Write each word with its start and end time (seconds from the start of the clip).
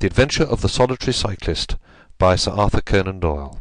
The 0.00 0.06
Adventure 0.08 0.44
of 0.44 0.60
the 0.60 0.68
Solitary 0.68 1.12
Cyclist 1.12 1.76
by 2.18 2.36
Sir 2.36 2.50
Arthur 2.50 2.80
Conan 2.80 3.20
Doyle. 3.20 3.60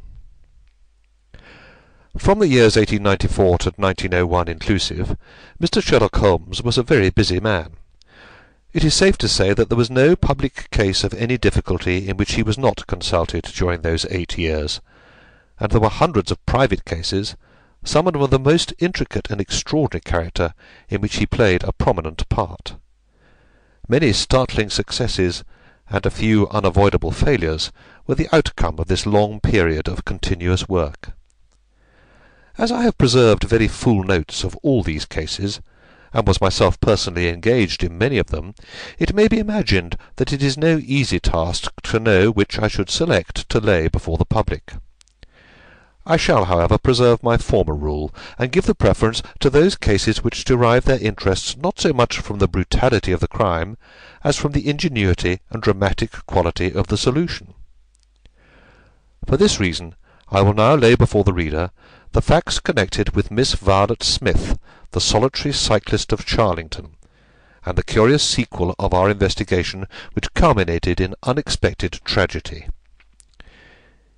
From 2.17 2.39
the 2.39 2.47
years 2.47 2.75
1894 2.75 3.57
to 3.59 3.69
1901 3.77 4.47
inclusive, 4.47 5.15
Mr. 5.61 5.81
Sherlock 5.81 6.15
Holmes 6.15 6.61
was 6.61 6.77
a 6.77 6.83
very 6.83 7.11
busy 7.11 7.39
man. 7.39 7.73
It 8.73 8.83
is 8.83 8.95
safe 8.95 9.17
to 9.19 9.27
say 9.27 9.53
that 9.53 9.69
there 9.69 9.77
was 9.77 9.91
no 9.91 10.15
public 10.15 10.69
case 10.71 11.03
of 11.03 11.13
any 11.13 11.37
difficulty 11.37 12.09
in 12.09 12.17
which 12.17 12.33
he 12.33 12.43
was 12.43 12.57
not 12.57 12.87
consulted 12.87 13.43
during 13.43 13.81
those 13.81 14.05
eight 14.09 14.37
years, 14.37 14.81
and 15.59 15.71
there 15.71 15.81
were 15.81 15.89
hundreds 15.89 16.31
of 16.31 16.43
private 16.47 16.83
cases, 16.83 17.35
some 17.83 18.07
of 18.07 18.13
them 18.13 18.23
of 18.23 18.31
the 18.31 18.39
most 18.39 18.73
intricate 18.79 19.29
and 19.29 19.39
extraordinary 19.39 20.01
character, 20.01 20.55
in 20.89 20.99
which 20.99 21.17
he 21.17 21.27
played 21.27 21.63
a 21.63 21.71
prominent 21.71 22.27
part. 22.27 22.75
Many 23.87 24.13
startling 24.13 24.71
successes 24.71 25.43
and 25.93 26.07
a 26.07 26.11
few 26.11 26.49
unavoidable 26.49 27.11
failures 27.11 27.71
were 28.07 28.15
the 28.15 28.27
outcome 28.33 28.79
of 28.79 28.87
this 28.87 29.05
long 29.05 29.39
period 29.39 29.87
of 29.87 30.03
continuous 30.03 30.67
work. 30.67 31.11
As 32.57 32.71
I 32.71 32.81
have 32.81 32.97
preserved 32.97 33.43
very 33.43 33.67
full 33.67 34.03
notes 34.03 34.43
of 34.43 34.57
all 34.63 34.81
these 34.81 35.05
cases, 35.05 35.61
and 36.11 36.27
was 36.27 36.41
myself 36.41 36.79
personally 36.79 37.29
engaged 37.29 37.83
in 37.83 37.97
many 37.97 38.17
of 38.17 38.27
them, 38.27 38.55
it 38.97 39.13
may 39.13 39.27
be 39.27 39.37
imagined 39.37 39.95
that 40.15 40.33
it 40.33 40.41
is 40.41 40.57
no 40.57 40.79
easy 40.83 41.19
task 41.19 41.71
to 41.83 41.99
know 41.99 42.31
which 42.31 42.57
I 42.57 42.67
should 42.67 42.89
select 42.89 43.47
to 43.49 43.59
lay 43.59 43.87
before 43.87 44.17
the 44.17 44.25
public. 44.25 44.73
I 46.05 46.17
shall, 46.17 46.45
however, 46.45 46.77
preserve 46.77 47.23
my 47.23 47.37
former 47.37 47.73
rule, 47.73 48.13
and 48.37 48.51
give 48.51 48.65
the 48.65 48.75
preference 48.75 49.23
to 49.39 49.49
those 49.49 49.77
cases 49.77 50.21
which 50.21 50.43
derive 50.43 50.83
their 50.83 50.99
interests 50.99 51.55
not 51.55 51.79
so 51.79 51.93
much 51.93 52.19
from 52.19 52.39
the 52.39 52.47
brutality 52.47 53.13
of 53.13 53.21
the 53.21 53.27
crime 53.27 53.77
as 54.21 54.35
from 54.35 54.51
the 54.51 54.69
ingenuity 54.69 55.39
and 55.49 55.63
dramatic 55.63 56.11
quality 56.25 56.73
of 56.73 56.87
the 56.87 56.97
solution. 56.97 57.53
For 59.25 59.37
this 59.37 59.61
reason 59.61 59.95
I 60.29 60.41
will 60.41 60.53
now 60.53 60.75
lay 60.75 60.95
before 60.95 61.23
the 61.23 61.31
reader 61.31 61.71
the 62.11 62.21
facts 62.21 62.59
connected 62.59 63.15
with 63.15 63.31
Miss 63.31 63.53
Violet 63.53 64.03
Smith, 64.03 64.59
the 64.91 64.99
solitary 64.99 65.53
cyclist 65.53 66.11
of 66.11 66.25
Charlington, 66.25 66.95
and 67.65 67.77
the 67.77 67.83
curious 67.83 68.23
sequel 68.23 68.75
of 68.77 68.93
our 68.93 69.09
investigation 69.09 69.87
which 70.13 70.33
culminated 70.33 70.99
in 70.99 71.15
unexpected 71.23 72.01
tragedy. 72.03 72.67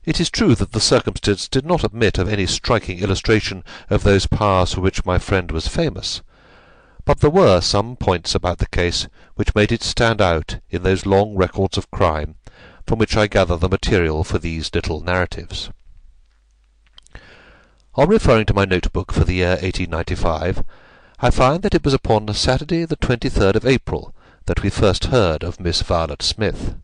It 0.06 0.20
is 0.20 0.30
true 0.30 0.54
that 0.56 0.72
the 0.72 0.80
circumstance 0.80 1.48
did 1.48 1.66
not 1.66 1.84
admit 1.84 2.20
of 2.20 2.30
any 2.30 2.46
striking 2.46 3.00
illustration 3.00 3.64
of 3.90 4.04
those 4.04 4.28
powers 4.28 4.74
for 4.74 4.82
which 4.82 5.06
my 5.06 5.18
friend 5.18 5.52
was 5.52 5.68
famous, 5.68 6.22
but 7.06 7.22
there 7.22 7.30
were 7.30 7.60
some 7.60 7.96
points 7.96 8.36
about 8.36 8.60
the 8.60 8.68
case 8.68 9.08
which 9.34 9.56
made 9.56 9.72
it 9.72 9.82
stand 9.82 10.22
out 10.22 10.60
in 10.70 10.84
those 10.84 11.06
long 11.08 11.36
records 11.36 11.78
of 11.78 11.90
crime 11.90 12.36
from 12.86 13.00
which 13.00 13.18
I 13.18 13.26
gather 13.26 13.58
the 13.58 13.70
material 13.70 14.24
for 14.24 14.38
these 14.38 14.74
little 14.76 15.02
narratives. 15.02 15.72
On 17.96 18.08
referring 18.08 18.46
to 18.48 18.54
my 18.54 18.66
note-book 18.66 19.12
for 19.12 19.24
the 19.24 19.36
year 19.36 19.58
1895, 19.62 20.64
I 21.20 21.30
find 21.32 21.64
that 21.64 21.74
it 21.74 21.84
was 21.84 21.94
upon 21.94 22.32
Saturday 22.34 22.86
the 22.86 22.98
23rd 22.98 23.56
of 23.56 23.66
April 23.66 24.14
that 24.46 24.62
we 24.62 24.70
first 24.70 25.06
heard 25.06 25.44
of 25.44 25.60
Miss 25.60 25.82
Violet 25.82 26.22
Smith. 26.22 26.76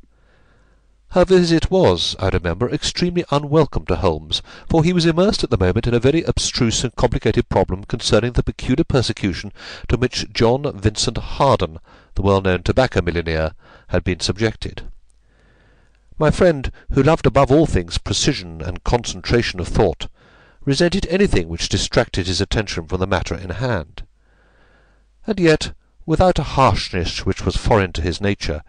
Her 1.12 1.26
visit 1.26 1.70
was, 1.70 2.16
I 2.20 2.30
remember, 2.30 2.70
extremely 2.70 3.26
unwelcome 3.32 3.86
to 3.88 3.98
Holmes, 3.98 4.42
for 4.70 4.82
he 4.82 4.94
was 4.94 5.06
immersed 5.06 5.44
at 5.44 5.50
the 5.50 5.58
moment 5.58 5.86
in 5.86 5.94
a 5.94 6.00
very 6.00 6.24
abstruse 6.24 6.86
and 6.86 6.96
complicated 6.96 7.50
problem 7.50 7.84
concerning 7.84 8.32
the 8.32 8.44
peculiar 8.44 8.86
persecution 8.86 9.52
to 9.90 9.98
which 9.98 10.32
John 10.32 10.72
Vincent 10.80 11.18
Harden, 11.18 11.80
the 12.16 12.22
well-known 12.22 12.64
tobacco 12.64 13.02
millionaire, 13.02 13.52
had 13.90 14.06
been 14.06 14.22
subjected. 14.22 14.84
My 16.18 16.32
friend, 16.32 16.72
who 16.94 17.04
loved 17.04 17.26
above 17.26 17.52
all 17.52 17.66
things 17.66 17.98
precision 17.98 18.62
and 18.62 18.82
concentration 18.86 19.60
of 19.60 19.68
thought, 19.68 20.08
resented 20.64 21.06
anything 21.08 21.50
which 21.50 21.68
distracted 21.68 22.28
his 22.28 22.40
attention 22.40 22.88
from 22.88 23.02
the 23.02 23.08
matter 23.08 23.36
in 23.36 23.50
hand. 23.50 24.04
And 25.28 25.42
yet, 25.42 25.74
without 26.06 26.40
a 26.40 26.44
harshness 26.44 27.26
which 27.26 27.46
was 27.46 27.58
foreign 27.58 27.92
to 27.94 28.02
his 28.02 28.22
nature, 28.22 28.64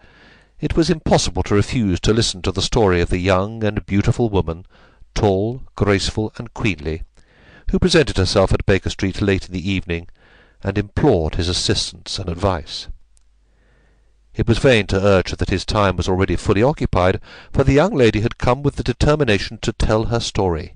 it 0.63 0.75
was 0.75 0.89
impossible 0.89 1.43
to 1.43 1.55
refuse 1.55 1.99
to 1.99 2.13
listen 2.13 2.41
to 2.41 2.51
the 2.51 2.61
story 2.61 3.01
of 3.01 3.09
the 3.09 3.17
young 3.17 3.63
and 3.63 3.85
beautiful 3.85 4.29
woman, 4.29 4.65
tall, 5.13 5.61
graceful, 5.75 6.31
and 6.37 6.53
queenly, 6.53 7.03
who 7.71 7.79
presented 7.79 8.17
herself 8.17 8.53
at 8.53 8.65
Baker 8.65 8.89
Street 8.89 9.21
late 9.21 9.47
in 9.47 9.53
the 9.53 9.69
evening, 9.69 10.07
and 10.63 10.77
implored 10.77 11.35
his 11.35 11.49
assistance 11.49 12.17
and 12.17 12.29
advice. 12.29 12.87
It 14.35 14.47
was 14.47 14.57
vain 14.57 14.87
to 14.87 15.03
urge 15.03 15.31
that 15.31 15.49
his 15.49 15.65
time 15.65 15.97
was 15.97 16.07
already 16.07 16.35
fully 16.35 16.63
occupied, 16.63 17.19
for 17.51 17.63
the 17.63 17.73
young 17.73 17.93
lady 17.93 18.21
had 18.21 18.37
come 18.37 18.63
with 18.63 18.77
the 18.77 18.83
determination 18.83 19.59
to 19.61 19.73
tell 19.73 20.05
her 20.05 20.19
story 20.19 20.75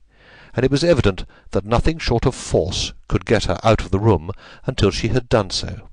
and 0.58 0.64
it 0.64 0.72
was 0.72 0.84
evident 0.84 1.24
that 1.52 1.66
nothing 1.66 2.00
short 2.00 2.26
of 2.26 2.34
force 2.34 2.92
could 3.08 3.26
get 3.26 3.44
her 3.44 3.60
out 3.64 3.80
of 3.82 3.92
the 3.92 4.00
room 4.00 4.32
until 4.66 4.90
she 4.90 5.10
had 5.10 5.30
done 5.30 5.52
so. 5.52 5.87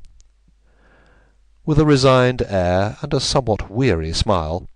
With 1.67 1.79
a 1.79 1.87
resigned 1.87 2.43
air 2.43 2.99
and 3.01 3.15
a 3.15 3.21
somewhat 3.21 3.71
weary 3.71 4.13
smile, 4.13 4.69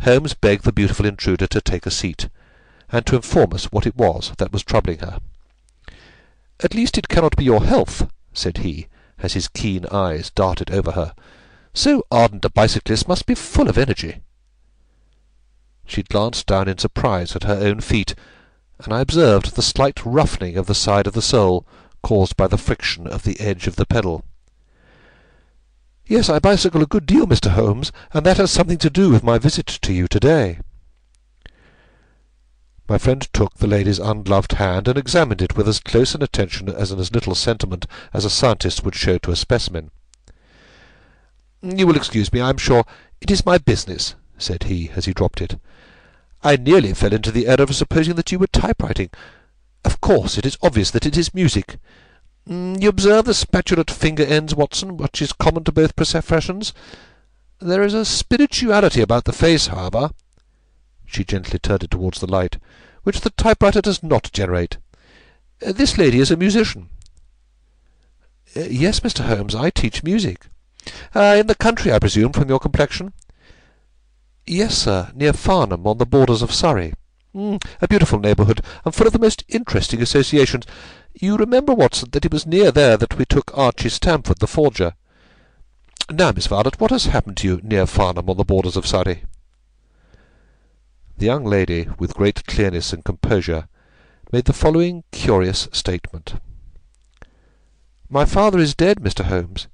Holmes 0.00 0.32
begged 0.32 0.64
the 0.64 0.72
beautiful 0.72 1.04
intruder 1.04 1.46
to 1.46 1.60
take 1.60 1.84
a 1.84 1.90
seat, 1.90 2.30
and 2.90 3.04
to 3.04 3.16
inform 3.16 3.52
us 3.52 3.66
what 3.66 3.86
it 3.86 3.96
was 3.96 4.32
that 4.38 4.50
was 4.50 4.62
troubling 4.62 5.00
her. 5.00 5.20
"At 6.60 6.72
least 6.72 6.96
it 6.96 7.08
cannot 7.08 7.36
be 7.36 7.44
your 7.44 7.64
health," 7.64 8.08
said 8.32 8.58
he, 8.58 8.88
as 9.18 9.34
his 9.34 9.46
keen 9.46 9.84
eyes 9.92 10.30
darted 10.30 10.70
over 10.70 10.92
her. 10.92 11.14
"So 11.74 12.02
ardent 12.10 12.46
a 12.46 12.50
bicyclist 12.50 13.06
must 13.06 13.26
be 13.26 13.34
full 13.34 13.68
of 13.68 13.76
energy." 13.76 14.22
She 15.84 16.02
glanced 16.02 16.46
down 16.46 16.66
in 16.66 16.78
surprise 16.78 17.36
at 17.36 17.44
her 17.44 17.56
own 17.56 17.82
feet, 17.82 18.14
and 18.78 18.90
I 18.94 19.00
observed 19.00 19.54
the 19.54 19.60
slight 19.60 20.04
roughening 20.06 20.56
of 20.56 20.66
the 20.66 20.74
side 20.74 21.06
of 21.06 21.12
the 21.12 21.20
sole, 21.20 21.66
caused 22.02 22.38
by 22.38 22.46
the 22.46 22.56
friction 22.56 23.06
of 23.06 23.24
the 23.24 23.38
edge 23.38 23.66
of 23.66 23.76
the 23.76 23.84
pedal. 23.84 24.24
"Yes, 26.06 26.28
I 26.28 26.38
bicycle 26.38 26.82
a 26.82 26.86
good 26.86 27.06
deal, 27.06 27.26
Mr. 27.26 27.50
Holmes, 27.50 27.92
and 28.12 28.26
that 28.26 28.36
has 28.38 28.50
something 28.50 28.78
to 28.78 28.90
do 28.90 29.10
with 29.10 29.22
my 29.22 29.38
visit 29.38 29.66
to 29.66 29.92
you 29.92 30.08
to-day." 30.08 30.58
My 32.88 32.98
friend 32.98 33.26
took 33.32 33.54
the 33.54 33.66
lady's 33.66 34.00
ungloved 34.00 34.52
hand 34.52 34.88
and 34.88 34.98
examined 34.98 35.40
it 35.40 35.56
with 35.56 35.68
as 35.68 35.78
close 35.78 36.14
an 36.14 36.22
attention 36.22 36.68
as 36.68 36.90
and 36.90 37.00
as 37.00 37.14
little 37.14 37.34
sentiment 37.34 37.86
as 38.12 38.24
a 38.24 38.30
scientist 38.30 38.84
would 38.84 38.94
show 38.94 39.16
to 39.18 39.30
a 39.30 39.36
specimen. 39.36 39.90
"You 41.62 41.86
will 41.86 41.96
excuse 41.96 42.32
me, 42.32 42.40
I 42.40 42.50
am 42.50 42.58
sure. 42.58 42.84
It 43.20 43.30
is 43.30 43.46
my 43.46 43.56
business," 43.56 44.16
said 44.36 44.64
he, 44.64 44.90
as 44.96 45.04
he 45.04 45.14
dropped 45.14 45.40
it. 45.40 45.60
"I 46.42 46.56
nearly 46.56 46.92
fell 46.92 47.12
into 47.12 47.30
the 47.30 47.46
error 47.46 47.62
of 47.62 47.76
supposing 47.76 48.16
that 48.16 48.32
you 48.32 48.40
were 48.40 48.48
typewriting. 48.48 49.10
Of 49.84 50.00
course, 50.00 50.36
it 50.36 50.44
is 50.44 50.58
obvious 50.60 50.90
that 50.90 51.06
it 51.06 51.16
is 51.16 51.32
music. 51.32 51.78
Mm, 52.48 52.82
you 52.82 52.88
observe 52.88 53.24
the 53.24 53.32
spatulate 53.32 53.90
finger 53.90 54.24
ends, 54.24 54.54
Watson, 54.54 54.96
which 54.96 55.22
is 55.22 55.32
common 55.32 55.62
to 55.64 55.72
both 55.72 55.94
professions. 55.94 56.72
There 57.60 57.84
is 57.84 57.94
a 57.94 58.04
spirituality 58.04 59.00
about 59.00 59.24
the 59.24 59.32
face, 59.32 59.68
however," 59.68 60.10
she 61.06 61.24
gently 61.24 61.60
turned 61.60 61.84
it 61.84 61.92
towards 61.92 62.18
the 62.18 62.26
light, 62.26 62.58
"which 63.04 63.20
the 63.20 63.30
typewriter 63.30 63.80
does 63.80 64.02
not 64.02 64.32
generate. 64.32 64.78
This 65.60 65.96
lady 65.96 66.18
is 66.18 66.32
a 66.32 66.36
musician." 66.36 66.88
"Yes, 68.56 69.00
Mr. 69.00 69.24
Holmes, 69.24 69.54
I 69.54 69.70
teach 69.70 70.02
music." 70.02 70.48
Uh, 71.14 71.36
"In 71.38 71.46
the 71.46 71.54
country, 71.54 71.92
I 71.92 72.00
presume, 72.00 72.32
from 72.32 72.48
your 72.48 72.58
complexion?" 72.58 73.12
"Yes, 74.44 74.76
sir, 74.76 75.12
near 75.14 75.32
Farnham, 75.32 75.86
on 75.86 75.98
the 75.98 76.06
borders 76.06 76.42
of 76.42 76.52
Surrey." 76.52 76.94
Mm, 77.32 77.64
"A 77.80 77.86
beautiful 77.86 78.18
neighbourhood, 78.18 78.62
and 78.84 78.92
full 78.92 79.06
of 79.06 79.12
the 79.12 79.18
most 79.20 79.44
interesting 79.48 80.02
associations. 80.02 80.66
You 81.14 81.36
remember, 81.36 81.74
Watson, 81.74 82.08
that 82.12 82.24
it 82.24 82.32
was 82.32 82.46
near 82.46 82.72
there 82.72 82.96
that 82.96 83.18
we 83.18 83.24
took 83.24 83.56
Archie 83.56 83.90
Stamford, 83.90 84.38
the 84.38 84.46
forger. 84.46 84.94
Now, 86.10 86.32
Miss 86.32 86.46
Violet, 86.46 86.80
what 86.80 86.90
has 86.90 87.06
happened 87.06 87.36
to 87.38 87.46
you 87.46 87.60
near 87.62 87.86
Farnham, 87.86 88.30
on 88.30 88.36
the 88.36 88.44
borders 88.44 88.76
of 88.76 88.86
Surrey?" 88.86 89.24
The 91.18 91.26
young 91.26 91.44
lady, 91.44 91.88
with 91.98 92.14
great 92.14 92.46
clearness 92.46 92.92
and 92.92 93.04
composure, 93.04 93.68
made 94.32 94.46
the 94.46 94.52
following 94.52 95.04
curious 95.12 95.68
statement: 95.70 96.34
"My 98.08 98.24
father 98.24 98.58
is 98.58 98.74
dead, 98.74 98.98
Mr. 99.00 99.26
Holmes. 99.26 99.68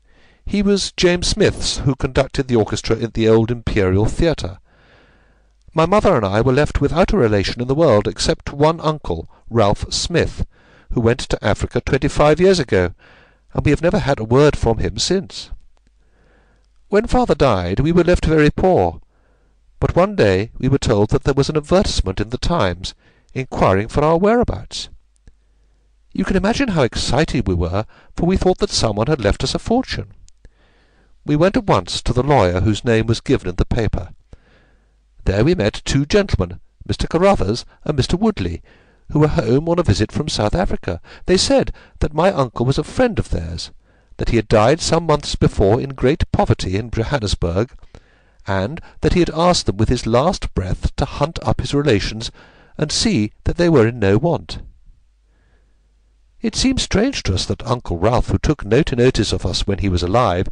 He 0.45 0.63
was 0.63 0.93
James 0.97 1.29
Smith's 1.29 1.79
who 1.79 1.95
conducted 1.95 2.49
the 2.49 2.57
orchestra 2.57 2.97
in 2.97 3.11
the 3.15 3.29
old 3.29 3.51
Imperial 3.51 4.07
Theatre. 4.07 4.59
My 5.73 5.87
mother 5.87 6.17
and 6.17 6.27
I 6.27 6.41
were 6.41 6.53
left 6.53 6.81
without 6.81 7.13
a 7.13 7.17
relation 7.17 7.63
in 7.63 7.69
the 7.69 7.75
world 7.75 8.09
except 8.09 8.53
one 8.53 8.81
uncle, 8.81 9.29
Ralph 9.49 9.93
Smith, 9.93 10.45
who 10.93 11.01
went 11.01 11.21
to 11.21 11.45
Africa 11.45 11.81
twenty-five 11.81 12.41
years 12.41 12.59
ago, 12.59 12.95
and 13.53 13.65
we 13.65 13.71
have 13.71 13.83
never 13.83 13.99
had 13.99 14.19
a 14.19 14.25
word 14.25 14.57
from 14.57 14.79
him 14.79 14.99
since. 14.99 15.51
When 16.89 17.07
father 17.07 17.35
died 17.35 17.81
we 17.81 17.93
were 17.93 18.05
left 18.05 18.25
very 18.25 18.51
poor, 18.51 19.01
but 19.81 19.95
one 19.95 20.17
day 20.17 20.51
we 20.59 20.69
were 20.69 20.79
told 20.79 21.11
that 21.11 21.25
there 21.25 21.35
was 21.35 21.49
an 21.49 21.57
advertisement 21.57 22.21
in 22.21 22.31
the 22.31 22.39
Times 22.39 22.95
inquiring 23.35 23.89
for 23.89 24.03
our 24.03 24.19
whereabouts. 24.19 24.89
You 26.13 26.25
can 26.25 26.37
imagine 26.37 26.69
how 26.69 26.83
excited 26.83 27.47
we 27.47 27.55
were, 27.55 27.85
for 28.17 28.27
we 28.27 28.37
thought 28.37 28.59
that 28.59 28.71
someone 28.71 29.07
had 29.07 29.21
left 29.21 29.45
us 29.45 29.55
a 29.55 29.59
fortune. 29.59 30.15
We 31.25 31.37
went 31.37 31.57
at 31.57 31.67
once 31.67 32.01
to 32.03 32.13
the 32.13 32.23
lawyer 32.23 32.61
whose 32.61 32.85
name 32.85 33.07
was 33.07 33.21
given 33.21 33.49
in 33.49 33.57
the 33.57 33.67
paper. 33.67 34.09
There 35.25 35.45
we 35.45 35.55
met 35.55 35.83
two 35.85 36.07
gentlemen, 36.07 36.59
Mr. 36.89 37.07
Carruthers 37.09 37.67
and 37.85 37.99
Mr. 37.99 38.19
Woodley, 38.19 38.63
who 39.11 39.21
were 39.21 39.29
home 39.29 39.69
on 39.69 39.79
a 39.79 39.83
visit 39.83 40.13
from 40.13 40.29
South 40.29 40.55
Africa. 40.55 41.01
They 41.27 41.37
said 41.37 41.73
that 42.01 42.15
my 42.15 42.31
uncle 42.31 42.67
was 42.67 42.79
a 42.79 42.85
friend 42.85 43.19
of 43.19 43.31
theirs, 43.31 43.71
that 44.19 44.31
he 44.31 44.37
had 44.37 44.49
died 44.49 44.81
some 44.81 45.07
months 45.07 45.35
before 45.35 45.81
in 45.81 45.91
great 45.91 46.31
poverty 46.33 46.77
in 46.77 46.91
Johannesburg, 46.91 47.73
and 48.47 48.81
that 49.01 49.13
he 49.13 49.21
had 49.21 49.31
asked 49.31 49.67
them 49.67 49.77
with 49.77 49.89
his 49.89 50.07
last 50.07 50.53
breath 50.55 50.95
to 50.97 51.05
hunt 51.05 51.39
up 51.43 51.61
his 51.61 51.75
relations 51.75 52.31
and 52.77 52.93
see 52.93 53.33
that 53.45 53.57
they 53.57 53.69
were 53.69 53.87
in 53.87 53.99
no 53.99 54.19
want. 54.19 54.61
It 56.41 56.55
seems 56.55 56.83
strange 56.83 57.25
to 57.25 57.35
us 57.35 57.47
that 57.47 57.67
Uncle 57.67 57.99
Ralph, 57.99 58.29
who 58.29 58.39
took 58.39 58.65
no 58.65 58.83
notice 58.93 59.33
of 59.33 59.45
us 59.45 59.67
when 59.67 59.79
he 59.79 59.89
was 59.89 60.03
alive, 60.03 60.49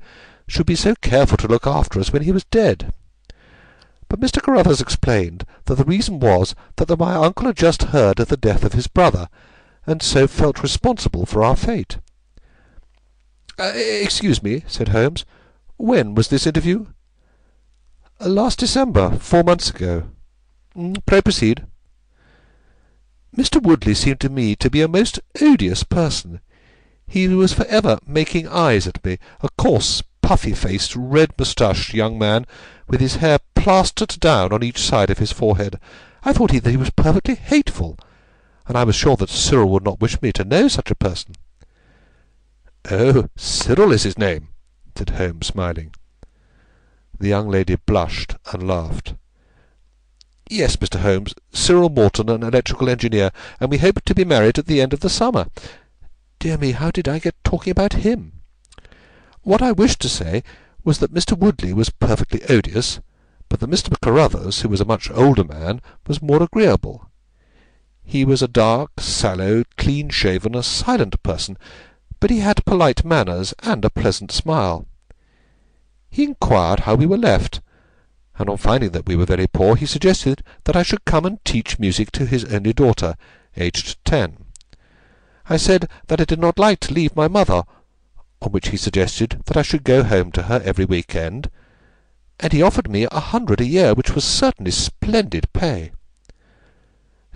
should 0.48 0.66
be 0.66 0.74
so 0.74 0.94
careful 1.00 1.36
to 1.38 1.48
look 1.48 1.66
after 1.66 2.00
us 2.00 2.12
when 2.12 2.22
he 2.22 2.32
was 2.32 2.44
dead. 2.44 2.92
But 4.08 4.20
Mr. 4.20 4.40
Carruthers 4.40 4.80
explained 4.80 5.44
that 5.64 5.74
the 5.74 5.84
reason 5.84 6.20
was 6.20 6.54
that 6.76 6.98
my 6.98 7.14
uncle 7.14 7.46
had 7.46 7.56
just 7.56 7.84
heard 7.84 8.20
of 8.20 8.28
the 8.28 8.36
death 8.36 8.64
of 8.64 8.72
his 8.72 8.86
brother, 8.86 9.28
and 9.86 10.02
so 10.02 10.26
felt 10.26 10.62
responsible 10.62 11.26
for 11.26 11.42
our 11.42 11.56
fate. 11.56 11.98
Uh, 13.58 13.72
excuse 13.74 14.42
me, 14.42 14.62
said 14.66 14.88
Holmes. 14.88 15.24
When 15.76 16.14
was 16.14 16.28
this 16.28 16.46
interview? 16.46 16.86
Uh, 18.20 18.28
last 18.28 18.58
December, 18.58 19.18
four 19.18 19.42
months 19.42 19.70
ago. 19.70 20.08
Mm, 20.76 21.04
pray 21.06 21.22
proceed. 21.22 21.64
Mr. 23.36 23.62
Woodley 23.62 23.94
seemed 23.94 24.20
to 24.20 24.28
me 24.28 24.56
to 24.56 24.70
be 24.70 24.82
a 24.82 24.88
most 24.88 25.20
odious 25.40 25.82
person. 25.84 26.40
He 27.06 27.28
was 27.28 27.52
for 27.52 27.64
ever 27.66 27.98
making 28.06 28.48
eyes 28.48 28.86
at 28.86 29.04
me, 29.04 29.18
a 29.40 29.48
coarse, 29.58 30.02
puffy-faced, 30.22 30.94
red-moustached 30.96 31.94
young 31.94 32.18
man, 32.18 32.46
with 32.88 33.00
his 33.00 33.16
hair 33.16 33.38
plastered 33.66 34.20
down 34.20 34.52
on 34.52 34.62
each 34.62 34.78
side 34.78 35.10
of 35.10 35.18
his 35.18 35.32
forehead. 35.32 35.80
I 36.22 36.32
thought 36.32 36.52
he, 36.52 36.60
that 36.60 36.70
he 36.70 36.76
was 36.76 36.90
perfectly 36.90 37.34
hateful, 37.34 37.98
and 38.68 38.78
I 38.78 38.84
was 38.84 38.94
sure 38.94 39.16
that 39.16 39.28
Cyril 39.28 39.70
would 39.70 39.82
not 39.82 40.00
wish 40.00 40.22
me 40.22 40.30
to 40.34 40.44
know 40.44 40.68
such 40.68 40.88
a 40.92 40.94
person. 40.94 41.34
Oh, 42.88 43.28
Cyril 43.34 43.90
is 43.90 44.04
his 44.04 44.16
name, 44.16 44.50
said 44.94 45.10
Holmes, 45.10 45.48
smiling. 45.48 45.92
The 47.18 47.26
young 47.26 47.48
lady 47.48 47.74
blushed 47.74 48.36
and 48.52 48.68
laughed. 48.68 49.14
Yes, 50.48 50.76
Mr. 50.76 51.00
Holmes, 51.00 51.34
Cyril 51.52 51.90
Morton, 51.90 52.30
an 52.30 52.44
electrical 52.44 52.88
engineer, 52.88 53.32
and 53.58 53.68
we 53.68 53.78
hope 53.78 54.00
to 54.04 54.14
be 54.14 54.24
married 54.24 54.60
at 54.60 54.66
the 54.66 54.80
end 54.80 54.92
of 54.92 55.00
the 55.00 55.10
summer. 55.10 55.48
Dear 56.38 56.56
me, 56.56 56.70
how 56.70 56.92
did 56.92 57.08
I 57.08 57.18
get 57.18 57.34
talking 57.42 57.72
about 57.72 57.94
him? 57.94 58.30
What 59.42 59.60
I 59.60 59.72
wished 59.72 59.98
to 60.02 60.08
say 60.08 60.44
was 60.84 61.00
that 61.00 61.12
Mr. 61.12 61.36
Woodley 61.36 61.72
was 61.72 61.90
perfectly 61.90 62.44
odious, 62.48 63.00
but 63.48 63.60
that 63.60 63.70
Mr. 63.70 63.94
Carruthers, 64.00 64.60
who 64.60 64.68
was 64.68 64.80
a 64.80 64.84
much 64.84 65.10
older 65.10 65.44
man, 65.44 65.80
was 66.06 66.22
more 66.22 66.42
agreeable. 66.42 67.10
He 68.02 68.24
was 68.24 68.42
a 68.42 68.48
dark, 68.48 69.00
sallow, 69.00 69.64
clean-shaven, 69.76 70.54
a 70.54 70.62
silent 70.62 71.22
person, 71.22 71.58
but 72.20 72.30
he 72.30 72.38
had 72.38 72.64
polite 72.64 73.04
manners 73.04 73.54
and 73.62 73.84
a 73.84 73.90
pleasant 73.90 74.30
smile. 74.32 74.86
He 76.08 76.24
inquired 76.24 76.80
how 76.80 76.94
we 76.94 77.06
were 77.06 77.18
left, 77.18 77.60
and 78.38 78.48
on 78.48 78.56
finding 78.56 78.90
that 78.90 79.06
we 79.06 79.16
were 79.16 79.26
very 79.26 79.46
poor, 79.46 79.76
he 79.76 79.86
suggested 79.86 80.42
that 80.64 80.76
I 80.76 80.82
should 80.82 81.04
come 81.04 81.24
and 81.24 81.44
teach 81.44 81.78
music 81.78 82.10
to 82.12 82.26
his 82.26 82.44
only 82.44 82.72
daughter, 82.72 83.16
aged 83.56 84.04
ten. 84.04 84.44
I 85.48 85.56
said 85.56 85.88
that 86.08 86.20
I 86.20 86.24
did 86.24 86.38
not 86.38 86.58
like 86.58 86.80
to 86.80 86.94
leave 86.94 87.16
my 87.16 87.28
mother, 87.28 87.64
on 88.42 88.52
which 88.52 88.68
he 88.68 88.76
suggested 88.76 89.42
that 89.46 89.56
I 89.56 89.62
should 89.62 89.84
go 89.84 90.02
home 90.02 90.32
to 90.32 90.44
her 90.44 90.60
every 90.64 90.84
week-end, 90.84 91.50
and 92.38 92.52
he 92.52 92.62
offered 92.62 92.90
me 92.90 93.06
a 93.10 93.20
hundred 93.20 93.60
a 93.60 93.66
year, 93.66 93.94
which 93.94 94.14
was 94.14 94.24
certainly 94.24 94.70
splendid 94.70 95.52
pay. 95.52 95.92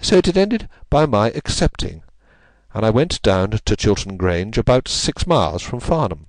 So 0.00 0.16
it 0.16 0.36
ended 0.36 0.68
by 0.88 1.06
my 1.06 1.30
accepting, 1.30 2.02
and 2.74 2.84
I 2.84 2.90
went 2.90 3.22
down 3.22 3.50
to 3.50 3.76
Chiltern 3.76 4.16
Grange, 4.16 4.58
about 4.58 4.88
six 4.88 5.26
miles 5.26 5.62
from 5.62 5.80
Farnham. 5.80 6.26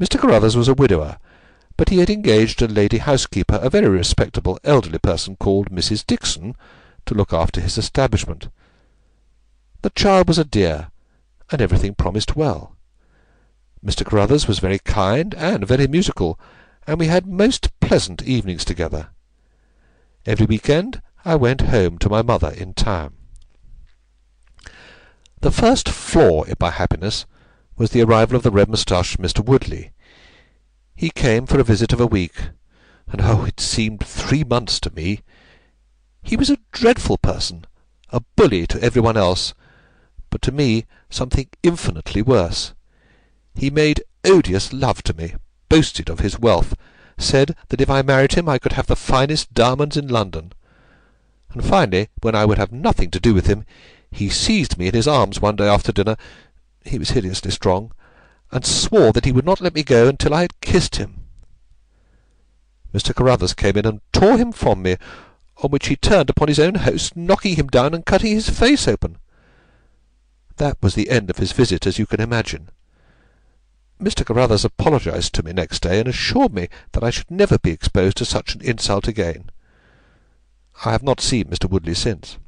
Mr. 0.00 0.18
Carruthers 0.18 0.56
was 0.56 0.68
a 0.68 0.74
widower, 0.74 1.18
but 1.76 1.88
he 1.88 1.98
had 1.98 2.10
engaged 2.10 2.60
a 2.60 2.68
lady 2.68 2.98
housekeeper, 2.98 3.56
a 3.62 3.70
very 3.70 3.88
respectable 3.88 4.58
elderly 4.64 4.98
person 4.98 5.36
called 5.36 5.70
Mrs. 5.70 6.06
Dixon, 6.06 6.56
to 7.06 7.14
look 7.14 7.32
after 7.32 7.60
his 7.60 7.78
establishment. 7.78 8.48
The 9.82 9.90
child 9.90 10.28
was 10.28 10.38
a 10.38 10.44
dear, 10.44 10.88
and 11.50 11.60
everything 11.60 11.94
promised 11.94 12.36
well. 12.36 12.76
Mr. 13.84 14.04
Carruthers 14.04 14.46
was 14.46 14.60
very 14.60 14.78
kind 14.78 15.34
and 15.34 15.66
very 15.66 15.86
musical, 15.86 16.38
and 16.86 16.98
we 16.98 17.06
had 17.06 17.26
most 17.26 17.78
pleasant 17.80 18.22
evenings 18.22 18.64
together. 18.64 19.08
Every 20.26 20.46
week-end 20.46 21.02
I 21.24 21.36
went 21.36 21.62
home 21.62 21.98
to 21.98 22.08
my 22.08 22.22
mother 22.22 22.50
in 22.50 22.74
town. 22.74 23.14
The 25.40 25.50
first 25.50 25.88
flaw 25.88 26.42
in 26.44 26.54
my 26.60 26.70
happiness 26.70 27.26
was 27.76 27.90
the 27.90 28.02
arrival 28.02 28.36
of 28.36 28.42
the 28.42 28.50
red-moustached 28.50 29.20
Mr. 29.20 29.44
Woodley. 29.44 29.92
He 30.94 31.10
came 31.10 31.46
for 31.46 31.58
a 31.58 31.64
visit 31.64 31.92
of 31.92 32.00
a 32.00 32.06
week, 32.06 32.50
and 33.08 33.20
oh, 33.20 33.44
it 33.44 33.58
seemed 33.58 34.04
three 34.04 34.44
months 34.44 34.78
to 34.80 34.94
me. 34.94 35.20
He 36.22 36.36
was 36.36 36.50
a 36.50 36.58
dreadful 36.70 37.18
person, 37.18 37.64
a 38.10 38.20
bully 38.36 38.66
to 38.68 38.80
every 38.80 39.02
one 39.02 39.16
else, 39.16 39.54
but 40.30 40.42
to 40.42 40.52
me 40.52 40.86
something 41.10 41.48
infinitely 41.62 42.22
worse. 42.22 42.74
He 43.54 43.70
made 43.70 44.04
odious 44.24 44.72
love 44.72 45.02
to 45.02 45.14
me, 45.14 45.34
boasted 45.72 46.10
of 46.10 46.20
his 46.20 46.38
wealth, 46.38 46.74
said 47.16 47.56
that 47.68 47.80
if 47.80 47.88
I 47.88 48.02
married 48.02 48.34
him 48.34 48.46
I 48.46 48.58
could 48.58 48.72
have 48.72 48.88
the 48.88 48.94
finest 48.94 49.54
diamonds 49.54 49.96
in 49.96 50.06
London. 50.06 50.52
And 51.54 51.64
finally, 51.64 52.10
when 52.20 52.34
I 52.34 52.44
would 52.44 52.58
have 52.58 52.72
nothing 52.72 53.10
to 53.10 53.18
do 53.18 53.32
with 53.32 53.46
him, 53.46 53.64
he 54.10 54.28
seized 54.28 54.76
me 54.76 54.88
in 54.88 54.94
his 54.94 55.08
arms 55.08 55.40
one 55.40 55.56
day 55.56 55.66
after 55.66 55.90
dinner 55.90 56.16
he 56.84 56.98
was 56.98 57.12
hideously 57.12 57.50
strong 57.50 57.90
and 58.50 58.66
swore 58.66 59.12
that 59.12 59.24
he 59.24 59.32
would 59.32 59.46
not 59.46 59.62
let 59.62 59.74
me 59.74 59.82
go 59.82 60.08
until 60.08 60.34
I 60.34 60.42
had 60.42 60.60
kissed 60.60 60.96
him. 60.96 61.24
Mr. 62.92 63.14
Carruthers 63.14 63.54
came 63.54 63.78
in 63.78 63.86
and 63.86 64.02
tore 64.12 64.36
him 64.36 64.52
from 64.52 64.82
me, 64.82 64.96
on 65.62 65.70
which 65.70 65.86
he 65.86 65.96
turned 65.96 66.28
upon 66.28 66.48
his 66.48 66.60
own 66.60 66.74
host, 66.74 67.16
knocking 67.16 67.56
him 67.56 67.68
down 67.68 67.94
and 67.94 68.04
cutting 68.04 68.32
his 68.32 68.50
face 68.50 68.86
open. 68.86 69.16
That 70.58 70.76
was 70.82 70.94
the 70.94 71.08
end 71.08 71.30
of 71.30 71.38
his 71.38 71.52
visit, 71.52 71.86
as 71.86 71.98
you 71.98 72.04
can 72.04 72.20
imagine. 72.20 72.68
Mr. 74.02 74.26
Carruthers 74.26 74.64
apologised 74.64 75.32
to 75.34 75.42
me 75.42 75.52
next 75.52 75.82
day, 75.82 76.00
and 76.00 76.08
assured 76.08 76.52
me 76.52 76.68
that 76.92 77.04
I 77.04 77.10
should 77.10 77.30
never 77.30 77.58
be 77.58 77.70
exposed 77.70 78.16
to 78.16 78.24
such 78.24 78.54
an 78.54 78.60
insult 78.60 79.06
again. 79.06 79.50
I 80.84 80.90
have 80.90 81.02
not 81.02 81.20
seen 81.20 81.44
Mr. 81.44 81.70
Woodley 81.70 81.94
since. 81.94 82.38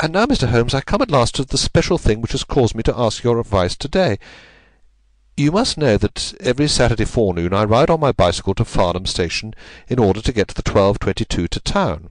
And 0.00 0.12
now, 0.12 0.26
Mr. 0.26 0.48
Holmes, 0.48 0.74
I 0.74 0.80
come 0.80 1.02
at 1.02 1.10
last 1.10 1.36
to 1.36 1.44
the 1.44 1.56
special 1.56 1.98
thing 1.98 2.20
which 2.20 2.32
has 2.32 2.42
caused 2.42 2.74
me 2.74 2.82
to 2.82 2.98
ask 2.98 3.22
your 3.22 3.38
advice 3.38 3.76
to-day. 3.76 4.18
You 5.36 5.52
must 5.52 5.78
know 5.78 5.96
that 5.98 6.34
every 6.40 6.66
Saturday 6.66 7.04
forenoon 7.04 7.54
I 7.54 7.64
ride 7.64 7.90
on 7.90 8.00
my 8.00 8.10
bicycle 8.10 8.54
to 8.56 8.64
Farnham 8.64 9.06
Station 9.06 9.54
in 9.88 10.00
order 10.00 10.20
to 10.20 10.32
get 10.32 10.48
the 10.48 10.62
12.22 10.62 11.48
to 11.48 11.60
town. 11.60 12.10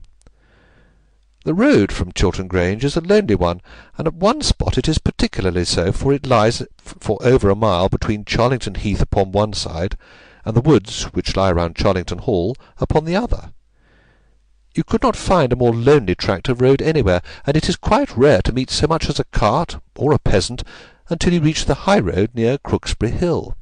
The 1.44 1.52
road 1.52 1.92
from 1.92 2.12
Chiltern 2.12 2.48
Grange 2.48 2.86
is 2.86 2.96
a 2.96 3.02
lonely 3.02 3.34
one, 3.34 3.60
and 3.98 4.06
at 4.06 4.14
one 4.14 4.40
spot 4.40 4.78
it 4.78 4.88
is 4.88 4.96
particularly 4.96 5.66
so, 5.66 5.92
for 5.92 6.10
it 6.14 6.26
lies 6.26 6.62
for 6.78 7.18
over 7.20 7.50
a 7.50 7.54
mile 7.54 7.90
between 7.90 8.24
Charlington 8.24 8.76
Heath 8.76 9.02
upon 9.02 9.30
one 9.30 9.52
side, 9.52 9.98
and 10.46 10.56
the 10.56 10.62
woods 10.62 11.02
which 11.12 11.36
lie 11.36 11.52
round 11.52 11.76
Charlington 11.76 12.20
Hall 12.20 12.56
upon 12.78 13.04
the 13.04 13.16
other. 13.16 13.52
You 14.74 14.84
could 14.84 15.02
not 15.02 15.16
find 15.16 15.52
a 15.52 15.56
more 15.56 15.74
lonely 15.74 16.14
tract 16.14 16.48
of 16.48 16.62
road 16.62 16.80
anywhere, 16.80 17.20
and 17.46 17.58
it 17.58 17.68
is 17.68 17.76
quite 17.76 18.16
rare 18.16 18.40
to 18.40 18.52
meet 18.52 18.70
so 18.70 18.86
much 18.86 19.10
as 19.10 19.20
a 19.20 19.24
cart 19.24 19.76
or 19.96 20.14
a 20.14 20.18
peasant 20.18 20.64
until 21.10 21.34
you 21.34 21.42
reach 21.42 21.66
the 21.66 21.84
high 21.84 22.00
road 22.00 22.30
near 22.32 22.56
Crooksbury 22.56 23.12
Hill. 23.12 23.54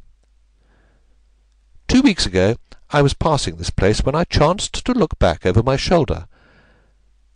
Two 1.88 2.00
weeks 2.00 2.26
ago 2.26 2.54
I 2.90 3.02
was 3.02 3.12
passing 3.12 3.56
this 3.56 3.70
place 3.70 4.04
when 4.04 4.14
I 4.14 4.22
chanced 4.22 4.84
to 4.84 4.92
look 4.92 5.18
back 5.18 5.44
over 5.44 5.64
my 5.64 5.76
shoulder 5.76 6.28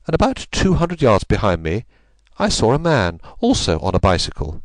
and 0.07 0.15
about 0.15 0.47
two 0.51 0.75
hundred 0.75 1.03
yards 1.03 1.25
behind 1.25 1.63
me 1.63 1.85
I 2.39 2.51
saw 2.51 2.75
a 2.75 2.79
man, 2.79 3.21
also 3.41 3.79
on 3.81 3.95
a 3.95 3.99
bicycle. 3.99 4.63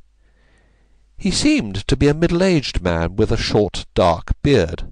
He 1.17 1.31
seemed 1.31 1.87
to 1.87 1.95
be 1.95 2.09
a 2.09 2.13
middle-aged 2.13 2.81
man 2.81 3.15
with 3.15 3.31
a 3.31 3.37
short 3.37 3.85
dark 3.93 4.33
beard. 4.41 4.91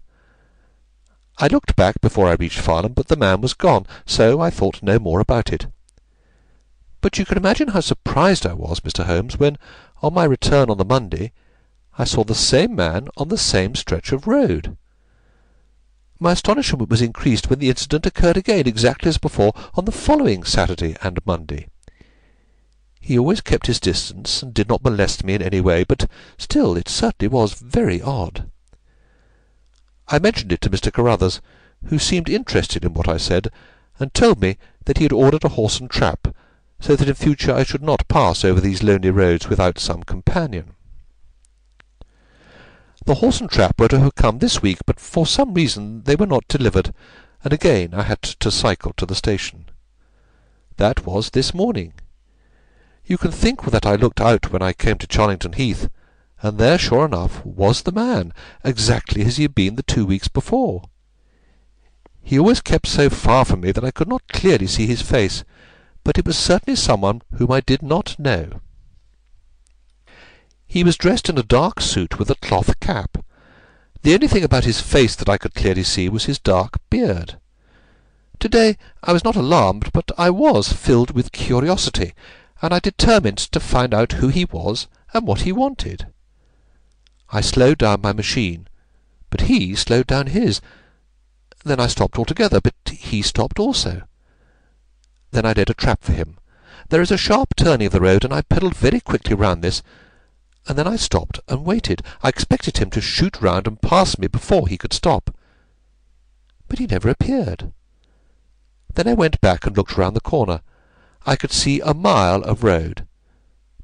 I 1.37 1.47
looked 1.47 1.75
back 1.75 1.99
before 1.99 2.27
I 2.27 2.35
reached 2.35 2.59
Farnham, 2.59 2.93
but 2.93 3.07
the 3.07 3.17
man 3.17 3.41
was 3.41 3.53
gone, 3.53 3.85
so 4.05 4.39
I 4.39 4.49
thought 4.49 4.83
no 4.83 4.97
more 4.97 5.19
about 5.19 5.51
it. 5.51 5.67
But 7.01 7.17
you 7.17 7.25
can 7.25 7.37
imagine 7.37 7.69
how 7.69 7.81
surprised 7.81 8.45
I 8.45 8.53
was, 8.53 8.79
Mr. 8.81 9.05
Holmes, 9.05 9.37
when, 9.37 9.57
on 10.01 10.13
my 10.13 10.23
return 10.23 10.69
on 10.69 10.77
the 10.77 10.85
Monday, 10.85 11.33
I 11.97 12.05
saw 12.05 12.23
the 12.23 12.35
same 12.35 12.75
man 12.75 13.09
on 13.17 13.27
the 13.27 13.37
same 13.37 13.75
stretch 13.75 14.13
of 14.13 14.27
road. 14.27 14.77
My 16.21 16.33
astonishment 16.33 16.89
was 16.89 17.01
increased 17.01 17.49
when 17.49 17.59
the 17.59 17.69
incident 17.69 18.05
occurred 18.05 18.35
again, 18.35 18.67
exactly 18.67 19.07
as 19.07 19.17
before, 19.17 19.53
on 19.75 19.85
the 19.85 19.91
following 19.91 20.43
Saturday 20.43 20.97
and 21.01 21.25
Monday. 21.25 21.69
He 22.99 23.17
always 23.17 23.39
kept 23.39 23.67
his 23.67 23.79
distance, 23.79 24.43
and 24.43 24.53
did 24.53 24.67
not 24.67 24.83
molest 24.83 25.23
me 25.23 25.35
in 25.35 25.41
any 25.41 25.61
way, 25.61 25.85
but 25.85 26.09
still 26.37 26.75
it 26.75 26.89
certainly 26.89 27.29
was 27.29 27.53
very 27.53 28.01
odd. 28.01 28.49
I 30.09 30.19
mentioned 30.19 30.51
it 30.51 30.59
to 30.61 30.69
Mr. 30.69 30.91
Carruthers, 30.91 31.39
who 31.85 31.97
seemed 31.97 32.27
interested 32.27 32.83
in 32.83 32.93
what 32.93 33.07
I 33.07 33.15
said, 33.15 33.47
and 33.97 34.13
told 34.13 34.41
me 34.41 34.57
that 34.85 34.97
he 34.97 35.05
had 35.05 35.13
ordered 35.13 35.45
a 35.45 35.49
horse 35.49 35.79
and 35.79 35.89
trap, 35.89 36.35
so 36.81 36.97
that 36.97 37.07
in 37.07 37.15
future 37.15 37.53
I 37.53 37.63
should 37.63 37.81
not 37.81 38.09
pass 38.09 38.43
over 38.43 38.59
these 38.59 38.83
lonely 38.83 39.11
roads 39.11 39.47
without 39.47 39.79
some 39.79 40.03
companion. 40.03 40.73
The 43.09 43.15
horse 43.15 43.41
and 43.41 43.49
trap 43.49 43.79
were 43.79 43.87
to 43.87 43.99
have 44.01 44.13
come 44.13 44.37
this 44.37 44.61
week, 44.61 44.81
but 44.85 44.99
for 44.99 45.25
some 45.25 45.55
reason 45.55 46.03
they 46.03 46.15
were 46.15 46.27
not 46.27 46.47
delivered, 46.47 46.93
and 47.43 47.51
again 47.51 47.91
I 47.91 48.03
had 48.03 48.21
to 48.21 48.51
cycle 48.51 48.93
to 48.97 49.05
the 49.07 49.15
station. 49.15 49.65
That 50.77 51.07
was 51.07 51.31
this 51.31 51.51
morning. 51.51 51.93
You 53.03 53.17
can 53.17 53.31
think 53.31 53.63
that 53.63 53.83
I 53.83 53.95
looked 53.95 54.21
out 54.21 54.51
when 54.51 54.61
I 54.61 54.73
came 54.73 54.99
to 54.99 55.07
Charlington 55.07 55.53
Heath, 55.53 55.89
and 56.43 56.59
there, 56.59 56.77
sure 56.77 57.03
enough, 57.03 57.43
was 57.43 57.81
the 57.81 57.91
man, 57.91 58.31
exactly 58.63 59.25
as 59.25 59.37
he 59.37 59.43
had 59.43 59.55
been 59.55 59.75
the 59.75 59.81
two 59.81 60.05
weeks 60.05 60.27
before. 60.27 60.83
He 62.21 62.37
always 62.37 62.61
kept 62.61 62.85
so 62.85 63.09
far 63.09 63.43
from 63.43 63.61
me 63.61 63.71
that 63.71 63.83
I 63.83 63.89
could 63.89 64.07
not 64.07 64.27
clearly 64.27 64.67
see 64.67 64.85
his 64.85 65.01
face, 65.01 65.43
but 66.03 66.19
it 66.19 66.27
was 66.27 66.37
certainly 66.37 66.75
someone 66.75 67.23
whom 67.33 67.51
I 67.51 67.61
did 67.61 67.81
not 67.81 68.19
know. 68.19 68.61
He 70.71 70.83
was 70.83 70.97
dressed 70.97 71.29
in 71.29 71.37
a 71.39 71.43
dark 71.43 71.81
suit 71.81 72.19
with 72.19 72.29
a 72.29 72.35
cloth 72.35 72.79
cap. 72.79 73.25
The 74.03 74.13
only 74.13 74.27
thing 74.27 74.43
about 74.43 74.65
his 74.65 74.79
face 74.79 75.15
that 75.15 75.27
I 75.27 75.39
could 75.39 75.55
clearly 75.55 75.81
see 75.81 76.07
was 76.07 76.25
his 76.25 76.37
dark 76.37 76.77
beard. 76.91 77.39
To-day 78.39 78.77
I 79.01 79.11
was 79.11 79.23
not 79.23 79.35
alarmed, 79.35 79.91
but 79.93 80.11
I 80.15 80.29
was 80.29 80.71
filled 80.71 81.09
with 81.09 81.31
curiosity, 81.31 82.13
and 82.61 82.71
I 82.71 82.77
determined 82.77 83.39
to 83.39 83.59
find 83.59 83.95
out 83.95 84.11
who 84.21 84.27
he 84.27 84.45
was 84.45 84.87
and 85.11 85.25
what 85.25 85.41
he 85.41 85.51
wanted. 85.51 86.05
I 87.31 87.41
slowed 87.41 87.79
down 87.79 88.01
my 88.01 88.13
machine, 88.13 88.67
but 89.31 89.41
he 89.41 89.73
slowed 89.73 90.05
down 90.05 90.27
his. 90.27 90.61
Then 91.65 91.79
I 91.79 91.87
stopped 91.87 92.19
altogether, 92.19 92.61
but 92.61 92.75
he 92.85 93.23
stopped 93.23 93.57
also. 93.57 94.03
Then 95.31 95.47
I 95.47 95.53
laid 95.53 95.71
a 95.71 95.73
trap 95.73 96.03
for 96.03 96.13
him. 96.13 96.37
There 96.89 97.01
is 97.01 97.09
a 97.09 97.17
sharp 97.17 97.55
turning 97.55 97.87
of 97.87 97.93
the 97.93 98.01
road, 98.01 98.23
and 98.23 98.31
I 98.31 98.43
pedalled 98.43 98.75
very 98.75 98.99
quickly 98.99 99.33
round 99.33 99.63
this, 99.63 99.81
and 100.69 100.77
then 100.77 100.87
I 100.87 100.97
stopped 100.97 101.39
and 101.47 101.65
waited. 101.65 102.03
I 102.21 102.29
expected 102.29 102.77
him 102.77 102.91
to 102.91 103.01
shoot 103.01 103.41
round 103.41 103.65
and 103.65 103.81
pass 103.81 104.19
me 104.19 104.27
before 104.27 104.67
he 104.67 104.77
could 104.77 104.93
stop. 104.93 105.35
But 106.67 106.77
he 106.77 106.85
never 106.85 107.09
appeared. 107.09 107.73
Then 108.93 109.07
I 109.07 109.15
went 109.15 109.41
back 109.41 109.65
and 109.65 109.75
looked 109.75 109.97
round 109.97 110.15
the 110.15 110.21
corner. 110.21 110.61
I 111.25 111.35
could 111.35 111.51
see 111.51 111.81
a 111.81 111.95
mile 111.95 112.43
of 112.43 112.63
road, 112.63 113.07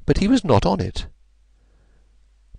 but 0.06 0.18
he 0.18 0.28
was 0.28 0.44
not 0.44 0.64
on 0.64 0.80
it. 0.80 1.06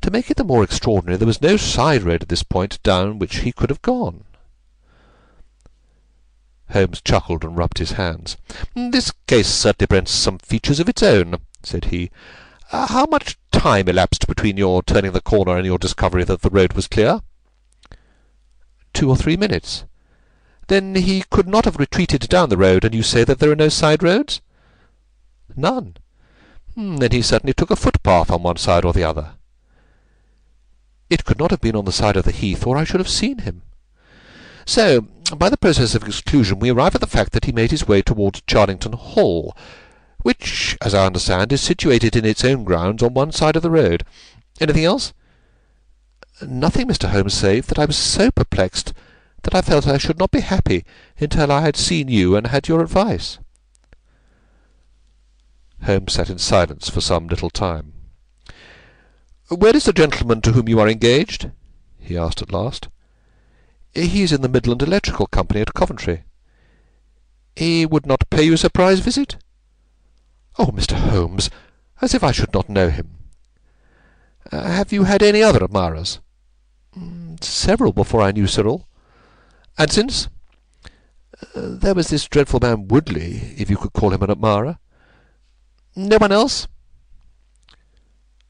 To 0.01 0.11
make 0.11 0.29
it 0.29 0.35
the 0.35 0.43
more 0.43 0.63
extraordinary, 0.63 1.17
there 1.17 1.25
was 1.25 1.41
no 1.41 1.55
side 1.55 2.03
road 2.03 2.21
at 2.21 2.29
this 2.29 2.43
point 2.43 2.83
down 2.83 3.19
which 3.19 3.37
he 3.37 3.53
could 3.53 3.69
have 3.69 3.81
gone. 3.81 4.25
Holmes 6.71 7.01
chuckled 7.01 7.45
and 7.45 7.57
rubbed 7.57 7.77
his 7.77 7.93
hands. 7.93 8.35
"This 8.75 9.11
case 9.25 9.47
certainly 9.47 9.87
presents 9.87 10.11
some 10.11 10.37
features 10.39 10.81
of 10.81 10.89
its 10.89 11.01
own," 11.01 11.37
said 11.63 11.85
he. 11.85 12.11
Uh, 12.71 12.87
how 12.87 13.05
much 13.05 13.37
time 13.51 13.87
elapsed 13.87 14.27
between 14.27 14.57
your 14.57 14.83
turning 14.83 15.13
the 15.13 15.21
corner 15.21 15.55
and 15.55 15.65
your 15.65 15.77
discovery 15.77 16.23
that 16.23 16.41
the 16.41 16.49
road 16.49 16.73
was 16.73 16.87
clear?" 16.87 17.21
"Two 18.93 19.09
or 19.09 19.15
three 19.15 19.37
minutes." 19.37 19.85
"Then 20.67 20.95
he 20.95 21.23
could 21.29 21.47
not 21.47 21.63
have 21.63 21.77
retreated 21.77 22.27
down 22.27 22.49
the 22.49 22.57
road, 22.57 22.83
and 22.83 22.93
you 22.93 23.03
say 23.03 23.23
that 23.23 23.39
there 23.39 23.51
are 23.51 23.55
no 23.55 23.69
side 23.69 24.03
roads?" 24.03 24.41
"None." 25.55 25.95
Hmm, 26.75 26.97
"Then 26.97 27.11
he 27.11 27.21
certainly 27.21 27.53
took 27.53 27.71
a 27.71 27.75
footpath 27.77 28.29
on 28.29 28.43
one 28.43 28.57
side 28.57 28.83
or 28.83 28.91
the 28.91 29.03
other." 29.03 29.35
"It 31.09 31.23
could 31.23 31.39
not 31.39 31.51
have 31.51 31.61
been 31.61 31.75
on 31.75 31.85
the 31.85 31.93
side 31.93 32.17
of 32.17 32.25
the 32.25 32.31
heath, 32.33 32.67
or 32.67 32.75
I 32.75 32.83
should 32.83 32.99
have 32.99 33.07
seen 33.07 33.39
him. 33.39 33.61
So, 34.65 35.07
by 35.37 35.49
the 35.49 35.55
process 35.55 35.95
of 35.95 36.03
exclusion, 36.03 36.59
we 36.59 36.69
arrive 36.69 36.95
at 36.95 37.01
the 37.01 37.07
fact 37.07 37.31
that 37.31 37.45
he 37.45 37.53
made 37.53 37.71
his 37.71 37.87
way 37.87 38.01
towards 38.01 38.41
Charlington 38.45 38.91
Hall 38.91 39.55
which, 40.27 40.77
as 40.81 40.93
I 40.93 41.05
understand, 41.05 41.53
is 41.53 41.61
situated 41.61 42.13
in 42.13 42.25
its 42.25 42.43
own 42.43 42.65
grounds 42.65 43.01
on 43.01 43.13
one 43.13 43.31
side 43.31 43.55
of 43.55 43.61
the 43.61 43.71
road. 43.71 44.03
Anything 44.59 44.83
else?" 44.83 45.13
"Nothing, 46.41 46.85
Mr. 46.89 47.07
Holmes, 47.07 47.33
save 47.33 47.67
that 47.67 47.79
I 47.79 47.85
was 47.85 47.95
so 47.95 48.29
perplexed 48.31 48.91
that 49.43 49.55
I 49.55 49.61
felt 49.61 49.87
I 49.87 49.97
should 49.97 50.19
not 50.19 50.31
be 50.31 50.41
happy 50.41 50.83
until 51.17 51.49
I 51.49 51.61
had 51.61 51.77
seen 51.77 52.09
you 52.09 52.35
and 52.35 52.47
had 52.47 52.67
your 52.67 52.81
advice." 52.81 53.39
Holmes 55.83 56.11
sat 56.11 56.29
in 56.29 56.39
silence 56.39 56.89
for 56.89 56.99
some 56.99 57.29
little 57.29 57.49
time. 57.49 57.93
"Where 59.47 59.77
is 59.77 59.85
the 59.85 59.93
gentleman 59.93 60.41
to 60.41 60.51
whom 60.51 60.67
you 60.67 60.81
are 60.81 60.89
engaged?" 60.89 61.51
he 62.01 62.17
asked 62.17 62.41
at 62.41 62.51
last. 62.51 62.89
"He 63.93 64.23
is 64.23 64.33
in 64.33 64.41
the 64.41 64.49
Midland 64.49 64.81
Electrical 64.81 65.27
Company 65.27 65.61
at 65.61 65.73
Coventry." 65.73 66.25
"He 67.55 67.85
would 67.85 68.05
not 68.05 68.29
pay 68.29 68.43
you 68.43 68.55
a 68.55 68.57
surprise 68.57 68.99
visit?" 68.99 69.37
"Oh, 70.59 70.67
Mr. 70.67 70.95
Holmes! 70.95 71.51
As 72.01 72.15
if 72.15 72.23
I 72.23 72.31
should 72.31 72.51
not 72.51 72.67
know 72.67 72.89
him!" 72.89 73.17
Uh, 74.51 74.63
"Have 74.63 74.91
you 74.91 75.03
had 75.03 75.21
any 75.21 75.43
other 75.43 75.63
admirers?" 75.63 76.19
Mm, 76.97 77.43
"Several 77.43 77.93
before 77.93 78.21
I 78.21 78.31
knew 78.31 78.47
Cyril." 78.47 78.87
"And 79.77 79.91
since?" 79.91 80.29
Uh, 81.55 81.77
"There 81.77 81.93
was 81.93 82.07
this 82.07 82.27
dreadful 82.27 82.59
man 82.59 82.87
Woodley, 82.87 83.53
if 83.55 83.69
you 83.69 83.77
could 83.77 83.93
call 83.93 84.11
him 84.13 84.23
an 84.23 84.31
admirer." 84.31 84.79
"No 85.95 86.17
one 86.17 86.31
else?" 86.31 86.67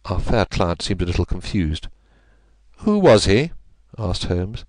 Our 0.06 0.22
fair 0.22 0.46
client 0.46 0.82
seemed 0.82 1.02
a 1.02 1.06
little 1.06 1.26
confused. 1.26 1.90
"Who 2.78 3.00
was 3.00 3.26
he?" 3.26 3.52
asked 3.98 4.26
Holmes. 4.26 4.64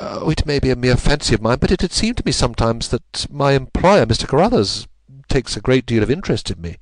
"Oh, 0.00 0.30
it 0.30 0.46
may 0.46 0.58
be 0.58 0.70
a 0.70 0.76
mere 0.76 0.96
fancy 0.96 1.34
of 1.34 1.42
mine, 1.42 1.58
but 1.58 1.70
it 1.70 1.82
had 1.82 1.92
seemed 1.92 2.16
to 2.16 2.22
me 2.24 2.32
sometimes 2.32 2.88
that 2.88 3.26
my 3.30 3.52
employer, 3.52 4.06
Mr. 4.06 4.26
Carruthers 4.26 4.86
takes 5.32 5.56
a 5.56 5.62
great 5.62 5.86
deal 5.86 6.02
of 6.02 6.10
interest 6.10 6.50
in 6.50 6.60
me. 6.60 6.76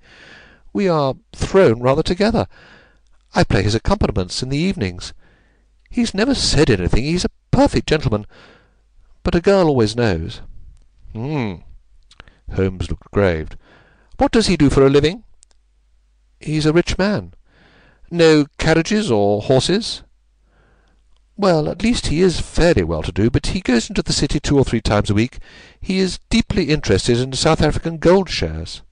We 0.72 0.88
are 0.88 1.14
thrown 1.32 1.80
rather 1.80 2.02
together. 2.02 2.48
I 3.32 3.44
play 3.44 3.62
his 3.62 3.76
accompaniments 3.76 4.42
in 4.42 4.48
the 4.48 4.58
evenings. 4.58 5.14
He's 5.88 6.14
never 6.14 6.34
said 6.34 6.68
anything. 6.68 7.04
He's 7.04 7.24
a 7.24 7.30
perfect 7.52 7.88
gentleman. 7.88 8.26
But 9.22 9.36
a 9.36 9.40
girl 9.40 9.68
always 9.68 9.94
knows. 9.94 10.40
Hmm. 11.12 11.54
Holmes 12.52 12.90
looked 12.90 13.12
grave. 13.12 13.50
What 14.18 14.32
does 14.32 14.48
he 14.48 14.56
do 14.56 14.68
for 14.68 14.84
a 14.84 14.90
living? 14.90 15.22
He's 16.40 16.66
a 16.66 16.72
rich 16.72 16.98
man. 16.98 17.34
No 18.10 18.46
carriages 18.58 19.12
or 19.12 19.42
horses? 19.42 20.02
Well, 21.40 21.70
at 21.70 21.82
least 21.82 22.08
he 22.08 22.20
is 22.20 22.38
fairly 22.38 22.84
well 22.84 23.02
to 23.02 23.10
do, 23.10 23.30
but 23.30 23.46
he 23.46 23.62
goes 23.62 23.88
into 23.88 24.02
the 24.02 24.12
city 24.12 24.38
two 24.38 24.58
or 24.58 24.64
three 24.64 24.82
times 24.82 25.08
a 25.08 25.14
week. 25.14 25.38
He 25.80 25.98
is 25.98 26.20
deeply 26.28 26.64
interested 26.64 27.18
in 27.18 27.32
South 27.32 27.62
African 27.62 27.96
gold 27.96 28.28
shares. 28.28 28.82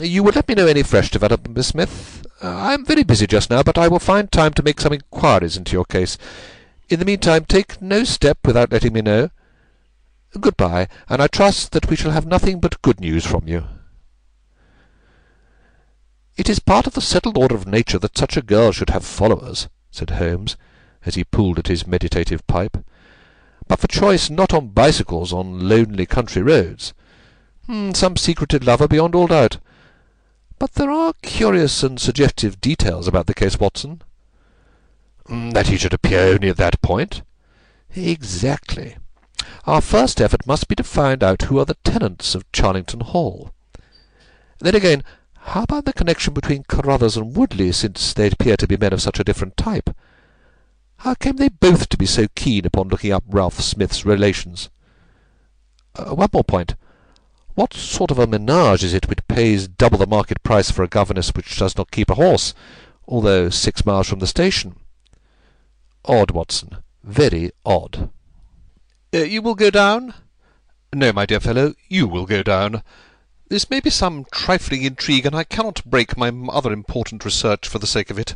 You 0.00 0.22
will 0.22 0.32
let 0.32 0.48
me 0.48 0.54
know 0.54 0.66
any 0.66 0.82
fresh 0.82 1.10
development, 1.10 1.54
Miss 1.54 1.68
Smith. 1.68 2.24
Uh, 2.42 2.48
I 2.48 2.72
am 2.72 2.86
very 2.86 3.02
busy 3.02 3.26
just 3.26 3.50
now, 3.50 3.62
but 3.62 3.76
I 3.76 3.88
will 3.88 3.98
find 3.98 4.32
time 4.32 4.54
to 4.54 4.62
make 4.62 4.80
some 4.80 4.94
inquiries 4.94 5.58
into 5.58 5.72
your 5.72 5.84
case. 5.84 6.16
In 6.88 6.98
the 6.98 7.04
meantime, 7.04 7.44
take 7.44 7.82
no 7.82 8.02
step 8.04 8.38
without 8.46 8.72
letting 8.72 8.94
me 8.94 9.02
know. 9.02 9.28
Good-bye, 10.40 10.88
and 11.10 11.20
I 11.20 11.26
trust 11.26 11.72
that 11.72 11.90
we 11.90 11.96
shall 11.96 12.12
have 12.12 12.24
nothing 12.24 12.58
but 12.58 12.80
good 12.80 13.00
news 13.00 13.26
from 13.26 13.46
you. 13.46 13.64
It 16.38 16.48
is 16.48 16.58
part 16.58 16.86
of 16.86 16.94
the 16.94 17.02
settled 17.02 17.36
order 17.36 17.54
of 17.54 17.66
nature 17.66 17.98
that 17.98 18.16
such 18.16 18.38
a 18.38 18.42
girl 18.42 18.72
should 18.72 18.88
have 18.88 19.04
followers, 19.04 19.68
said 19.94 20.10
Holmes, 20.10 20.56
as 21.06 21.14
he 21.14 21.24
pulled 21.24 21.58
at 21.58 21.68
his 21.68 21.86
meditative 21.86 22.46
pipe. 22.46 22.84
But 23.68 23.78
for 23.78 23.86
choice 23.86 24.28
not 24.28 24.52
on 24.52 24.68
bicycles 24.68 25.32
on 25.32 25.68
lonely 25.68 26.06
country 26.06 26.42
roads. 26.42 26.92
Hmm, 27.66 27.92
some 27.92 28.16
secreted 28.16 28.64
lover 28.64 28.88
beyond 28.88 29.14
all 29.14 29.28
doubt. 29.28 29.58
But 30.58 30.72
there 30.72 30.90
are 30.90 31.14
curious 31.22 31.82
and 31.82 32.00
suggestive 32.00 32.60
details 32.60 33.08
about 33.08 33.26
the 33.26 33.34
case, 33.34 33.58
Watson. 33.58 34.02
Hmm, 35.26 35.50
that 35.50 35.68
he 35.68 35.76
should 35.76 35.94
appear 35.94 36.34
only 36.34 36.48
at 36.48 36.56
that 36.58 36.82
point? 36.82 37.22
Exactly. 37.94 38.96
Our 39.66 39.80
first 39.80 40.20
effort 40.20 40.46
must 40.46 40.68
be 40.68 40.74
to 40.74 40.82
find 40.82 41.22
out 41.22 41.42
who 41.42 41.58
are 41.58 41.64
the 41.64 41.78
tenants 41.84 42.34
of 42.34 42.50
Charlington 42.52 43.00
Hall. 43.00 43.52
Then 44.58 44.74
again, 44.74 45.02
how 45.48 45.62
about 45.64 45.84
the 45.84 45.92
connection 45.92 46.32
between 46.32 46.64
Carruthers 46.64 47.18
and 47.18 47.36
Woodley, 47.36 47.70
since 47.70 48.14
they 48.14 48.28
appear 48.28 48.56
to 48.56 48.66
be 48.66 48.78
men 48.78 48.94
of 48.94 49.02
such 49.02 49.20
a 49.20 49.24
different 49.24 49.56
type? 49.58 49.90
How 50.98 51.14
came 51.14 51.36
they 51.36 51.50
both 51.50 51.90
to 51.90 51.98
be 51.98 52.06
so 52.06 52.26
keen 52.34 52.64
upon 52.64 52.88
looking 52.88 53.12
up 53.12 53.24
Ralph 53.28 53.60
Smith's 53.60 54.06
relations? 54.06 54.70
Uh, 55.94 56.14
one 56.14 56.30
more 56.32 56.44
point. 56.44 56.76
What 57.54 57.74
sort 57.74 58.10
of 58.10 58.18
a 58.18 58.26
menage 58.26 58.82
is 58.82 58.94
it 58.94 59.06
which 59.06 59.28
pays 59.28 59.68
double 59.68 59.98
the 59.98 60.06
market 60.06 60.42
price 60.42 60.70
for 60.70 60.82
a 60.82 60.88
governess 60.88 61.30
which 61.34 61.58
does 61.58 61.76
not 61.76 61.90
keep 61.90 62.08
a 62.08 62.14
horse, 62.14 62.54
although 63.06 63.50
six 63.50 63.84
miles 63.84 64.08
from 64.08 64.20
the 64.20 64.26
station? 64.26 64.76
Odd, 66.06 66.30
Watson. 66.30 66.78
Very 67.04 67.50
odd. 67.66 68.08
Uh, 69.14 69.18
you 69.18 69.42
will 69.42 69.54
go 69.54 69.70
down? 69.70 70.14
No, 70.92 71.12
my 71.12 71.26
dear 71.26 71.40
fellow, 71.40 71.74
you 71.88 72.08
will 72.08 72.24
go 72.24 72.42
down. 72.42 72.82
This 73.54 73.70
may 73.70 73.78
be 73.78 73.88
some 73.88 74.26
trifling 74.32 74.82
intrigue, 74.82 75.24
and 75.24 75.36
I 75.36 75.44
cannot 75.44 75.84
break 75.84 76.16
my 76.16 76.32
other 76.48 76.72
important 76.72 77.24
research 77.24 77.68
for 77.68 77.78
the 77.78 77.86
sake 77.86 78.10
of 78.10 78.18
it. 78.18 78.34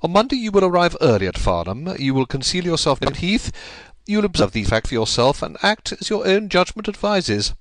On 0.00 0.12
Monday 0.12 0.36
you 0.36 0.52
will 0.52 0.64
arrive 0.64 0.96
early 1.00 1.26
at 1.26 1.36
Farnham. 1.36 1.96
You 1.98 2.14
will 2.14 2.26
conceal 2.26 2.64
yourself 2.64 3.02
in 3.02 3.14
Heath. 3.14 3.50
You 4.06 4.18
will 4.18 4.24
observe 4.24 4.52
the 4.52 4.62
fact 4.62 4.86
for 4.86 4.94
yourself, 4.94 5.42
and 5.42 5.56
act 5.60 5.90
as 5.90 6.08
your 6.08 6.24
own 6.24 6.48
judgment 6.48 6.86
advises. 6.86 7.54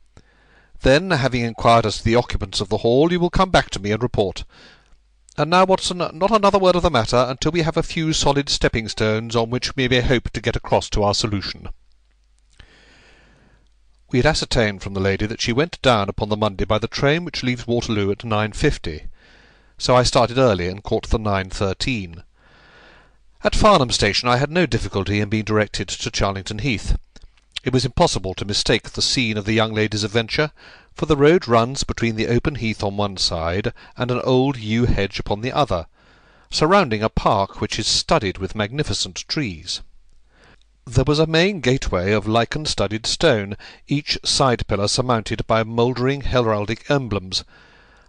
Then, 0.81 1.09
having 1.09 1.41
inquired 1.41 1.87
as 1.87 1.97
to 1.97 2.03
the 2.03 2.15
occupants 2.15 2.61
of 2.61 2.69
the 2.69 2.77
hall, 2.85 3.11
you 3.11 3.19
will 3.19 3.31
come 3.31 3.49
back 3.49 3.71
to 3.71 3.79
me 3.79 3.91
and 3.91 4.03
report. 4.03 4.43
And 5.39 5.49
now, 5.49 5.65
Watson, 5.65 5.97
not 5.97 6.29
another 6.29 6.59
word 6.59 6.75
of 6.75 6.83
the 6.83 6.91
matter 6.91 7.25
until 7.27 7.53
we 7.53 7.63
have 7.63 7.75
a 7.75 7.81
few 7.81 8.13
solid 8.13 8.49
stepping 8.49 8.87
stones 8.87 9.35
on 9.35 9.49
which 9.49 9.75
we 9.75 9.87
may 9.87 10.01
hope 10.01 10.29
to 10.29 10.39
get 10.39 10.55
across 10.55 10.91
to 10.91 11.01
our 11.01 11.15
solution. 11.15 11.69
We 14.11 14.19
had 14.19 14.25
ascertained 14.25 14.81
from 14.81 14.93
the 14.93 14.99
lady 14.99 15.25
that 15.25 15.39
she 15.39 15.53
went 15.53 15.81
down 15.81 16.09
upon 16.09 16.27
the 16.27 16.35
Monday 16.35 16.65
by 16.65 16.79
the 16.79 16.89
train 16.89 17.23
which 17.23 17.43
leaves 17.43 17.65
Waterloo 17.65 18.11
at 18.11 18.25
nine 18.25 18.51
fifty, 18.51 19.05
so 19.77 19.95
I 19.95 20.03
started 20.03 20.37
early 20.37 20.67
and 20.67 20.83
caught 20.83 21.07
the 21.07 21.17
nine 21.17 21.49
thirteen. 21.49 22.23
At 23.41 23.55
Farnham 23.55 23.89
station 23.89 24.27
I 24.27 24.35
had 24.35 24.51
no 24.51 24.65
difficulty 24.65 25.21
in 25.21 25.29
being 25.29 25.45
directed 25.45 25.87
to 25.87 26.11
Charlington 26.11 26.59
Heath. 26.59 26.97
It 27.63 27.71
was 27.71 27.85
impossible 27.85 28.33
to 28.33 28.43
mistake 28.43 28.89
the 28.89 29.01
scene 29.01 29.37
of 29.37 29.45
the 29.45 29.53
young 29.53 29.73
lady's 29.73 30.03
adventure, 30.03 30.51
for 30.93 31.05
the 31.05 31.15
road 31.15 31.47
runs 31.47 31.85
between 31.85 32.17
the 32.17 32.27
open 32.27 32.55
heath 32.55 32.83
on 32.83 32.97
one 32.97 33.15
side 33.15 33.71
and 33.95 34.11
an 34.11 34.19
old 34.25 34.57
yew 34.57 34.87
hedge 34.87 35.19
upon 35.19 35.39
the 35.39 35.53
other, 35.53 35.85
surrounding 36.49 37.01
a 37.01 37.07
park 37.07 37.61
which 37.61 37.79
is 37.79 37.87
studded 37.87 38.39
with 38.39 38.55
magnificent 38.55 39.23
trees. 39.29 39.79
There 40.87 41.03
was 41.03 41.19
a 41.19 41.27
main 41.27 41.59
gateway 41.61 42.11
of 42.11 42.27
lichen-studded 42.27 43.05
stone, 43.05 43.55
each 43.87 44.17
side 44.23 44.65
pillar 44.65 44.87
surmounted 44.87 45.45
by 45.45 45.63
mouldering 45.63 46.21
heraldic 46.21 46.89
emblems; 46.89 47.43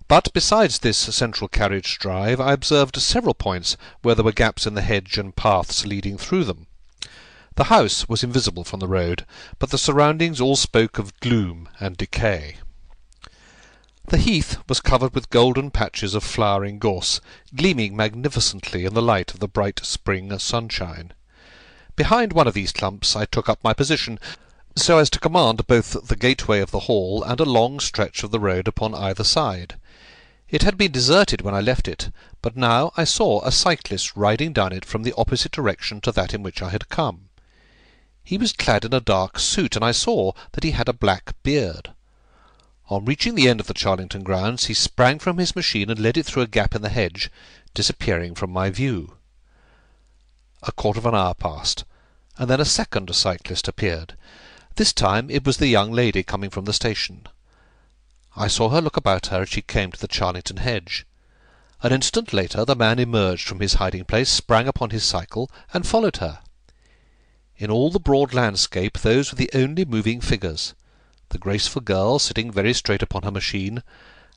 but 0.09 0.33
besides 0.33 0.79
this 0.79 0.97
central 0.97 1.49
carriage 1.49 1.99
drive 1.99 2.41
I 2.41 2.55
observed 2.55 2.97
several 2.97 3.35
points 3.35 3.77
where 4.01 4.15
there 4.15 4.25
were 4.25 4.33
gaps 4.33 4.67
in 4.67 4.73
the 4.73 4.81
hedge 4.81 5.19
and 5.19 5.37
paths 5.37 5.85
leading 5.85 6.17
through 6.17 6.45
them. 6.45 6.67
The 7.57 7.65
house 7.65 8.09
was 8.09 8.25
invisible 8.25 8.65
from 8.65 8.81
the 8.81 8.89
road, 8.89 9.27
but 9.59 9.69
the 9.69 9.77
surroundings 9.77 10.41
all 10.41 10.57
spoke 10.57 10.99
of 10.99 11.21
gloom 11.21 11.69
and 11.79 11.99
decay. 11.99 12.57
The 14.07 14.17
heath 14.17 14.57
was 14.67 14.81
covered 14.81 15.15
with 15.15 15.29
golden 15.29 15.71
patches 15.71 16.15
of 16.15 16.25
flowering 16.25 16.79
gorse, 16.79 17.21
gleaming 17.55 17.95
magnificently 17.95 18.87
in 18.87 18.95
the 18.95 19.03
light 19.03 19.35
of 19.35 19.41
the 19.41 19.47
bright 19.47 19.81
spring 19.85 20.39
sunshine. 20.39 21.13
Behind 22.03 22.33
one 22.33 22.49
of 22.49 22.55
these 22.55 22.73
clumps 22.73 23.15
I 23.15 23.27
took 23.27 23.49
up 23.49 23.63
my 23.63 23.73
position, 23.73 24.19
so 24.75 24.99
as 24.99 25.09
to 25.11 25.21
command 25.21 25.69
both 25.69 26.09
the 26.09 26.17
gateway 26.17 26.59
of 26.59 26.73
the 26.73 26.91
hall 26.91 27.23
and 27.23 27.39
a 27.39 27.45
long 27.45 27.79
stretch 27.79 28.25
of 28.25 28.33
the 28.33 28.41
road 28.41 28.67
upon 28.67 28.93
either 28.93 29.23
side. 29.23 29.77
It 30.49 30.63
had 30.63 30.77
been 30.77 30.91
deserted 30.91 31.43
when 31.43 31.55
I 31.55 31.61
left 31.61 31.87
it, 31.87 32.11
but 32.43 32.57
now 32.57 32.91
I 32.97 33.05
saw 33.05 33.41
a 33.45 33.53
cyclist 33.53 34.17
riding 34.17 34.53
down 34.53 34.73
it 34.73 34.85
from 34.85 35.05
the 35.05 35.15
opposite 35.17 35.53
direction 35.53 36.01
to 36.01 36.11
that 36.11 36.35
in 36.35 36.43
which 36.43 36.61
I 36.61 36.71
had 36.71 36.89
come. 36.89 37.29
He 38.25 38.37
was 38.37 38.53
clad 38.53 38.85
in 38.85 38.93
a 38.93 39.01
dark 39.01 39.39
suit, 39.39 39.77
and 39.77 39.85
I 39.85 39.93
saw 39.93 40.33
that 40.55 40.65
he 40.65 40.73
had 40.73 40.89
a 40.89 40.93
black 40.93 41.37
beard. 41.45 41.93
On 42.89 43.05
reaching 43.05 43.37
the 43.37 43.49
end 43.49 43.61
of 43.61 43.69
the 43.69 43.75
Charlington 43.75 44.25
grounds 44.25 44.65
he 44.65 44.75
sprang 44.75 45.21
from 45.21 45.39
his 45.39 45.55
machine 45.55 45.89
and 45.89 46.01
led 46.01 46.17
it 46.17 46.27
through 46.27 46.43
a 46.43 46.49
gap 46.49 46.75
in 46.75 46.83
the 46.83 46.89
hedge, 46.89 47.31
disappearing 47.75 48.35
from 48.35 48.51
my 48.51 48.71
view. 48.71 49.15
A 50.65 50.73
quarter 50.73 50.99
of 50.99 51.07
an 51.07 51.15
hour 51.15 51.35
passed, 51.35 51.85
and 52.39 52.49
then 52.49 52.61
a 52.61 52.65
second 52.65 53.15
cyclist 53.15 53.69
appeared. 53.69 54.17
This 54.77 54.93
time 54.93 55.31
it 55.31 55.45
was 55.45 55.59
the 55.59 55.67
young 55.67 55.93
lady 55.93 56.23
coming 56.23 56.51
from 56.51 56.65
the 56.65 56.73
station. 56.73 57.27
I 58.37 58.49
saw 58.49 58.71
her 58.71 58.81
look 58.81 58.97
about 58.97 59.27
her 59.27 59.43
as 59.43 59.49
she 59.49 59.63
came 59.63 59.93
to 59.93 60.01
the 60.01 60.09
Charlington 60.09 60.57
hedge. 60.59 61.07
An 61.83 61.93
instant 61.93 62.33
later 62.33 62.65
the 62.65 62.77
man 62.77 62.99
emerged 62.99 63.47
from 63.47 63.61
his 63.61 63.75
hiding-place, 63.75 64.31
sprang 64.31 64.69
upon 64.69 64.91
his 64.91 65.05
cycle, 65.05 65.51
and 65.75 65.87
followed 65.87 66.19
her. 66.19 66.41
In 67.57 67.71
all 67.71 67.91
the 67.91 68.01
broad 68.01 68.33
landscape 68.33 68.99
those 68.99 69.31
were 69.31 69.37
the 69.37 69.51
only 69.55 69.85
moving 69.85 70.21
figures 70.21 70.75
the 71.33 71.39
graceful 71.39 71.81
girl 71.81 72.19
sitting 72.19 72.53
very 72.53 72.75
straight 72.75 73.03
upon 73.03 73.23
her 73.23 73.31
machine, 73.31 73.83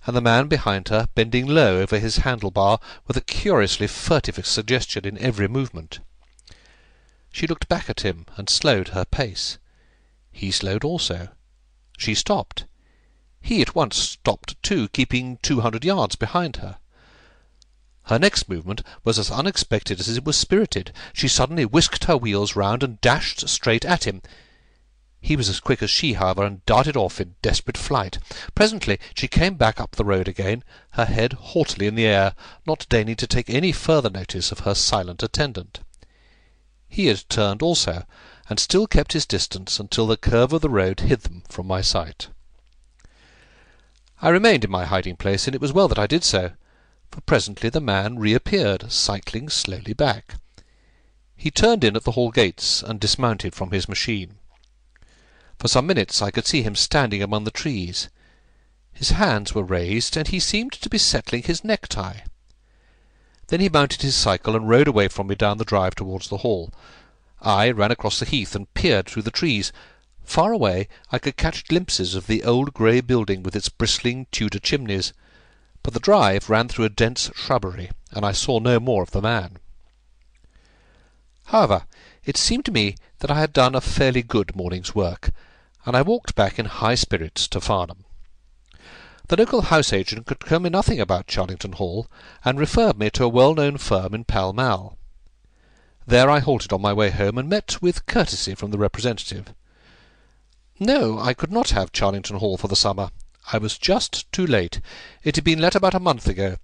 and 0.07 0.15
the 0.15 0.21
man 0.21 0.47
behind 0.47 0.87
her 0.87 1.07
bending 1.13 1.45
low 1.45 1.81
over 1.81 1.99
his 1.99 2.17
handle-bar 2.17 2.79
with 3.05 3.17
a 3.17 3.21
curiously 3.21 3.85
furtive 3.85 4.45
suggestion 4.45 5.05
in 5.05 5.17
every 5.17 5.47
movement. 5.47 5.99
She 7.35 7.47
looked 7.47 7.67
back 7.67 7.89
at 7.89 7.99
him 7.99 8.25
and 8.37 8.49
slowed 8.49 8.87
her 8.95 9.03
pace. 9.03 9.57
He 10.31 10.51
slowed 10.51 10.85
also. 10.85 11.27
She 11.97 12.15
stopped. 12.15 12.63
He 13.41 13.61
at 13.61 13.75
once 13.75 13.97
stopped 13.97 14.55
too, 14.63 14.87
keeping 14.87 15.39
two 15.41 15.59
hundred 15.59 15.83
yards 15.83 16.15
behind 16.15 16.55
her. 16.63 16.77
Her 18.03 18.17
next 18.17 18.47
movement 18.47 18.83
was 19.03 19.19
as 19.19 19.29
unexpected 19.29 19.99
as 19.99 20.07
it 20.07 20.23
was 20.23 20.37
spirited. 20.37 20.93
She 21.11 21.27
suddenly 21.27 21.65
whisked 21.65 22.05
her 22.05 22.15
wheels 22.15 22.55
round 22.55 22.83
and 22.83 23.01
dashed 23.01 23.49
straight 23.49 23.83
at 23.83 24.05
him. 24.05 24.21
He 25.19 25.35
was 25.35 25.49
as 25.49 25.59
quick 25.59 25.83
as 25.83 25.91
she, 25.91 26.13
however, 26.13 26.45
and 26.45 26.65
darted 26.65 26.95
off 26.95 27.19
in 27.19 27.35
desperate 27.41 27.77
flight. 27.77 28.17
Presently 28.55 28.97
she 29.13 29.27
came 29.27 29.55
back 29.55 29.81
up 29.81 29.97
the 29.97 30.05
road 30.05 30.29
again, 30.29 30.63
her 30.91 31.03
head 31.03 31.33
haughtily 31.33 31.87
in 31.87 31.95
the 31.95 32.07
air, 32.07 32.33
not 32.65 32.87
deigning 32.87 33.17
to 33.17 33.27
take 33.27 33.49
any 33.49 33.73
further 33.73 34.09
notice 34.09 34.53
of 34.53 34.59
her 34.59 34.73
silent 34.73 35.21
attendant. 35.21 35.81
He 36.95 37.07
had 37.07 37.27
turned 37.27 37.61
also, 37.61 38.05
and 38.47 38.57
still 38.57 38.87
kept 38.87 39.11
his 39.11 39.25
distance 39.25 39.81
until 39.81 40.07
the 40.07 40.15
curve 40.15 40.53
of 40.53 40.61
the 40.61 40.69
road 40.69 41.01
hid 41.01 41.23
them 41.23 41.43
from 41.49 41.67
my 41.67 41.81
sight. 41.81 42.29
I 44.21 44.29
remained 44.29 44.63
in 44.63 44.71
my 44.71 44.85
hiding 44.85 45.17
place, 45.17 45.45
and 45.45 45.53
it 45.53 45.59
was 45.59 45.73
well 45.73 45.89
that 45.89 45.99
I 45.99 46.07
did 46.07 46.23
so, 46.23 46.53
for 47.11 47.19
presently 47.19 47.67
the 47.67 47.81
man 47.81 48.17
reappeared, 48.17 48.89
cycling 48.93 49.49
slowly 49.49 49.91
back. 49.91 50.35
He 51.35 51.51
turned 51.51 51.83
in 51.83 51.97
at 51.97 52.05
the 52.05 52.13
hall 52.13 52.31
gates, 52.31 52.81
and 52.81 52.97
dismounted 52.97 53.53
from 53.53 53.71
his 53.71 53.89
machine. 53.89 54.37
For 55.59 55.67
some 55.67 55.85
minutes 55.85 56.21
I 56.21 56.31
could 56.31 56.47
see 56.47 56.61
him 56.61 56.77
standing 56.77 57.21
among 57.21 57.43
the 57.43 57.51
trees. 57.51 58.07
His 58.93 59.09
hands 59.09 59.53
were 59.53 59.63
raised, 59.63 60.15
and 60.15 60.29
he 60.29 60.39
seemed 60.39 60.71
to 60.71 60.89
be 60.89 60.97
settling 60.97 61.43
his 61.43 61.61
necktie. 61.61 62.19
Then 63.47 63.59
he 63.59 63.69
mounted 63.69 64.01
his 64.01 64.15
cycle 64.15 64.55
and 64.55 64.67
rode 64.67 64.87
away 64.87 65.07
from 65.07 65.27
me 65.27 65.35
down 65.35 65.57
the 65.57 65.65
drive 65.65 65.95
towards 65.95 66.29
the 66.29 66.37
hall. 66.37 66.71
I 67.41 67.69
ran 67.69 67.91
across 67.91 68.19
the 68.19 68.25
heath 68.25 68.55
and 68.55 68.73
peered 68.73 69.07
through 69.07 69.21
the 69.21 69.31
trees. 69.31 69.71
Far 70.23 70.51
away 70.51 70.87
I 71.11 71.19
could 71.19 71.37
catch 71.37 71.67
glimpses 71.67 72.15
of 72.15 72.25
the 72.25 72.43
old 72.43 72.73
grey 72.73 73.01
building 73.01 73.43
with 73.43 73.55
its 73.55 73.69
bristling 73.69 74.25
Tudor 74.31 74.59
chimneys, 74.59 75.13
but 75.83 75.93
the 75.93 75.99
drive 75.99 76.49
ran 76.49 76.67
through 76.67 76.85
a 76.85 76.89
dense 76.89 77.29
shrubbery, 77.35 77.91
and 78.11 78.25
I 78.25 78.31
saw 78.31 78.59
no 78.59 78.79
more 78.79 79.03
of 79.03 79.11
the 79.11 79.21
man. 79.21 79.59
However, 81.45 81.85
it 82.23 82.37
seemed 82.37 82.65
to 82.65 82.71
me 82.71 82.95
that 83.19 83.29
I 83.29 83.39
had 83.39 83.53
done 83.53 83.75
a 83.75 83.81
fairly 83.81 84.23
good 84.23 84.55
morning's 84.55 84.95
work, 84.95 85.29
and 85.85 85.95
I 85.95 86.01
walked 86.01 86.33
back 86.33 86.57
in 86.57 86.65
high 86.65 86.95
spirits 86.95 87.47
to 87.49 87.61
Farnham. 87.61 88.04
The 89.27 89.37
local 89.37 89.61
house 89.63 89.91
agent 89.91 90.27
could 90.27 90.39
tell 90.39 90.59
me 90.59 90.69
nothing 90.69 90.99
about 90.99 91.25
Charlington 91.25 91.71
Hall, 91.71 92.05
and 92.43 92.59
referred 92.59 92.99
me 92.99 93.09
to 93.09 93.23
a 93.23 93.27
well-known 93.27 93.79
firm 93.79 94.13
in 94.13 94.23
Pall 94.23 94.53
Mall. 94.53 94.99
There 96.05 96.29
I 96.29 96.37
halted 96.37 96.71
on 96.71 96.81
my 96.81 96.93
way 96.93 97.09
home, 97.09 97.39
and 97.39 97.49
met 97.49 97.81
with 97.81 98.05
courtesy 98.05 98.53
from 98.53 98.69
the 98.69 98.77
representative. 98.77 99.55
No, 100.79 101.17
I 101.17 101.33
could 101.33 101.51
not 101.51 101.71
have 101.71 101.91
Charlington 101.91 102.37
Hall 102.37 102.55
for 102.55 102.67
the 102.67 102.75
summer. 102.75 103.09
I 103.51 103.57
was 103.57 103.79
just 103.79 104.31
too 104.31 104.45
late. 104.45 104.79
It 105.23 105.37
had 105.37 105.43
been 105.43 105.59
let 105.59 105.73
about 105.73 105.95
a 105.95 105.99
month 105.99 106.27
ago. 106.27 106.57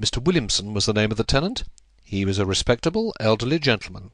Mr. 0.00 0.16
Williamson 0.16 0.72
was 0.72 0.86
the 0.86 0.94
name 0.94 1.10
of 1.10 1.18
the 1.18 1.24
tenant. 1.24 1.64
He 2.02 2.24
was 2.24 2.38
a 2.38 2.46
respectable, 2.46 3.12
elderly 3.20 3.58
gentleman. 3.58 4.12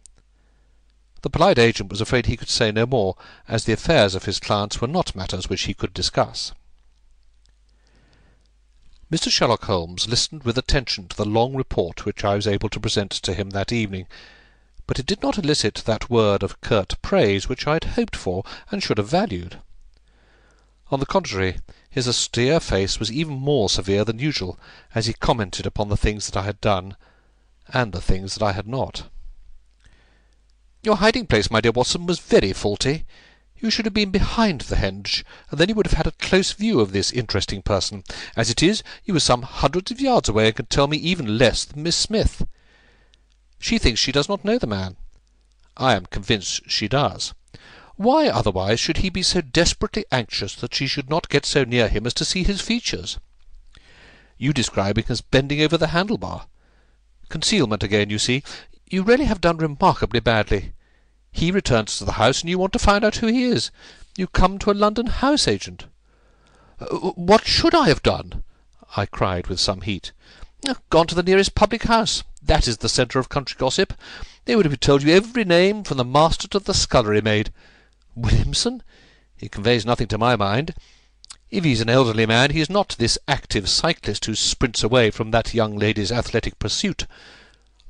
The 1.22 1.30
polite 1.30 1.60
agent 1.60 1.90
was 1.90 2.00
afraid 2.00 2.26
he 2.26 2.36
could 2.36 2.48
say 2.48 2.72
no 2.72 2.86
more, 2.86 3.14
as 3.46 3.66
the 3.66 3.72
affairs 3.72 4.16
of 4.16 4.24
his 4.24 4.40
clients 4.40 4.80
were 4.80 4.88
not 4.88 5.14
matters 5.14 5.48
which 5.48 5.62
he 5.62 5.74
could 5.74 5.94
discuss. 5.94 6.52
Mr. 9.14 9.30
Sherlock 9.30 9.66
Holmes 9.66 10.08
listened 10.08 10.42
with 10.42 10.58
attention 10.58 11.06
to 11.06 11.16
the 11.16 11.24
long 11.24 11.54
report 11.54 12.04
which 12.04 12.24
I 12.24 12.34
was 12.34 12.48
able 12.48 12.68
to 12.70 12.80
present 12.80 13.12
to 13.12 13.32
him 13.32 13.50
that 13.50 13.70
evening, 13.70 14.08
but 14.88 14.98
it 14.98 15.06
did 15.06 15.22
not 15.22 15.38
elicit 15.38 15.76
that 15.84 16.10
word 16.10 16.42
of 16.42 16.60
curt 16.60 17.00
praise 17.00 17.48
which 17.48 17.64
I 17.64 17.74
had 17.74 17.84
hoped 17.94 18.16
for 18.16 18.42
and 18.72 18.82
should 18.82 18.98
have 18.98 19.06
valued. 19.06 19.60
On 20.90 20.98
the 20.98 21.06
contrary, 21.06 21.58
his 21.88 22.08
austere 22.08 22.58
face 22.58 22.98
was 22.98 23.12
even 23.12 23.34
more 23.34 23.70
severe 23.70 24.04
than 24.04 24.18
usual, 24.18 24.58
as 24.96 25.06
he 25.06 25.12
commented 25.12 25.64
upon 25.64 25.90
the 25.90 25.96
things 25.96 26.26
that 26.26 26.36
I 26.36 26.42
had 26.42 26.60
done, 26.60 26.96
and 27.68 27.92
the 27.92 28.02
things 28.02 28.34
that 28.34 28.42
I 28.42 28.50
had 28.50 28.66
not. 28.66 29.04
"Your 30.82 30.96
hiding 30.96 31.28
place, 31.28 31.52
my 31.52 31.60
dear 31.60 31.70
Watson, 31.70 32.06
was 32.06 32.18
very 32.18 32.52
faulty. 32.52 33.04
You 33.64 33.70
should 33.70 33.86
have 33.86 33.94
been 33.94 34.10
behind 34.10 34.60
the 34.60 34.76
hedge, 34.76 35.24
and 35.50 35.58
then 35.58 35.70
you 35.70 35.74
would 35.74 35.86
have 35.86 35.96
had 35.96 36.06
a 36.06 36.10
close 36.10 36.52
view 36.52 36.80
of 36.80 36.92
this 36.92 37.10
interesting 37.10 37.62
person. 37.62 38.04
As 38.36 38.50
it 38.50 38.62
is, 38.62 38.82
you 39.06 39.14
were 39.14 39.20
some 39.20 39.40
hundreds 39.40 39.90
of 39.90 40.02
yards 40.02 40.28
away, 40.28 40.48
and 40.48 40.56
can 40.56 40.66
tell 40.66 40.86
me 40.86 40.98
even 40.98 41.38
less 41.38 41.64
than 41.64 41.82
Miss 41.82 41.96
Smith. 41.96 42.46
She 43.58 43.78
thinks 43.78 44.00
she 44.00 44.12
does 44.12 44.28
not 44.28 44.44
know 44.44 44.58
the 44.58 44.66
man. 44.66 44.96
I 45.78 45.94
am 45.94 46.04
convinced 46.04 46.70
she 46.70 46.88
does. 46.88 47.32
Why, 47.96 48.28
otherwise, 48.28 48.80
should 48.80 48.98
he 48.98 49.08
be 49.08 49.22
so 49.22 49.40
desperately 49.40 50.04
anxious 50.12 50.54
that 50.56 50.74
she 50.74 50.86
should 50.86 51.08
not 51.08 51.30
get 51.30 51.46
so 51.46 51.64
near 51.64 51.88
him 51.88 52.06
as 52.06 52.12
to 52.14 52.26
see 52.26 52.42
his 52.42 52.60
features? 52.60 53.18
You 54.36 54.52
describe 54.52 54.98
him 54.98 55.06
as 55.08 55.22
bending 55.22 55.62
over 55.62 55.78
the 55.78 55.86
handle-bar. 55.86 56.48
Concealment 57.30 57.82
again, 57.82 58.10
you 58.10 58.18
see. 58.18 58.42
You 58.90 59.02
really 59.04 59.24
have 59.24 59.40
done 59.40 59.56
remarkably 59.56 60.20
badly. 60.20 60.74
He 61.36 61.50
returns 61.50 61.98
to 61.98 62.04
the 62.04 62.12
house, 62.12 62.42
and 62.42 62.48
you 62.48 62.58
want 62.60 62.72
to 62.74 62.78
find 62.78 63.04
out 63.04 63.16
who 63.16 63.26
he 63.26 63.42
is. 63.42 63.72
You 64.16 64.28
come 64.28 64.56
to 64.60 64.70
a 64.70 64.72
London 64.72 65.06
house 65.06 65.48
agent. 65.48 65.86
Uh, 66.78 66.86
what 67.16 67.44
should 67.44 67.74
I 67.74 67.88
have 67.88 68.04
done? 68.04 68.44
I 68.96 69.06
cried 69.06 69.48
with 69.48 69.58
some 69.58 69.80
heat. 69.80 70.12
Gone 70.90 71.08
to 71.08 71.14
the 71.16 71.24
nearest 71.24 71.56
public 71.56 71.82
house. 71.82 72.22
That 72.40 72.68
is 72.68 72.76
the 72.78 72.88
centre 72.88 73.18
of 73.18 73.28
country 73.28 73.56
gossip. 73.58 73.94
They 74.44 74.54
would 74.54 74.64
have 74.64 74.78
told 74.78 75.02
you 75.02 75.12
every 75.12 75.44
name, 75.44 75.82
from 75.82 75.96
the 75.96 76.04
master 76.04 76.46
to 76.48 76.60
the 76.60 76.72
scullery 76.72 77.20
maid. 77.20 77.52
Williamson? 78.14 78.84
He 79.36 79.48
conveys 79.48 79.84
nothing 79.84 80.06
to 80.06 80.18
my 80.18 80.36
mind. 80.36 80.72
If 81.50 81.64
he's 81.64 81.80
an 81.80 81.90
elderly 81.90 82.26
man, 82.26 82.52
he 82.52 82.60
is 82.60 82.70
not 82.70 82.94
this 82.96 83.18
active 83.26 83.68
cyclist 83.68 84.26
who 84.26 84.36
sprints 84.36 84.84
away 84.84 85.10
from 85.10 85.32
that 85.32 85.52
young 85.52 85.76
lady's 85.76 86.12
athletic 86.12 86.60
pursuit. 86.60 87.08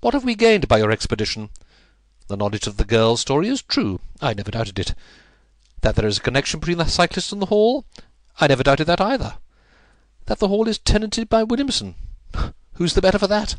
What 0.01 0.15
have 0.15 0.25
we 0.25 0.35
gained 0.35 0.67
by 0.67 0.79
your 0.79 0.91
expedition? 0.91 1.51
The 2.29 2.37
knowledge 2.37 2.67
of 2.67 2.77
the 2.77 2.85
girl's 2.85 3.21
story 3.21 3.49
is 3.49 3.63
true. 3.63 4.01
I 4.21 4.35
never 4.35 4.51
doubted 4.51 4.79
it. 4.79 4.95
That 5.83 5.97
there 5.97 6.07
is 6.07 6.19
a 6.19 6.23
connection 6.23 6.61
between 6.61 6.79
the 6.79 6.87
cyclist 6.87 7.33
and 7.33 7.43
the 7.43 7.47
Hall? 7.47 7.85
I 8.41 8.47
never 8.47 8.63
doubted 8.63 8.87
that 8.87 9.01
either. 9.01 9.35
That 10.27 10.39
the 10.39 10.49
Hall 10.49 10.67
is 10.67 10.79
tenanted 10.79 11.29
by 11.29 11.43
Williamson? 11.43 11.95
Who's 12.75 12.95
the 12.95 13.03
better 13.03 13.19
for 13.19 13.27
that? 13.27 13.57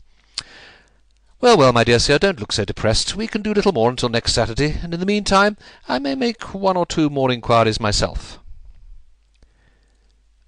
Well, 1.42 1.58
well, 1.58 1.74
my 1.74 1.84
dear 1.84 2.00
sir, 2.00 2.18
don't 2.18 2.40
look 2.40 2.52
so 2.52 2.66
depressed. 2.66 3.16
We 3.16 3.28
can 3.28 3.44
do 3.44 3.54
little 3.54 3.72
more 3.72 3.92
until 3.92 4.10
next 4.10 4.34
Saturday, 4.34 4.80
and 4.82 4.94
in 4.94 5.00
the 5.00 5.06
meantime 5.06 5.58
I 5.88 6.00
may 6.00 6.16
make 6.16 6.56
one 6.56 6.76
or 6.76 6.88
two 6.88 7.10
more 7.10 7.32
inquiries 7.32 7.80
myself. 7.80 8.40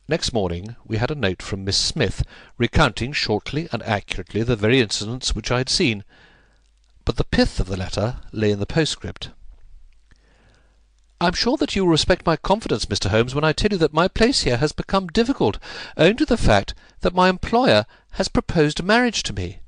Next 0.08 0.34
morning 0.34 0.76
we 0.86 0.98
had 0.98 1.12
a 1.12 1.16
note 1.16 1.42
from 1.42 1.66
Miss 1.66 1.78
Smith, 1.78 2.24
recounting 2.58 3.12
shortly 3.12 3.68
and 3.72 3.84
accurately 3.84 4.42
the 4.42 4.56
very 4.56 4.80
incidents 4.80 5.36
which 5.36 5.52
I 5.52 5.60
had 5.60 5.70
seen, 5.70 6.04
but 7.08 7.16
the 7.16 7.24
pith 7.24 7.62
of 7.62 7.68
the 7.68 7.78
letter 7.78 8.18
lay 8.34 8.52
in 8.52 8.60
the 8.60 8.66
postscript. 8.66 9.30
I 11.22 11.28
am 11.28 11.34
sure 11.34 11.56
that 11.56 11.74
you 11.74 11.86
will 11.86 11.92
respect 11.92 12.26
my 12.26 12.36
confidence, 12.36 12.86
Mr. 12.86 13.10
Holmes, 13.10 13.34
when 13.34 13.46
I 13.46 13.54
tell 13.54 13.72
you 13.72 13.78
that 13.78 13.94
my 13.94 14.10
place 14.10 14.42
here 14.42 14.58
has 14.58 14.74
become 14.74 15.08
difficult, 15.08 15.58
owing 15.96 16.18
to 16.18 16.26
the 16.26 16.36
fact 16.36 16.74
that 17.00 17.16
my 17.16 17.30
employer 17.30 17.86
has 18.12 18.28
proposed 18.28 18.84
marriage 18.84 19.24
to 19.24 19.32
me. 19.32 19.60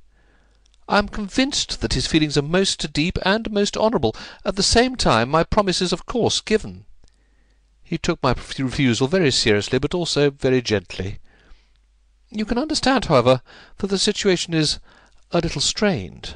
I 0.89 0.97
am 0.97 1.07
convinced 1.07 1.79
that 1.79 1.93
his 1.93 2.07
feelings 2.07 2.37
are 2.37 2.41
most 2.41 2.91
deep 2.91 3.17
and 3.23 3.49
most 3.49 3.77
honourable. 3.77 4.17
At 4.43 4.57
the 4.57 4.61
same 4.61 4.97
time, 4.97 5.29
my 5.29 5.45
promise 5.45 5.81
is 5.81 5.93
of 5.93 6.05
course 6.05 6.41
given. 6.41 6.83
He 7.81 7.97
took 7.97 8.21
my 8.21 8.35
refusal 8.57 9.07
very 9.07 9.31
seriously, 9.31 9.79
but 9.79 9.93
also 9.93 10.29
very 10.29 10.61
gently. 10.61 11.19
You 12.31 12.43
can 12.43 12.57
understand, 12.57 13.05
however, 13.05 13.41
that 13.77 13.87
the 13.87 13.97
situation 13.97 14.53
is 14.53 14.79
a 15.31 15.39
little 15.39 15.61
strained. 15.61 16.35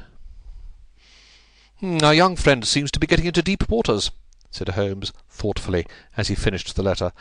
Hmm, 1.84 1.98
our 2.02 2.14
young 2.14 2.34
friend 2.34 2.66
seems 2.66 2.90
to 2.92 2.98
be 2.98 3.06
getting 3.06 3.26
into 3.26 3.42
deep 3.42 3.68
waters, 3.68 4.10
said 4.50 4.70
Holmes 4.70 5.12
thoughtfully, 5.28 5.84
as 6.16 6.28
he 6.28 6.34
finished 6.34 6.74
the 6.74 6.82
letter. 6.82 7.12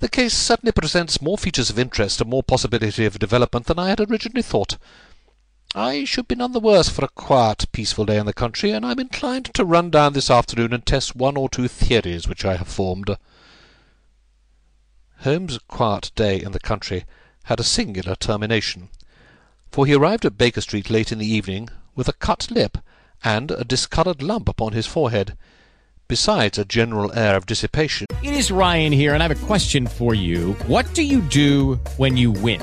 The 0.00 0.10
case 0.10 0.34
certainly 0.34 0.72
presents 0.72 1.22
more 1.22 1.38
features 1.38 1.70
of 1.70 1.78
interest 1.78 2.20
and 2.20 2.28
more 2.28 2.42
possibility 2.42 3.06
of 3.06 3.18
development 3.18 3.64
than 3.64 3.78
I 3.78 3.88
had 3.88 4.00
originally 4.00 4.42
thought. 4.42 4.76
I 5.74 6.04
should 6.04 6.28
be 6.28 6.34
none 6.34 6.52
the 6.52 6.60
worse 6.60 6.90
for 6.90 7.02
a 7.02 7.08
quiet, 7.08 7.72
peaceful 7.72 8.04
day 8.04 8.18
in 8.18 8.26
the 8.26 8.34
country, 8.34 8.72
and 8.72 8.84
I 8.84 8.90
am 8.90 8.98
inclined 8.98 9.46
to 9.54 9.64
run 9.64 9.88
down 9.88 10.12
this 10.12 10.28
afternoon 10.28 10.74
and 10.74 10.84
test 10.84 11.16
one 11.16 11.38
or 11.38 11.48
two 11.48 11.66
theories 11.66 12.28
which 12.28 12.44
I 12.44 12.56
have 12.56 12.68
formed. 12.68 13.16
Holmes' 15.20 15.60
quiet 15.66 16.10
day 16.14 16.38
in 16.42 16.52
the 16.52 16.60
country 16.60 17.06
had 17.44 17.58
a 17.58 17.64
singular 17.64 18.16
termination, 18.16 18.90
for 19.70 19.86
he 19.86 19.94
arrived 19.94 20.26
at 20.26 20.36
Baker 20.36 20.60
Street 20.60 20.90
late 20.90 21.10
in 21.10 21.16
the 21.16 21.26
evening 21.26 21.70
with 21.94 22.06
a 22.06 22.12
cut 22.12 22.50
lip 22.50 22.76
and 23.24 23.50
a 23.50 23.64
discoloured 23.64 24.22
lump 24.22 24.48
upon 24.48 24.72
his 24.72 24.86
forehead, 24.86 25.36
besides 26.08 26.58
a 26.58 26.64
general 26.64 27.12
air 27.12 27.36
of 27.36 27.46
dissipation. 27.46 28.06
It 28.22 28.32
is 28.32 28.50
Ryan 28.50 28.92
here, 28.92 29.14
and 29.14 29.22
I 29.22 29.28
have 29.28 29.42
a 29.42 29.46
question 29.46 29.86
for 29.86 30.14
you. 30.14 30.54
What 30.66 30.92
do 30.94 31.02
you 31.02 31.20
do 31.20 31.74
when 31.96 32.16
you 32.16 32.30
win? 32.30 32.62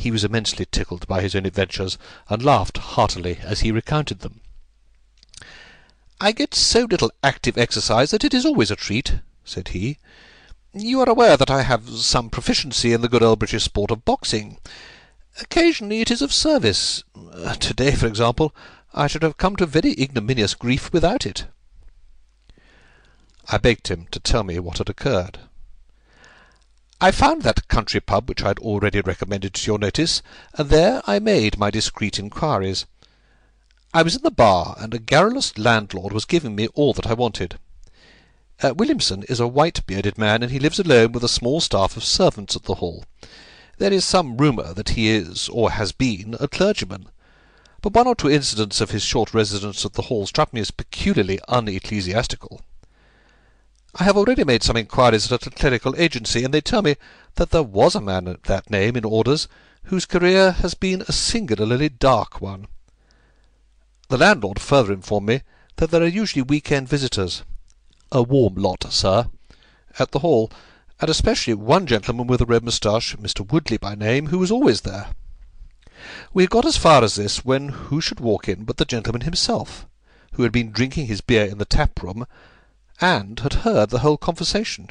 He 0.00 0.10
was 0.10 0.24
immensely 0.24 0.64
tickled 0.64 1.06
by 1.06 1.20
his 1.20 1.34
own 1.34 1.44
adventures, 1.44 1.98
and 2.30 2.42
laughed 2.42 2.78
heartily 2.78 3.38
as 3.42 3.60
he 3.60 3.70
recounted 3.70 4.20
them. 4.20 4.40
"I 6.18 6.32
get 6.32 6.54
so 6.54 6.86
little 6.90 7.12
active 7.22 7.58
exercise 7.58 8.10
that 8.10 8.24
it 8.24 8.32
is 8.32 8.46
always 8.46 8.70
a 8.70 8.76
treat," 8.76 9.16
said 9.44 9.68
he. 9.68 9.98
"You 10.72 11.02
are 11.02 11.08
aware 11.10 11.36
that 11.36 11.50
I 11.50 11.64
have 11.64 11.90
some 11.90 12.30
proficiency 12.30 12.94
in 12.94 13.02
the 13.02 13.10
good 13.10 13.22
old 13.22 13.40
British 13.40 13.64
sport 13.64 13.90
of 13.90 14.06
boxing. 14.06 14.56
Occasionally 15.38 16.00
it 16.00 16.10
is 16.10 16.22
of 16.22 16.32
service. 16.32 17.04
To 17.14 17.74
day, 17.74 17.94
for 17.94 18.06
example, 18.06 18.54
I 18.94 19.06
should 19.06 19.22
have 19.22 19.36
come 19.36 19.54
to 19.56 19.66
very 19.66 19.92
ignominious 20.00 20.54
grief 20.54 20.90
without 20.94 21.26
it." 21.26 21.44
I 23.48 23.58
begged 23.58 23.88
him 23.88 24.06
to 24.12 24.18
tell 24.18 24.44
me 24.44 24.58
what 24.60 24.78
had 24.78 24.88
occurred. 24.88 25.40
I 27.02 27.12
found 27.12 27.42
that 27.42 27.66
country 27.66 28.00
pub 28.00 28.28
which 28.28 28.42
I 28.42 28.48
had 28.48 28.58
already 28.58 29.00
recommended 29.00 29.54
to 29.54 29.66
your 29.66 29.78
notice, 29.78 30.20
and 30.52 30.68
there 30.68 31.00
I 31.06 31.18
made 31.18 31.56
my 31.56 31.70
discreet 31.70 32.18
inquiries. 32.18 32.84
I 33.94 34.02
was 34.02 34.16
in 34.16 34.22
the 34.22 34.30
bar, 34.30 34.76
and 34.78 34.92
a 34.92 34.98
garrulous 34.98 35.56
landlord 35.56 36.12
was 36.12 36.26
giving 36.26 36.54
me 36.54 36.68
all 36.74 36.92
that 36.92 37.06
I 37.06 37.14
wanted. 37.14 37.58
Uh, 38.62 38.74
Williamson 38.74 39.22
is 39.30 39.40
a 39.40 39.48
white-bearded 39.48 40.18
man, 40.18 40.42
and 40.42 40.52
he 40.52 40.58
lives 40.58 40.78
alone 40.78 41.12
with 41.12 41.24
a 41.24 41.28
small 41.28 41.62
staff 41.62 41.96
of 41.96 42.04
servants 42.04 42.54
at 42.54 42.64
the 42.64 42.74
Hall. 42.74 43.04
There 43.78 43.94
is 43.94 44.04
some 44.04 44.36
rumour 44.36 44.74
that 44.74 44.90
he 44.90 45.08
is, 45.08 45.48
or 45.48 45.70
has 45.70 45.92
been, 45.92 46.36
a 46.38 46.48
clergyman, 46.48 47.06
but 47.80 47.94
one 47.94 48.08
or 48.08 48.14
two 48.14 48.30
incidents 48.30 48.82
of 48.82 48.90
his 48.90 49.02
short 49.02 49.32
residence 49.32 49.86
at 49.86 49.94
the 49.94 50.02
Hall 50.02 50.26
struck 50.26 50.52
me 50.52 50.60
as 50.60 50.70
peculiarly 50.70 51.40
unecclesiastical. 51.48 52.60
I 53.94 54.04
have 54.04 54.16
already 54.16 54.44
made 54.44 54.62
some 54.62 54.76
inquiries 54.76 55.30
at 55.32 55.46
a 55.46 55.50
clerical 55.50 55.94
agency, 55.96 56.44
and 56.44 56.54
they 56.54 56.60
tell 56.60 56.82
me 56.82 56.96
that 57.34 57.50
there 57.50 57.62
was 57.62 57.94
a 57.94 58.00
man 58.00 58.28
of 58.28 58.42
that 58.44 58.70
name 58.70 58.96
in 58.96 59.04
orders 59.04 59.48
whose 59.84 60.06
career 60.06 60.52
has 60.52 60.74
been 60.74 61.02
a 61.02 61.12
singularly 61.12 61.88
dark 61.88 62.40
one. 62.40 62.68
The 64.08 64.18
landlord 64.18 64.60
further 64.60 64.92
informed 64.92 65.26
me 65.26 65.42
that 65.76 65.90
there 65.90 66.02
are 66.02 66.06
usually 66.06 66.42
week-end 66.42 66.88
visitors, 66.88 67.42
a 68.12 68.22
warm 68.22 68.54
lot, 68.54 68.84
sir, 68.92 69.26
at 69.98 70.12
the 70.12 70.20
Hall, 70.20 70.52
and 71.00 71.10
especially 71.10 71.54
one 71.54 71.86
gentleman 71.86 72.26
with 72.26 72.40
a 72.40 72.46
red 72.46 72.62
moustache, 72.62 73.16
Mr. 73.16 73.50
Woodley 73.50 73.78
by 73.78 73.94
name, 73.94 74.26
who 74.26 74.38
was 74.38 74.50
always 74.50 74.82
there. 74.82 75.08
We 76.32 76.44
had 76.44 76.50
got 76.50 76.64
as 76.64 76.76
far 76.76 77.02
as 77.02 77.16
this 77.16 77.44
when 77.44 77.68
who 77.68 78.00
should 78.00 78.20
walk 78.20 78.48
in 78.48 78.64
but 78.64 78.76
the 78.76 78.84
gentleman 78.84 79.22
himself, 79.22 79.86
who 80.34 80.44
had 80.44 80.52
been 80.52 80.70
drinking 80.70 81.06
his 81.06 81.20
beer 81.20 81.46
in 81.46 81.58
the 81.58 81.64
tap-room, 81.64 82.26
and 83.00 83.40
had 83.40 83.64
heard 83.64 83.90
the 83.90 84.00
whole 84.00 84.16
conversation. 84.16 84.88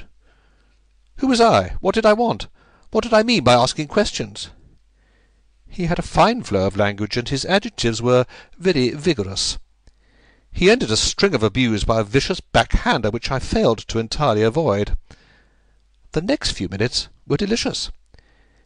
Who 1.18 1.28
was 1.28 1.42
I? 1.42 1.76
What 1.80 1.96
did 1.96 2.06
I 2.06 2.14
want? 2.14 2.48
What 2.92 3.04
did 3.04 3.14
I 3.14 3.24
mean 3.24 3.44
by 3.44 3.54
asking 3.54 3.88
questions? 3.88 4.50
He 5.68 5.86
had 5.86 6.00
a 6.00 6.04
fine 6.04 6.42
flow 6.42 6.66
of 6.66 6.78
language, 6.78 7.18
and 7.18 7.30
his 7.30 7.46
adjectives 7.46 8.02
were 8.02 8.26
very 8.58 8.90
vigorous. 8.90 9.60
He 10.52 10.72
ended 10.72 10.90
a 10.90 10.98
string 10.98 11.36
of 11.36 11.44
abuse 11.44 11.84
by 11.84 12.00
a 12.00 12.04
vicious 12.04 12.40
backhander 12.40 13.12
which 13.12 13.30
I 13.30 13.38
failed 13.38 13.80
to 13.90 14.00
entirely 14.00 14.42
avoid. 14.42 14.98
The 16.14 16.22
next 16.22 16.52
few 16.52 16.68
minutes 16.68 17.08
were 17.28 17.38
delicious. 17.38 17.92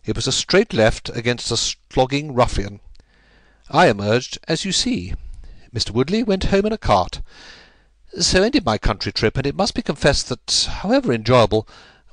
It 0.06 0.16
was 0.16 0.28
a 0.28 0.32
straight 0.32 0.74
left 0.74 1.10
against 1.10 1.52
a 1.52 1.58
slogging 1.58 2.34
ruffian. 2.34 2.80
I 3.70 3.90
emerged, 3.90 4.38
as 4.48 4.64
you 4.64 4.72
see. 4.72 5.14
Mr. 5.74 5.92
Woodley 5.92 6.24
went 6.24 6.46
home 6.46 6.66
in 6.66 6.74
a 6.74 6.78
cart. 6.78 7.22
So 8.20 8.44
ended 8.44 8.64
my 8.64 8.78
country 8.78 9.12
trip, 9.12 9.38
and 9.38 9.48
it 9.48 9.56
must 9.56 9.74
be 9.74 9.82
confessed 9.82 10.30
that, 10.30 10.70
however 10.82 11.12
enjoyable, 11.12 11.68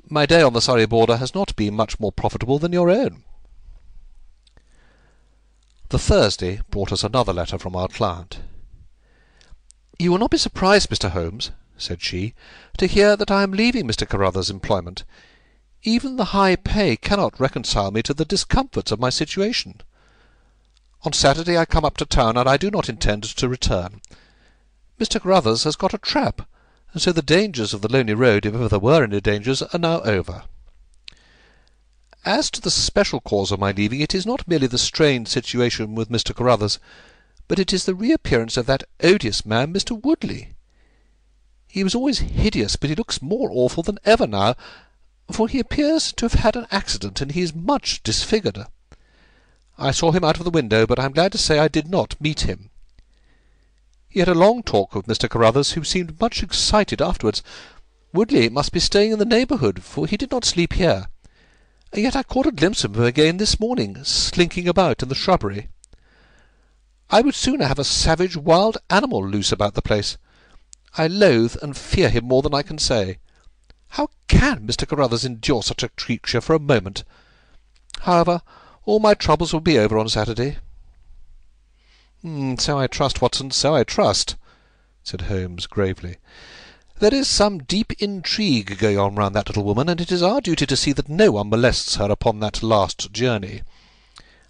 my 0.09 0.25
day 0.25 0.41
on 0.41 0.55
the 0.55 0.63
Surrey 0.63 0.87
border 0.87 1.19
has 1.19 1.35
not 1.35 1.55
been 1.57 1.75
much 1.75 2.01
more 2.01 2.11
profitable 2.11 2.59
than 2.59 2.73
your 2.73 2.89
own. 2.89 3.23
The 5.91 5.99
Thursday 5.99 6.61
brought 6.71 6.91
us 6.91 7.05
another 7.05 7.33
letter 7.35 7.59
from 7.59 7.77
our 7.77 7.89
client. 7.89 8.39
You 9.99 10.11
will 10.11 10.19
not 10.19 10.31
be 10.31 10.39
surprised, 10.39 10.89
Mr. 10.89 11.11
Holmes, 11.11 11.51
said 11.77 12.01
she, 12.01 12.33
to 12.79 12.87
hear 12.87 13.15
that 13.17 13.31
I 13.31 13.43
am 13.43 13.53
leaving 13.53 13.87
Mr. 13.87 14.09
Carruthers' 14.09 14.49
employment. 14.49 15.05
Even 15.83 16.17
the 16.17 16.27
high 16.27 16.57
pay 16.57 16.97
cannot 16.97 17.39
reconcile 17.39 17.91
me 17.91 18.03
to 18.05 18.15
the 18.15 18.25
discomforts 18.25 18.91
of 18.91 19.01
my 19.01 19.11
situation. 19.11 19.83
On 21.03 21.13
Saturday 21.13 21.59
I 21.59 21.67
come 21.67 21.85
up 21.85 21.99
to 21.99 22.07
town, 22.07 22.39
and 22.39 22.49
I 22.49 22.57
do 22.57 22.71
not 22.71 22.89
intend 22.89 23.25
to 23.25 23.49
return. 23.49 24.01
Mr. 25.01 25.19
Carruthers 25.19 25.65
has 25.65 25.77
got 25.77 25.95
a 25.95 25.99
trap, 25.99 26.47
and 26.93 27.01
so 27.01 27.11
the 27.11 27.23
dangers 27.23 27.73
of 27.73 27.81
the 27.81 27.91
lonely 27.91 28.13
road, 28.13 28.45
if 28.45 28.55
ever 28.55 28.69
there 28.69 28.79
were 28.79 29.03
any 29.03 29.19
dangers, 29.19 29.63
are 29.63 29.79
now 29.79 30.03
over. 30.03 30.43
As 32.27 32.51
to 32.51 32.61
the 32.61 32.71
special 32.71 33.19
cause 33.19 33.51
of 33.51 33.59
my 33.59 33.73
leaving, 33.73 34.01
it 34.03 34.15
is 34.15 34.27
not 34.27 34.47
merely 34.47 34.67
the 34.67 34.77
strained 34.77 35.27
situation 35.27 35.95
with 35.95 36.11
Mr. 36.11 36.37
Carruthers, 36.37 36.79
but 37.49 37.59
it 37.59 37.73
is 37.73 37.87
the 37.87 37.95
reappearance 37.95 38.59
of 38.59 38.67
that 38.67 38.85
odious 39.03 39.47
man, 39.47 39.73
Mr. 39.73 39.99
Woodley. 39.99 40.51
He 41.67 41.83
was 41.83 41.95
always 41.95 42.19
hideous, 42.19 42.77
but 42.77 42.91
he 42.91 42.97
looks 42.97 43.23
more 43.23 43.49
awful 43.51 43.83
than 43.83 43.99
ever 44.05 44.27
now, 44.27 44.55
for 45.33 45.49
he 45.49 45.61
appears 45.61 46.13
to 46.13 46.27
have 46.27 46.35
had 46.35 46.57
an 46.57 46.67
accident, 46.71 47.23
and 47.23 47.33
he 47.33 47.41
is 47.41 47.55
much 47.55 48.03
disfigured. 48.03 48.67
I 49.79 49.93
saw 49.93 50.13
him 50.13 50.25
out 50.25 50.37
of 50.37 50.45
the 50.45 50.51
window, 50.51 50.87
but 50.87 50.99
I 50.99 51.07
am 51.07 51.13
glad 51.13 51.33
to 51.33 51.39
say 51.39 51.59
I 51.59 51.69
did 51.69 51.89
not 51.89 52.21
meet 52.21 52.41
him. 52.41 52.69
He 54.11 54.21
had 54.21 54.29
a 54.29 54.35
long 54.35 54.63
talk 54.63 54.95
with 54.95 55.07
Mr. 55.07 55.31
Carruthers, 55.31 55.73
who 55.73 55.85
seemed 55.85 56.21
much 56.21 56.43
excited 56.43 57.01
afterwards. 57.01 57.43
Woodley 58.13 58.51
must 58.51 58.73
be 58.73 58.81
staying 58.81 59.13
in 59.13 59.19
the 59.19 59.25
neighbourhood, 59.25 59.83
for 59.83 60.07
he 60.07 60.19
did 60.19 60.31
not 60.31 60.45
sleep 60.45 60.75
here 60.75 61.07
and 61.93 62.03
yet 62.03 62.15
I 62.15 62.23
caught 62.23 62.47
a 62.47 62.53
glimpse 62.53 62.85
of 62.85 62.97
him 62.97 63.03
again 63.03 63.39
this 63.39 63.59
morning, 63.59 64.05
slinking 64.05 64.69
about 64.69 65.03
in 65.03 65.09
the 65.09 65.15
shrubbery. 65.15 65.69
I 67.11 67.21
would 67.21 67.35
sooner 67.35 67.67
have 67.67 67.81
a 67.81 67.85
savage 67.85 68.37
wild 68.37 68.79
animal 68.89 69.27
loose 69.27 69.51
about 69.51 69.75
the 69.75 69.83
place. 69.83 70.17
I 70.97 71.09
loathe 71.09 71.57
and 71.61 71.77
fear 71.77 72.09
him 72.09 72.27
more 72.27 72.43
than 72.43 72.55
I 72.55 72.63
can 72.63 72.79
say. 72.79 73.19
How 73.91 74.09
can 74.29 74.69
Mr. 74.69 74.87
Carruthers 74.87 75.25
endure 75.25 75.65
such 75.65 75.83
a 75.83 75.89
creature 75.89 76.41
for 76.41 76.55
a 76.55 76.61
moment? 76.61 77.03
However, 78.03 78.43
all 78.85 79.01
my 79.01 79.15
troubles 79.15 79.53
will 79.53 79.61
be 79.61 79.79
over 79.79 79.99
on 79.99 80.09
Saturday. 80.09 80.59
Mm, 82.25 82.61
so 82.61 82.79
I 82.79 82.87
trust, 82.87 83.23
Watson, 83.23 83.51
so 83.51 83.75
I 83.75 83.85
trust, 83.85 84.37
said 85.03 85.23
Holmes 85.23 85.67
gravely. 85.67 86.19
There 86.99 87.15
is 87.15 87.29
some 87.29 87.61
deep 87.61 87.95
intrigue 87.99 88.77
going 88.79 88.99
on 88.99 89.15
round 89.15 89.35
that 89.35 89.49
little 89.49 89.65
woman, 89.65 89.89
and 89.89 90.03
it 90.03 90.13
is 90.13 90.23
our 90.23 90.43
duty 90.43 90.67
to 90.67 90.77
see 90.77 90.93
that 90.93 91.09
no 91.09 91.33
one 91.33 91.49
molests 91.49 91.95
her 91.95 92.11
upon 92.11 92.41
that 92.41 92.63
last 92.63 93.11
journey. 93.11 93.63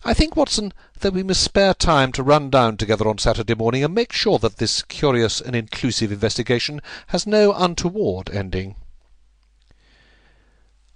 I 0.05 0.15
think, 0.15 0.35
Watson, 0.35 0.73
that 0.99 1.13
we 1.13 1.23
must 1.23 1.45
spare 1.45 1.75
time 1.75 2.11
to 2.13 2.25
run 2.25 2.51
down 2.51 2.77
together 2.77 3.07
on 3.07 3.19
Saturday 3.19 3.55
morning 3.55 3.85
and 3.85 3.95
make 3.95 4.13
sure 4.13 4.41
that 4.41 4.57
this 4.57 4.83
curious 4.83 5.41
and 5.41 5.55
inclusive 5.55 6.11
investigation 6.11 6.81
has 7.09 7.27
no 7.27 7.53
untoward 7.53 8.31
ending. 8.31 8.75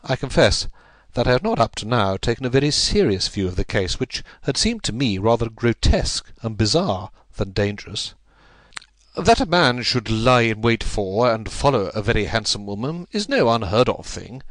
I 0.02 0.16
confess 0.16 0.66
that 1.14 1.27
I 1.27 1.33
have 1.33 1.42
not 1.42 1.59
up 1.59 1.74
to 1.77 1.87
now 1.87 2.16
taken 2.16 2.44
a 2.44 2.50
very 2.50 2.70
serious 2.70 3.29
view 3.29 3.46
of 3.46 3.57
the 3.57 3.64
case, 3.64 3.98
which 3.98 4.22
had 4.42 4.57
seemed 4.57 4.83
to 4.85 4.92
me 4.92 5.16
rather 5.18 5.48
grotesque 5.48 6.31
and 6.42 6.59
bizarre 6.59 7.11
than 7.37 7.53
dangerous. 7.53 8.14
That 9.16 9.40
a 9.40 9.46
man 9.46 9.83
should 9.83 10.11
lie 10.11 10.42
in 10.42 10.61
wait 10.61 10.83
for 10.83 11.33
and 11.33 11.50
follow 11.50 11.87
a 11.87 12.03
very 12.03 12.24
handsome 12.24 12.66
woman 12.66 13.07
is 13.12 13.29
no 13.29 13.48
unheard 13.48 13.88
of 13.88 14.07
thing, 14.07 14.42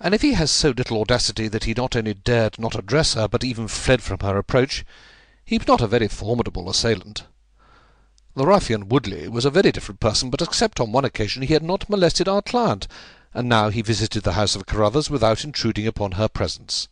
and 0.00 0.14
if 0.14 0.22
he 0.22 0.32
has 0.32 0.50
so 0.50 0.70
little 0.70 1.00
audacity 1.00 1.46
that 1.46 1.64
he 1.64 1.74
not 1.74 1.94
only 1.94 2.14
dared 2.14 2.58
not 2.58 2.74
address 2.74 3.14
her, 3.14 3.28
but 3.28 3.44
even 3.44 3.68
fled 3.68 4.02
from 4.02 4.18
her 4.20 4.36
approach, 4.36 4.84
he 5.44 5.58
was 5.58 5.68
not 5.68 5.80
a 5.80 5.86
very 5.86 6.08
formidable 6.08 6.68
assailant. 6.68 7.24
The 8.34 8.46
ruffian 8.46 8.88
Woodley 8.88 9.28
was 9.28 9.44
a 9.44 9.50
very 9.50 9.70
different 9.70 10.00
person, 10.00 10.30
but 10.30 10.40
except 10.40 10.80
on 10.80 10.90
one 10.90 11.04
occasion 11.04 11.42
he 11.42 11.54
had 11.54 11.62
not 11.62 11.90
molested 11.90 12.28
our 12.28 12.42
client, 12.42 12.88
and 13.32 13.48
now 13.48 13.68
he 13.68 13.82
visited 13.82 14.22
the 14.22 14.32
house 14.32 14.56
of 14.56 14.66
Carruthers 14.66 15.08
without 15.08 15.44
intruding 15.44 15.86
upon 15.86 16.12
her 16.12 16.28
presence. 16.28 16.88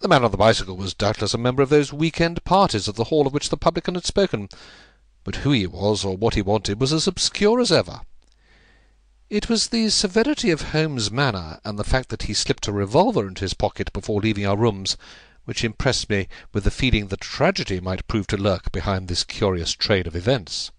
The 0.00 0.08
man 0.08 0.24
on 0.24 0.30
the 0.30 0.36
bicycle 0.36 0.76
was 0.76 0.94
doubtless 0.94 1.34
a 1.34 1.38
member 1.38 1.62
of 1.62 1.70
those 1.70 1.92
week-end 1.92 2.44
parties 2.44 2.88
at 2.88 2.96
the 2.96 3.04
Hall 3.04 3.26
of 3.26 3.32
which 3.32 3.48
the 3.48 3.56
publican 3.56 3.94
had 3.94 4.04
spoken, 4.04 4.48
but 5.24 5.36
who 5.36 5.52
he 5.52 5.66
was 5.66 6.04
or 6.04 6.16
what 6.16 6.34
he 6.34 6.42
wanted 6.42 6.80
was 6.80 6.92
as 6.92 7.06
obscure 7.06 7.60
as 7.60 7.72
ever. 7.72 8.02
It 9.30 9.48
was 9.48 9.68
the 9.68 9.88
severity 9.88 10.50
of 10.50 10.70
Holmes' 10.72 11.10
manner, 11.10 11.58
and 11.64 11.78
the 11.78 11.84
fact 11.84 12.10
that 12.10 12.24
he 12.24 12.34
slipped 12.34 12.68
a 12.68 12.72
revolver 12.72 13.26
into 13.26 13.40
his 13.40 13.54
pocket 13.54 13.92
before 13.92 14.20
leaving 14.20 14.46
our 14.46 14.56
rooms, 14.56 14.96
which 15.46 15.64
impressed 15.64 16.10
me 16.10 16.28
with 16.52 16.64
the 16.64 16.70
feeling 16.70 17.08
that 17.08 17.20
tragedy 17.20 17.80
might 17.80 18.06
prove 18.06 18.26
to 18.28 18.36
lurk 18.36 18.70
behind 18.70 19.08
this 19.08 19.24
curious 19.24 19.72
train 19.72 20.06
of 20.06 20.14
events. 20.14 20.70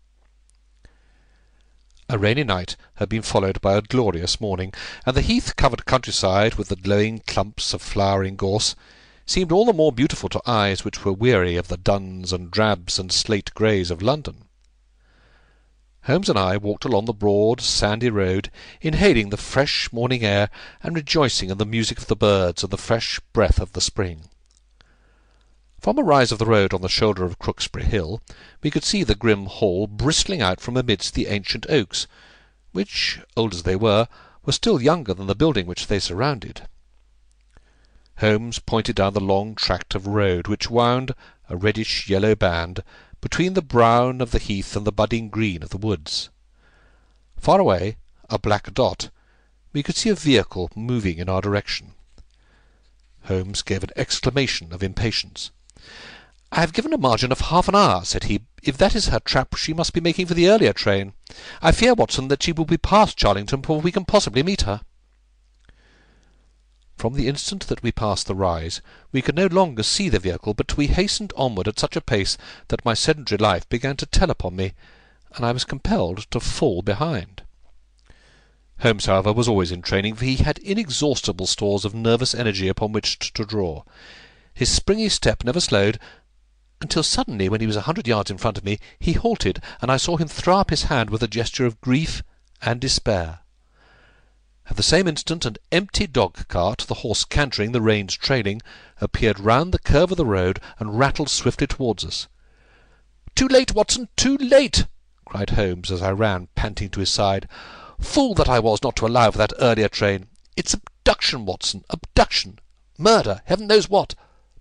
A 2.08 2.20
rainy 2.20 2.44
night 2.44 2.76
had 2.98 3.10
been 3.10 3.24
followed 3.24 3.60
by 3.62 3.74
a 3.74 3.82
glorious 3.82 4.40
morning, 4.40 4.76
and 5.08 5.18
the 5.18 5.24
heath-covered 5.24 5.88
countryside, 5.88 6.54
with 6.54 6.68
the 6.68 6.76
glowing 6.76 7.18
clumps 7.26 7.74
of 7.74 7.82
flowering 7.82 8.36
gorse, 8.36 8.76
seemed 9.26 9.52
all 9.52 9.66
the 9.66 9.74
more 9.74 9.92
beautiful 9.92 10.30
to 10.30 10.42
eyes 10.46 10.86
which 10.86 11.04
were 11.04 11.12
weary 11.14 11.56
of 11.56 11.68
the 11.68 11.78
duns 11.78 12.32
and 12.32 12.52
drabs 12.52 13.00
and 13.00 13.12
slate 13.12 13.52
greys 13.56 13.90
of 13.90 14.04
London. 14.04 14.44
Holmes 16.04 16.30
and 16.30 16.38
I 16.38 16.58
walked 16.58 16.86
along 16.86 17.06
the 17.06 17.12
broad, 17.12 17.60
sandy 17.60 18.12
road, 18.12 18.52
inhaling 18.82 19.32
the 19.32 19.36
fresh 19.38 19.92
morning 19.92 20.24
air 20.24 20.52
and 20.84 20.96
rejoicing 20.96 21.50
in 21.50 21.58
the 21.58 21.66
music 21.66 21.98
of 21.98 22.06
the 22.06 22.16
birds 22.16 22.62
and 22.62 22.72
the 22.72 22.78
fresh 22.78 23.20
breath 23.34 23.60
of 23.60 23.72
the 23.74 23.82
spring. 23.82 24.30
From 25.86 26.00
a 26.00 26.04
rise 26.04 26.32
of 26.32 26.40
the 26.40 26.48
road 26.48 26.74
on 26.74 26.82
the 26.82 26.90
shoulder 26.90 27.26
of 27.26 27.38
Crooksbury 27.38 27.86
Hill, 27.86 28.20
we 28.64 28.72
could 28.72 28.84
see 28.84 29.04
the 29.04 29.14
grim 29.14 29.46
Hall 29.46 29.86
bristling 29.86 30.42
out 30.42 30.60
from 30.60 30.78
amidst 30.78 31.14
the 31.14 31.28
ancient 31.28 31.68
oaks, 31.70 32.08
which, 32.72 33.20
old 33.38 33.54
as 33.54 33.62
they 33.62 33.76
were, 33.76 34.08
were 34.44 34.52
still 34.52 34.82
younger 34.82 35.14
than 35.14 35.28
the 35.28 35.36
building 35.36 35.68
which 35.68 35.86
they 35.86 36.00
surrounded. 36.00 36.68
Holmes 38.18 38.58
pointed 38.58 38.96
down 38.96 39.14
the 39.14 39.20
long 39.20 39.54
tract 39.54 39.94
of 39.94 40.08
road 40.08 40.48
which 40.48 40.72
wound, 40.72 41.12
a 41.50 41.56
reddish-yellow 41.56 42.34
band, 42.34 42.84
between 43.22 43.54
the 43.54 43.62
brown 43.62 44.22
of 44.22 44.32
the 44.32 44.40
heath 44.40 44.76
and 44.76 44.88
the 44.88 44.92
budding 44.92 45.30
green 45.30 45.62
of 45.62 45.70
the 45.70 45.78
woods. 45.78 46.32
Far 47.38 47.60
away, 47.60 47.98
a 48.28 48.40
black 48.40 48.74
dot, 48.74 49.12
we 49.72 49.84
could 49.84 49.96
see 49.96 50.10
a 50.10 50.16
vehicle 50.16 50.72
moving 50.76 51.20
in 51.20 51.30
our 51.30 51.42
direction. 51.42 51.94
Holmes 53.26 53.62
gave 53.62 53.84
an 53.84 53.92
exclamation 53.96 54.74
of 54.74 54.82
impatience. 54.82 55.52
I 56.52 56.62
have 56.62 56.74
given 56.74 56.94
a 56.94 56.98
margin 56.98 57.32
of 57.32 57.42
half 57.42 57.68
an 57.68 57.76
hour, 57.76 58.06
said 58.06 58.26
he. 58.26 58.42
If 58.64 58.78
that 58.78 58.96
is 58.96 59.10
her 59.10 59.20
trap, 59.20 59.56
she 59.56 59.74
must 59.74 59.94
be 59.94 60.02
making 60.02 60.26
for 60.26 60.34
the 60.34 60.50
earlier 60.50 60.74
train. 60.74 61.14
I 61.62 61.72
fear, 61.72 61.94
Watson, 61.94 62.30
that 62.30 62.44
she 62.44 62.52
will 62.52 62.66
be 62.66 62.78
past 62.78 63.18
Charlington 63.18 63.62
before 63.62 63.82
we 63.82 63.92
can 63.92 64.06
possibly 64.06 64.42
meet 64.42 64.62
her. 64.62 64.82
From 66.98 67.14
the 67.14 67.28
instant 67.28 67.68
that 67.68 67.84
we 67.84 67.92
passed 67.92 68.26
the 68.26 68.36
rise, 68.36 68.82
we 69.12 69.22
could 69.22 69.36
no 69.36 69.48
longer 69.48 69.84
see 69.84 70.08
the 70.08 70.18
vehicle, 70.18 70.54
but 70.54 70.78
we 70.78 70.88
hastened 70.88 71.34
onward 71.36 71.68
at 71.68 71.78
such 71.78 71.96
a 71.96 72.02
pace 72.02 72.38
that 72.70 72.86
my 72.86 72.94
sedentary 72.94 73.38
life 73.38 73.68
began 73.68 73.98
to 73.98 74.06
tell 74.06 74.32
upon 74.32 74.56
me, 74.56 74.74
and 75.36 75.46
I 75.46 75.52
was 75.52 75.66
compelled 75.66 76.32
to 76.32 76.40
fall 76.40 76.82
behind. 76.82 77.44
Holmes, 78.80 79.06
however, 79.06 79.34
was 79.34 79.48
always 79.48 79.72
in 79.72 79.82
training, 79.82 80.16
for 80.16 80.26
he 80.26 80.38
had 80.38 80.58
inexhaustible 80.60 81.48
stores 81.48 81.86
of 81.86 81.94
nervous 81.94 82.34
energy 82.34 82.70
upon 82.70 82.94
which 82.94 83.34
to 83.34 83.46
draw. 83.46 83.84
His 84.56 84.72
springy 84.72 85.10
step 85.10 85.44
never 85.44 85.60
slowed, 85.60 86.00
until 86.80 87.04
suddenly, 87.04 87.50
when 87.50 87.60
he 87.60 87.68
was 87.68 87.76
a 87.76 87.82
hundred 87.82 88.08
yards 88.08 88.32
in 88.32 88.38
front 88.38 88.58
of 88.58 88.64
me, 88.64 88.80
he 88.98 89.12
halted, 89.12 89.62
and 89.82 89.92
I 89.92 89.98
saw 89.98 90.16
him 90.16 90.30
throw 90.30 90.60
up 90.60 90.70
his 90.70 90.84
hand 90.84 91.10
with 91.10 91.22
a 91.22 91.28
gesture 91.28 91.66
of 91.66 91.82
grief 91.82 92.24
and 92.62 92.80
despair. 92.80 93.40
At 94.70 94.78
the 94.78 94.82
same 94.82 95.10
instant 95.10 95.44
an 95.44 95.58
empty 95.74 96.08
dog-cart, 96.08 96.86
the 96.88 97.02
horse 97.04 97.26
cantering, 97.26 97.74
the 97.74 97.82
reins 97.82 98.14
trailing, 98.14 98.62
appeared 99.02 99.42
round 99.42 99.74
the 99.74 99.78
curve 99.78 100.12
of 100.12 100.18
the 100.18 100.26
road 100.26 100.62
and 100.80 100.98
rattled 100.98 101.30
swiftly 101.30 101.68
towards 101.68 102.06
us. 102.06 102.28
"Too 103.36 103.50
late, 103.50 103.76
Watson, 103.76 104.08
too 104.16 104.38
late!" 104.38 104.86
cried 105.26 105.50
Holmes, 105.50 105.92
as 105.92 106.02
I 106.02 106.12
ran 106.12 106.48
panting 106.56 106.90
to 106.92 107.02
his 107.02 107.10
side. 107.10 107.50
"Fool 108.00 108.34
that 108.36 108.48
I 108.48 108.60
was 108.60 108.82
not 108.82 108.96
to 108.96 109.06
allow 109.06 109.32
for 109.32 109.38
that 109.38 109.54
earlier 109.60 109.90
train! 109.90 110.30
It's 110.56 110.74
abduction, 110.74 111.46
Watson, 111.46 111.84
abduction! 111.90 112.60
Murder, 112.98 113.42
heaven 113.44 113.68
knows 113.68 113.90
what! 113.90 114.16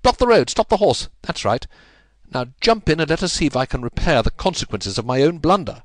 Block 0.04 0.18
the 0.18 0.26
road, 0.26 0.50
stop 0.50 0.68
the 0.68 0.76
horse! 0.76 1.08
That's 1.22 1.46
right. 1.46 1.66
Now 2.30 2.48
jump 2.60 2.90
in 2.90 3.00
and 3.00 3.08
let 3.08 3.22
us 3.22 3.32
see 3.32 3.46
if 3.46 3.56
I 3.56 3.64
can 3.64 3.80
repair 3.80 4.22
the 4.22 4.30
consequences 4.30 4.98
of 4.98 5.06
my 5.06 5.22
own 5.22 5.38
blunder." 5.38 5.82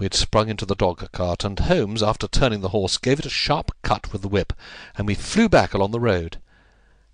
We 0.00 0.06
had 0.06 0.14
sprung 0.14 0.48
into 0.48 0.66
the 0.66 0.74
dog-cart, 0.74 1.44
and 1.44 1.60
Holmes, 1.60 2.02
after 2.02 2.26
turning 2.26 2.60
the 2.60 2.70
horse, 2.70 2.98
gave 2.98 3.20
it 3.20 3.26
a 3.26 3.30
sharp 3.30 3.70
cut 3.82 4.12
with 4.12 4.22
the 4.22 4.28
whip, 4.28 4.52
and 4.96 5.06
we 5.06 5.14
flew 5.14 5.48
back 5.48 5.74
along 5.74 5.92
the 5.92 6.00
road. 6.00 6.40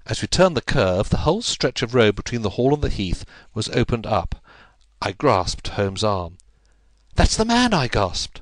As 0.06 0.22
we 0.22 0.26
turned 0.26 0.56
the 0.56 0.62
curve, 0.62 1.10
the 1.10 1.18
whole 1.18 1.42
stretch 1.42 1.82
of 1.82 1.94
road 1.94 2.16
between 2.16 2.40
the 2.40 2.56
Hall 2.56 2.72
and 2.72 2.82
the 2.82 2.88
Heath 2.88 3.26
was 3.52 3.68
opened 3.68 4.06
up. 4.06 4.42
I 5.02 5.12
grasped 5.12 5.68
Holmes' 5.68 6.02
arm. 6.02 6.38
"That's 7.14 7.36
the 7.36 7.44
man!" 7.44 7.74
I 7.74 7.88
gasped. 7.88 8.40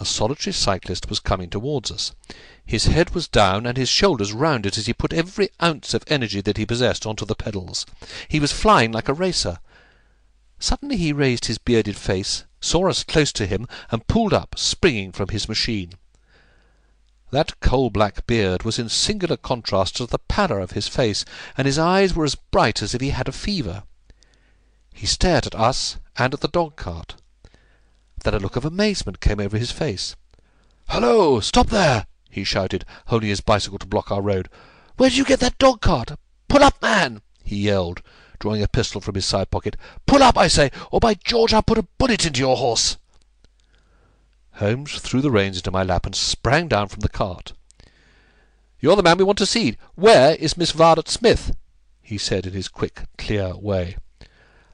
A 0.00 0.04
solitary 0.04 0.52
cyclist 0.52 1.08
was 1.08 1.20
coming 1.20 1.48
towards 1.48 1.92
us. 1.92 2.12
His 2.68 2.84
head 2.84 3.14
was 3.14 3.28
down, 3.28 3.64
and 3.64 3.78
his 3.78 3.88
shoulders 3.88 4.34
rounded 4.34 4.76
as 4.76 4.84
he 4.84 4.92
put 4.92 5.14
every 5.14 5.48
ounce 5.62 5.94
of 5.94 6.04
energy 6.06 6.42
that 6.42 6.58
he 6.58 6.66
possessed 6.66 7.06
on 7.06 7.16
to 7.16 7.24
the 7.24 7.34
pedals. 7.34 7.86
He 8.28 8.38
was 8.38 8.52
flying 8.52 8.92
like 8.92 9.08
a 9.08 9.14
racer. 9.14 9.60
Suddenly 10.58 10.98
he 10.98 11.14
raised 11.14 11.46
his 11.46 11.56
bearded 11.56 11.96
face, 11.96 12.44
saw 12.60 12.90
us 12.90 13.04
close 13.04 13.32
to 13.32 13.46
him, 13.46 13.66
and 13.90 14.06
pulled 14.06 14.34
up, 14.34 14.58
springing 14.58 15.12
from 15.12 15.30
his 15.30 15.48
machine. 15.48 15.94
That 17.30 17.58
coal-black 17.60 18.26
beard 18.26 18.64
was 18.64 18.78
in 18.78 18.90
singular 18.90 19.38
contrast 19.38 19.96
to 19.96 20.04
the 20.04 20.18
pallor 20.18 20.60
of 20.60 20.72
his 20.72 20.88
face, 20.88 21.24
and 21.56 21.64
his 21.64 21.78
eyes 21.78 22.14
were 22.14 22.26
as 22.26 22.34
bright 22.34 22.82
as 22.82 22.94
if 22.94 23.00
he 23.00 23.10
had 23.10 23.28
a 23.28 23.32
fever. 23.32 23.84
He 24.92 25.06
stared 25.06 25.46
at 25.46 25.54
us 25.54 25.96
and 26.18 26.34
at 26.34 26.42
the 26.42 26.48
dog-cart. 26.48 27.14
Then 28.24 28.34
a 28.34 28.38
look 28.38 28.56
of 28.56 28.66
amazement 28.66 29.20
came 29.20 29.40
over 29.40 29.56
his 29.56 29.72
face. 29.72 30.16
"Hallo! 30.88 31.40
Stop 31.40 31.68
there!" 31.68 32.04
He 32.28 32.44
shouted, 32.44 32.84
holding 33.06 33.28
his 33.28 33.40
bicycle 33.40 33.78
to 33.78 33.86
block 33.86 34.10
our 34.10 34.20
road. 34.20 34.48
"Where 34.96 35.08
did 35.08 35.18
you 35.18 35.24
get 35.24 35.40
that 35.40 35.58
dog-cart? 35.58 36.18
Pull 36.48 36.62
up, 36.62 36.80
man!" 36.82 37.22
he 37.42 37.56
yelled, 37.56 38.02
drawing 38.38 38.62
a 38.62 38.68
pistol 38.68 39.00
from 39.00 39.14
his 39.14 39.26
side 39.26 39.50
pocket. 39.50 39.76
"Pull 40.06 40.22
up, 40.22 40.36
I 40.36 40.48
say, 40.48 40.70
or 40.90 41.00
by 41.00 41.14
George 41.14 41.54
I'll 41.54 41.62
put 41.62 41.78
a 41.78 41.88
bullet 41.98 42.26
into 42.26 42.40
your 42.40 42.56
horse!" 42.56 42.96
Holmes 44.52 44.98
threw 44.98 45.20
the 45.20 45.30
reins 45.30 45.56
into 45.56 45.70
my 45.70 45.82
lap 45.82 46.04
and 46.04 46.14
sprang 46.14 46.68
down 46.68 46.88
from 46.88 47.00
the 47.00 47.08
cart. 47.08 47.52
"You're 48.80 48.96
the 48.96 49.02
man 49.02 49.18
we 49.18 49.24
want 49.24 49.38
to 49.38 49.46
see. 49.46 49.76
Where 49.94 50.34
is 50.34 50.56
Miss 50.56 50.72
Violet 50.72 51.08
Smith?" 51.08 51.56
he 52.02 52.18
said 52.18 52.46
in 52.46 52.52
his 52.52 52.68
quick, 52.68 53.04
clear 53.16 53.56
way. 53.56 53.96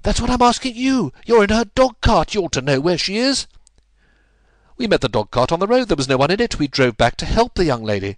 "That's 0.03 0.21
what 0.21 0.31
I'm 0.31 0.43
asking 0.43 0.77
you. 0.77 1.13
You're 1.25 1.45
in 1.45 1.51
her 1.51 1.65
dog-cart. 1.65 2.35
You 2.35 2.43
ought 2.43 2.53
to 2.53 2.63
know 2.63 2.81
where 2.81 2.99
she 2.99 3.17
is." 3.19 3.47
"We 4.77 4.89
met 4.89 5.03
the 5.03 5.09
dog-cart 5.09 5.53
on 5.53 5.61
the 5.61 5.69
road. 5.69 5.87
There 5.87 5.97
was 5.97 6.09
no 6.09 6.17
one 6.17 6.33
in 6.33 6.41
it. 6.41 6.59
We 6.59 6.67
drove 6.67 6.97
back 6.97 7.17
to 7.19 7.27
help 7.27 7.55
the 7.55 7.65
young 7.65 7.85
lady." 7.85 8.17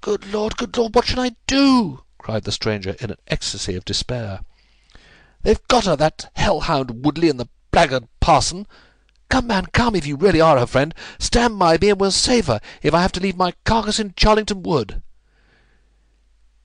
"Good 0.00 0.32
Lord, 0.32 0.56
good 0.56 0.76
Lord, 0.76 0.94
what 0.94 1.06
shall 1.06 1.18
I 1.20 1.34
do?" 1.48 2.04
cried 2.18 2.44
the 2.44 2.52
stranger 2.52 2.94
in 3.00 3.10
an 3.10 3.16
ecstasy 3.26 3.74
of 3.74 3.84
despair. 3.84 4.42
"They've 5.42 5.66
got 5.66 5.86
her, 5.86 5.96
that 5.96 6.30
hell-hound 6.36 7.04
Woodley 7.04 7.28
and 7.28 7.40
the 7.40 7.48
blackguard 7.72 8.06
parson. 8.20 8.68
Come, 9.28 9.48
man, 9.48 9.66
come, 9.72 9.96
if 9.96 10.06
you 10.06 10.14
really 10.14 10.40
are 10.40 10.56
her 10.56 10.66
friend. 10.66 10.94
Stand 11.18 11.58
by 11.58 11.78
me, 11.78 11.90
and 11.90 12.00
we'll 12.00 12.12
save 12.12 12.46
her, 12.46 12.60
if 12.80 12.94
I 12.94 13.02
have 13.02 13.12
to 13.12 13.20
leave 13.20 13.36
my 13.36 13.52
carcass 13.64 13.98
in 13.98 14.14
Charlington 14.16 14.62
Wood." 14.62 15.02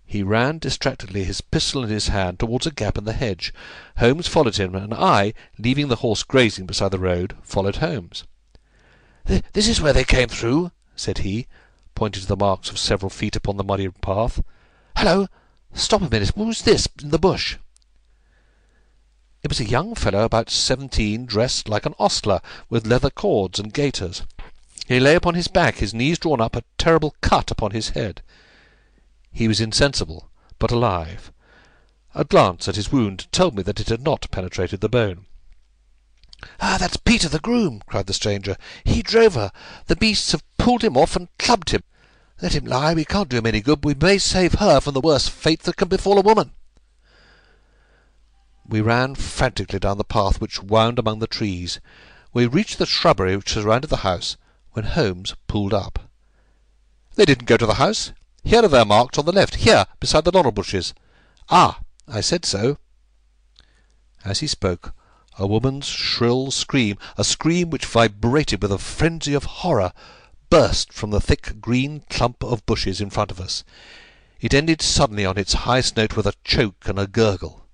He 0.06 0.22
ran 0.22 0.60
distractedly, 0.60 1.24
his 1.24 1.42
pistol 1.42 1.84
in 1.84 1.90
his 1.90 2.10
hand, 2.10 2.38
towards 2.38 2.68
a 2.68 2.72
gap 2.72 3.00
in 3.00 3.06
the 3.06 3.14
hedge. 3.14 3.52
Holmes 3.98 4.28
followed 4.28 4.58
him, 4.58 4.76
and 4.76 4.94
I, 4.94 5.34
leaving 5.58 5.88
the 5.88 5.98
horse 5.98 6.22
grazing 6.22 6.68
beside 6.68 6.92
the 6.92 7.00
road, 7.00 7.36
followed 7.42 7.78
Holmes. 7.78 8.26
"This 9.54 9.70
is 9.70 9.80
where 9.80 9.94
they 9.94 10.04
came 10.04 10.28
through," 10.28 10.72
said 10.94 11.20
he, 11.20 11.48
pointing 11.96 12.22
to 12.22 12.28
the 12.28 12.36
marks 12.36 12.70
of 12.70 12.78
several 12.78 13.10
feet 13.10 13.38
upon 13.38 13.56
the 13.56 13.64
muddy 13.64 13.88
path. 13.88 14.44
"Hallo! 14.98 15.30
Stop 15.74 16.02
a 16.02 16.10
minute. 16.10 16.34
Who's 16.36 16.64
this 16.64 16.90
in 17.02 17.12
the 17.12 17.18
bush?" 17.18 17.56
It 19.42 19.48
was 19.48 19.62
a 19.62 19.70
young 19.70 19.96
fellow 19.96 20.26
about 20.26 20.50
seventeen, 20.50 21.26
dressed 21.26 21.70
like 21.70 21.86
an 21.86 21.96
ostler, 21.98 22.42
with 22.70 22.86
leather 22.86 23.10
cords 23.10 23.58
and 23.58 23.74
gaiters. 23.74 24.24
He 24.90 25.00
lay 25.00 25.16
upon 25.16 25.36
his 25.36 25.48
back, 25.48 25.76
his 25.76 25.94
knees 25.94 26.20
drawn 26.20 26.42
up, 26.42 26.58
a 26.58 26.66
terrible 26.78 27.16
cut 27.22 27.52
upon 27.52 27.72
his 27.72 27.92
head. 27.92 28.22
He 29.32 29.48
was 29.48 29.62
insensible, 29.62 30.30
but 30.60 30.72
alive. 30.72 31.32
A 32.14 32.26
glance 32.26 32.68
at 32.68 32.76
his 32.76 32.92
wound 32.92 33.32
told 33.32 33.56
me 33.56 33.64
that 33.64 33.80
it 33.80 33.88
had 33.88 34.02
not 34.04 34.30
penetrated 34.30 34.82
the 34.82 34.90
bone. 34.90 35.26
"Ah, 36.60 36.78
that's 36.80 36.98
Peter 36.98 37.30
the 37.30 37.38
groom!" 37.38 37.84
cried 37.86 38.08
the 38.08 38.14
stranger. 38.14 38.58
"He 38.84 39.04
drove 39.04 39.36
her. 39.36 39.52
The 39.86 39.96
beasts 39.96 40.32
have 40.32 40.44
pulled 40.58 40.84
him 40.84 40.98
off 40.98 41.16
and 41.16 41.28
clubbed 41.38 41.70
him. 41.70 41.84
Let 42.42 42.56
him 42.56 42.66
lie. 42.66 42.96
We 42.96 43.06
can't 43.06 43.30
do 43.30 43.38
him 43.38 43.46
any 43.46 43.62
good, 43.62 43.86
we 43.86 43.94
may 43.94 44.18
save 44.18 44.54
her 44.54 44.80
from 44.80 44.96
the 44.96 45.02
worst 45.02 45.30
fate 45.30 45.62
that 45.64 45.76
can 45.76 45.88
befall 45.88 46.18
a 46.18 46.22
woman." 46.22 46.54
We 48.68 48.82
ran 48.82 49.14
frantically 49.14 49.78
down 49.78 50.00
the 50.00 50.04
path 50.04 50.42
which 50.42 50.64
wound 50.64 50.98
among 50.98 51.20
the 51.20 51.28
trees. 51.28 51.80
We 52.34 52.48
reached 52.48 52.80
the 52.80 52.88
shrubbery 52.88 53.38
which 53.38 53.54
surrounded 53.54 53.92
the 53.92 53.98
house, 53.98 54.36
when 54.72 54.86
Holmes 54.86 55.36
pulled 55.46 55.76
up. 55.76 56.10
"They 57.14 57.26
didn't 57.26 57.46
go 57.46 57.58
to 57.58 57.68
the 57.68 57.76
house. 57.76 58.14
Here 58.44 58.64
are 58.64 58.68
their 58.68 58.84
marks 58.84 59.20
on 59.20 59.26
the 59.26 59.32
left, 59.32 59.58
here, 59.58 59.86
beside 60.00 60.24
the 60.24 60.32
laurel 60.32 60.52
bushes. 60.52 60.96
Ah! 61.50 61.82
I 62.08 62.22
said 62.22 62.46
so." 62.46 62.80
As 64.26 64.40
he 64.40 64.48
spoke, 64.48 64.96
a 65.42 65.48
woman's 65.48 65.88
shrill 65.88 66.52
scream, 66.52 66.96
a 67.18 67.24
scream 67.24 67.72
which 67.72 67.84
vibrated 67.84 68.62
with 68.62 68.72
a 68.72 68.78
frenzy 68.78 69.34
of 69.34 69.44
horror, 69.44 69.92
burst 70.52 70.94
from 70.94 71.10
the 71.10 71.20
thick 71.20 71.60
green 71.60 72.04
clump 72.12 72.44
of 72.44 72.64
bushes 72.68 73.02
in 73.02 73.10
front 73.10 73.32
of 73.32 73.42
us. 73.42 73.64
It 74.40 74.54
ended 74.54 74.84
suddenly 74.84 75.26
on 75.26 75.40
its 75.40 75.54
highest 75.54 75.98
note 75.98 76.16
with 76.16 76.28
a 76.28 76.36
choke 76.44 76.88
and 76.88 77.00
a 77.00 77.08
gurgle. 77.08 77.66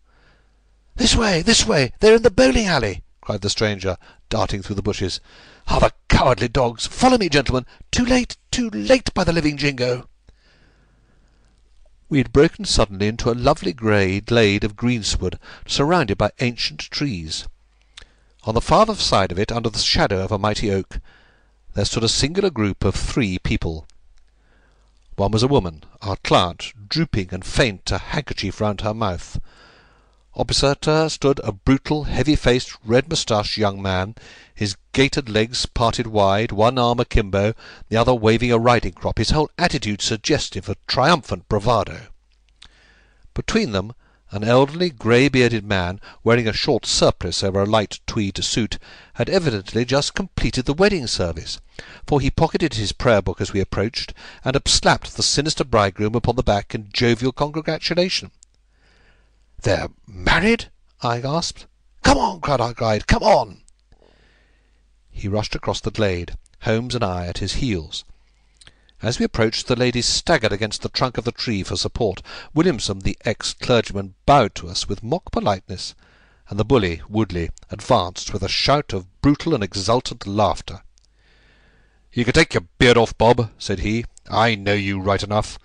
"This 0.95 1.13
way, 1.13 1.41
this 1.41 1.65
way! 1.65 1.91
They're 1.99 2.15
in 2.15 2.21
the 2.21 2.32
bowling 2.32 2.67
alley!" 2.67 3.03
cried 3.19 3.41
the 3.41 3.49
stranger, 3.49 3.97
darting 4.30 4.62
through 4.62 4.77
the 4.77 4.82
bushes. 4.82 5.19
"Ah, 5.67 5.80
the 5.80 5.91
cowardly 6.08 6.47
dogs! 6.47 6.88
Follow 6.88 7.17
me, 7.17 7.27
gentlemen! 7.27 7.65
Too 7.91 8.06
late, 8.06 8.38
too 8.49 8.69
late, 8.69 9.13
by 9.13 9.25
the 9.25 9.34
living 9.34 9.58
Jingo!" 9.58 10.08
We 12.08 12.19
had 12.19 12.32
broken 12.32 12.63
suddenly 12.63 13.08
into 13.08 13.30
a 13.30 13.36
lovely 13.36 13.73
grey 13.73 14.21
glade 14.21 14.63
of 14.63 14.77
greensward, 14.77 15.38
surrounded 15.65 16.17
by 16.17 16.32
ancient 16.39 16.80
trees. 16.80 17.45
On 18.47 18.55
the 18.55 18.62
farther 18.62 18.95
side 18.95 19.33
of 19.33 19.38
it, 19.38 19.51
under 19.51 19.69
the 19.69 19.77
shadow 19.79 20.23
of 20.23 20.31
a 20.31 20.38
mighty 20.38 20.71
oak, 20.71 21.01
there 21.73 21.83
stood 21.83 22.05
a 22.05 22.07
singular 22.07 22.49
group 22.49 22.86
of 22.86 22.95
three 22.95 23.38
people. 23.39 23.86
One 25.17 25.31
was 25.31 25.43
a 25.43 25.49
woman, 25.49 25.83
our 26.01 26.15
client, 26.15 26.71
drooping 26.88 27.27
and 27.33 27.43
faint, 27.43 27.91
a 27.91 27.98
handkerchief 27.98 28.62
round 28.62 28.79
her 28.79 28.93
mouth. 28.93 29.37
Opposite 30.33 30.85
her 30.85 31.10
stood 31.10 31.41
a 31.43 31.52
brutal, 31.52 32.06
heavy-faced, 32.06 32.71
red-moustached 32.85 33.58
young 33.58 33.81
man, 33.81 34.15
his 34.56 34.77
gaitered 34.93 35.27
legs 35.27 35.65
parted 35.65 36.08
wide, 36.08 36.54
one 36.54 36.79
arm 36.79 37.02
akimbo, 37.02 37.54
the 37.89 37.98
other 37.98 38.15
waving 38.15 38.54
a 38.54 38.58
riding 38.58 38.93
crop, 38.93 39.17
his 39.17 39.31
whole 39.31 39.52
attitude 39.58 40.02
suggestive 40.02 40.69
of 40.69 40.77
triumphant 40.87 41.50
bravado. 41.50 42.04
Between 43.33 43.73
them 43.73 43.93
an 44.32 44.44
elderly, 44.44 44.90
grey-bearded 44.90 45.63
man, 45.63 46.02
wearing 46.23 46.48
a 46.48 46.54
short 46.54 46.86
surplice 46.86 47.44
over 47.44 47.62
a 47.62 47.65
light 47.65 48.00
tweed 48.06 48.44
suit, 48.44 48.78
had 49.13 49.30
evidently 49.30 49.86
just 49.86 50.13
completed 50.13 50.65
the 50.65 50.73
wedding 50.73 51.08
service, 51.08 51.60
for 52.06 52.19
he 52.19 52.30
pocketed 52.30 52.73
his 52.73 52.92
prayer 52.92 53.21
book 53.21 53.40
as 53.40 53.54
we 53.54 53.62
approached, 53.62 54.13
and 54.44 54.60
slapped 54.67 55.15
the 55.15 55.23
sinister 55.23 55.63
bridegroom 55.63 56.13
upon 56.13 56.36
the 56.36 56.44
back 56.44 56.75
in 56.75 56.90
jovial 56.92 57.32
congratulation. 57.32 58.32
"They're 59.62 59.90
married?" 60.06 60.69
I 61.02 61.21
gasped. 61.21 61.65
"Come 62.04 62.17
on!" 62.17 62.42
cried 62.42 62.60
our 62.60 62.73
guide. 62.73 63.08
"Come 63.08 63.23
on!" 63.23 63.62
He 65.10 65.28
rushed 65.28 65.56
across 65.56 65.80
the 65.80 65.90
glade, 65.90 66.36
Holmes 66.62 66.96
and 66.96 67.04
I 67.04 67.28
at 67.28 67.38
his 67.38 67.54
heels. 67.54 68.04
As 69.02 69.19
we 69.19 69.25
approached, 69.25 69.67
the 69.67 69.75
lady 69.75 70.02
staggered 70.02 70.52
against 70.52 70.81
the 70.81 70.89
trunk 70.89 71.17
of 71.17 71.23
the 71.23 71.31
tree 71.31 71.62
for 71.62 71.75
support. 71.75 72.23
Williamson, 72.54 73.00
the 73.00 73.17
ex-clergyman, 73.25 74.15
bowed 74.25 74.56
to 74.56 74.67
us 74.69 74.89
with 74.89 75.04
mock 75.04 75.31
politeness, 75.31 75.93
and 76.50 76.60
the 76.60 76.65
bully, 76.65 77.02
Woodley, 77.08 77.52
advanced 77.69 78.33
with 78.33 78.41
a 78.41 78.50
shout 78.50 78.93
of 78.93 79.21
brutal 79.21 79.54
and 79.54 79.63
exultant 79.63 80.25
laughter. 80.25 80.81
"You 82.12 82.25
can 82.25 82.33
take 82.33 82.56
your 82.56 82.67
beard 82.79 82.98
off, 82.98 83.15
Bob," 83.17 83.52
said 83.60 83.79
he. 83.79 84.06
"I 84.29 84.56
know 84.56 84.73
you 84.73 85.00
right 85.00 85.21
enough. 85.21 85.60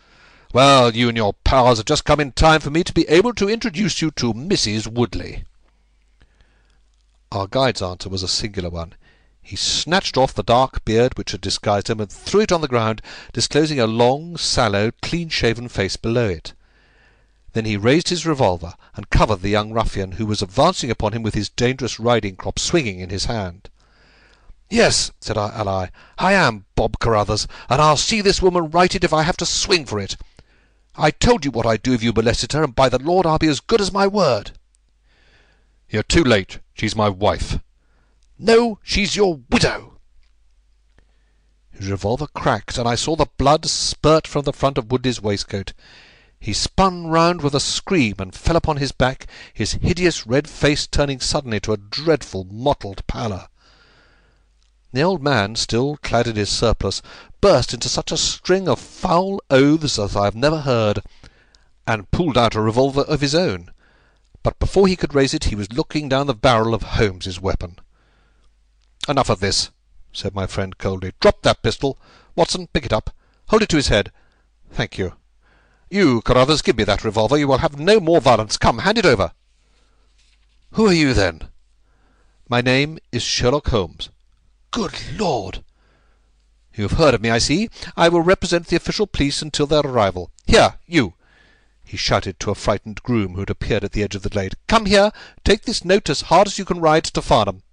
Well, 0.53 0.95
you 0.95 1.09
and 1.09 1.17
your 1.17 1.33
pals 1.33 1.79
have 1.79 1.87
just 1.87 2.05
come 2.05 2.21
in 2.21 2.33
time 2.33 2.61
for 2.61 2.69
me 2.69 2.85
to 2.85 2.93
be 2.93 3.09
able 3.09 3.33
to 3.35 3.49
introduce 3.49 4.03
you 4.03 4.11
to 4.13 4.35
Mrs. 4.35 4.87
Woodley." 4.87 5.45
Our 7.31 7.47
guide's 7.47 7.81
answer 7.81 8.11
was 8.11 8.23
a 8.23 8.29
singular 8.29 8.69
one. 8.69 8.93
He 9.45 9.57
snatched 9.57 10.17
off 10.17 10.33
the 10.33 10.45
dark 10.45 10.85
beard 10.85 11.19
which 11.19 11.33
had 11.33 11.41
disguised 11.41 11.91
him, 11.91 12.01
and 12.01 12.11
threw 12.11 12.43
it 12.43 12.53
on 12.53 12.61
the 12.61 12.69
ground, 12.69 13.03
disclosing 13.33 13.81
a 13.81 13.87
long, 13.87 14.37
sallow, 14.37 14.93
clean-shaven 15.03 15.69
face 15.69 15.97
below 15.97 16.29
it. 16.29 16.55
Then 17.53 17.65
he 17.65 17.77
raised 17.77 18.09
his 18.09 18.25
revolver, 18.25 18.75
and 18.95 19.11
covered 19.11 19.43
the 19.43 19.51
young 19.51 19.73
ruffian, 19.73 20.13
who 20.13 20.27
was 20.27 20.41
advancing 20.43 20.91
upon 20.91 21.13
him 21.13 21.23
with 21.23 21.35
his 21.35 21.51
dangerous 21.51 21.99
riding-crop 21.99 22.59
swinging 22.59 23.01
in 23.01 23.11
his 23.11 23.25
hand. 23.25 23.69
"Yes," 24.71 25.11
said 25.21 25.37
our 25.37 25.53
ally, 25.53 25.89
"I 26.17 26.33
am 26.33 26.65
Bob 26.77 26.99
Carruthers, 26.99 27.47
and 27.69 27.83
I'll 27.83 27.99
see 27.99 28.21
this 28.21 28.41
woman 28.41 28.71
righted 28.71 29.05
if 29.05 29.13
I 29.13 29.25
have 29.25 29.37
to 29.39 29.45
swing 29.45 29.85
for 29.85 29.99
it. 29.99 30.17
I 30.95 31.11
told 31.11 31.45
you 31.45 31.51
what 31.51 31.67
I'd 31.67 31.83
do 31.83 31.93
if 31.93 32.03
you 32.03 32.13
molested 32.13 32.53
her, 32.53 32.63
and 32.63 32.75
by 32.75 32.89
the 32.89 32.99
Lord 32.99 33.27
I'll 33.27 33.39
be 33.39 33.49
as 33.49 33.61
good 33.61 33.81
as 33.81 33.93
my 33.93 34.07
word." 34.07 34.53
"You're 35.91 36.05
too 36.05 36.25
late. 36.25 36.61
She's 36.75 36.97
my 36.97 37.09
wife. 37.09 37.59
No, 38.45 38.81
she's 38.83 39.15
your 39.15 39.39
widow!" 39.51 40.01
His 41.71 41.89
revolver 41.89 42.27
cracked, 42.27 42.77
and 42.77 42.89
I 42.89 42.97
saw 42.97 43.15
the 43.15 43.29
blood 43.39 43.67
spurt 43.67 44.27
from 44.27 44.43
the 44.43 44.53
front 44.53 44.77
of 44.77 44.91
Woodley's 44.91 45.23
waistcoat. 45.23 45.73
He 46.41 46.53
spun 46.53 47.07
round 47.07 47.41
with 47.41 47.55
a 47.55 47.61
scream 47.61 48.17
and 48.19 48.35
fell 48.35 48.57
upon 48.57 48.79
his 48.79 48.91
back, 48.91 49.29
his 49.55 49.75
hideous 49.75 50.27
red 50.27 50.49
face 50.49 50.89
turning 50.89 51.21
suddenly 51.21 51.61
to 51.61 51.73
a 51.73 51.77
dreadful 51.77 52.43
mottled 52.51 53.07
pallor. 53.07 53.47
The 54.93 55.03
old 55.03 55.23
man, 55.23 55.55
still 55.55 55.99
clad 55.99 56.27
in 56.27 56.35
his 56.35 56.51
surplice, 56.51 57.01
burst 57.41 57.73
into 57.73 57.89
such 57.89 58.11
a 58.11 58.17
string 58.17 58.69
of 58.69 58.81
foul 58.81 59.41
oaths 59.51 60.01
as 60.01 60.17
I 60.17 60.25
have 60.25 60.35
never 60.35 60.63
heard, 60.63 61.05
and 61.87 62.11
pulled 62.11 62.37
out 62.37 62.57
a 62.57 62.61
revolver 62.61 63.03
of 63.03 63.21
his 63.21 63.37
own. 63.37 63.71
But 64.43 64.59
before 64.59 64.89
he 64.89 64.97
could 64.97 65.15
raise 65.15 65.33
it, 65.33 65.45
he 65.45 65.55
was 65.55 65.73
looking 65.73 66.09
down 66.09 66.27
the 66.27 66.35
barrel 66.35 66.75
of 66.75 66.83
Holmes's 66.83 67.41
weapon. 67.41 67.79
"Enough 69.09 69.31
of 69.31 69.41
this," 69.41 69.71
said 70.13 70.33
my 70.33 70.47
friend 70.47 70.79
coldly. 70.79 71.13
"Drop 71.19 71.43
that 71.43 71.61
pistol. 71.61 71.99
Watson, 72.37 72.69
pick 72.69 72.87
it 72.87 72.93
up. 72.93 73.11
Hold 73.49 73.63
it 73.63 73.69
to 73.71 73.77
his 73.77 73.89
head. 73.89 74.13
Thank 74.71 74.97
you. 74.97 75.17
You, 75.91 76.23
Carruthers, 76.23 76.63
give 76.63 76.77
me 76.77 76.85
that 76.85 77.03
revolver. 77.03 77.37
You 77.37 77.49
will 77.49 77.59
have 77.59 77.77
no 77.77 77.99
more 77.99 78.21
violence. 78.21 78.57
Come, 78.57 78.79
hand 78.79 78.99
it 78.99 79.05
over." 79.05 79.33
"Who 80.75 80.87
are 80.87 80.93
you, 80.93 81.15
then?" 81.15 81.49
"My 82.49 82.61
name 82.61 83.01
is 83.11 83.25
Sherlock 83.25 83.71
Holmes." 83.71 84.09
"Good 84.71 84.95
Lord!" 85.19 85.65
"You 86.73 86.85
have 86.85 86.97
heard 86.97 87.15
of 87.15 87.21
me, 87.21 87.29
I 87.29 87.39
see. 87.39 87.71
I 87.97 88.09
will 88.09 88.23
represent 88.23 88.69
the 88.69 88.77
official 88.77 89.09
police 89.09 89.43
until 89.43 89.67
their 89.67 89.81
arrival. 89.81 90.31
Here, 90.47 90.79
you!" 90.87 91.15
he 91.85 91.97
shouted 91.97 92.39
to 92.39 92.53
a 92.53 92.55
frightened 92.55 93.03
groom 93.03 93.35
who 93.35 93.41
had 93.41 93.51
appeared 93.51 93.83
at 93.83 93.91
the 93.91 94.05
edge 94.05 94.15
of 94.15 94.23
the 94.23 94.31
glade. 94.31 94.55
"Come 94.69 94.87
here. 94.87 95.11
Take 95.45 95.65
this 95.65 95.85
note 95.85 96.09
as 96.09 96.21
hard 96.31 96.47
as 96.47 96.57
you 96.57 96.65
can 96.65 96.81
ride 96.81 97.03
to 97.03 97.21
Farnham. 97.21 97.65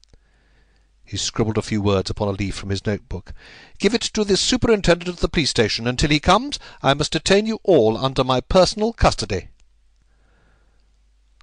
He 1.09 1.17
scribbled 1.17 1.57
a 1.57 1.63
few 1.63 1.81
words 1.81 2.11
upon 2.11 2.27
a 2.27 2.33
leaf 2.33 2.53
from 2.53 2.69
his 2.69 2.85
notebook. 2.85 3.33
"Give 3.79 3.95
it 3.95 4.01
to 4.13 4.23
the 4.23 4.37
superintendent 4.37 5.09
of 5.09 5.21
the 5.21 5.27
police 5.27 5.49
station. 5.49 5.87
Until 5.87 6.11
he 6.11 6.19
comes, 6.19 6.59
I 6.83 6.93
must 6.93 7.13
detain 7.13 7.47
you 7.47 7.59
all 7.63 7.97
under 7.97 8.23
my 8.23 8.41
personal 8.41 8.93
custody." 8.93 9.47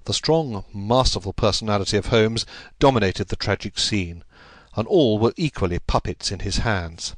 The 0.05 0.13
strong, 0.13 0.63
masterful 0.73 1.33
personality 1.33 1.97
of 1.97 2.05
Holmes 2.05 2.45
dominated 2.79 3.27
the 3.27 3.35
tragic 3.35 3.77
scene, 3.77 4.23
and 4.73 4.87
all 4.87 5.19
were 5.19 5.33
equally 5.35 5.79
puppets 5.79 6.31
in 6.31 6.39
his 6.39 6.59
hands. 6.59 7.17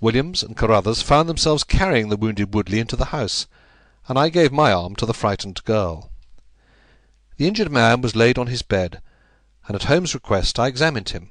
Williams 0.00 0.42
and 0.42 0.56
Carruthers 0.56 1.02
found 1.02 1.28
themselves 1.28 1.62
carrying 1.62 2.08
the 2.08 2.16
wounded 2.16 2.54
Woodley 2.54 2.78
into 2.78 2.96
the 2.96 3.12
house, 3.12 3.46
and 4.08 4.18
I 4.18 4.30
gave 4.30 4.50
my 4.50 4.72
arm 4.72 4.96
to 4.96 5.04
the 5.04 5.12
frightened 5.12 5.62
girl. 5.64 6.10
The 7.36 7.46
injured 7.46 7.70
man 7.70 8.00
was 8.00 8.16
laid 8.16 8.38
on 8.38 8.46
his 8.46 8.62
bed, 8.62 9.02
and 9.66 9.74
at 9.76 9.84
Holmes' 9.84 10.14
request 10.14 10.58
I 10.58 10.66
examined 10.66 11.10
him. 11.10 11.28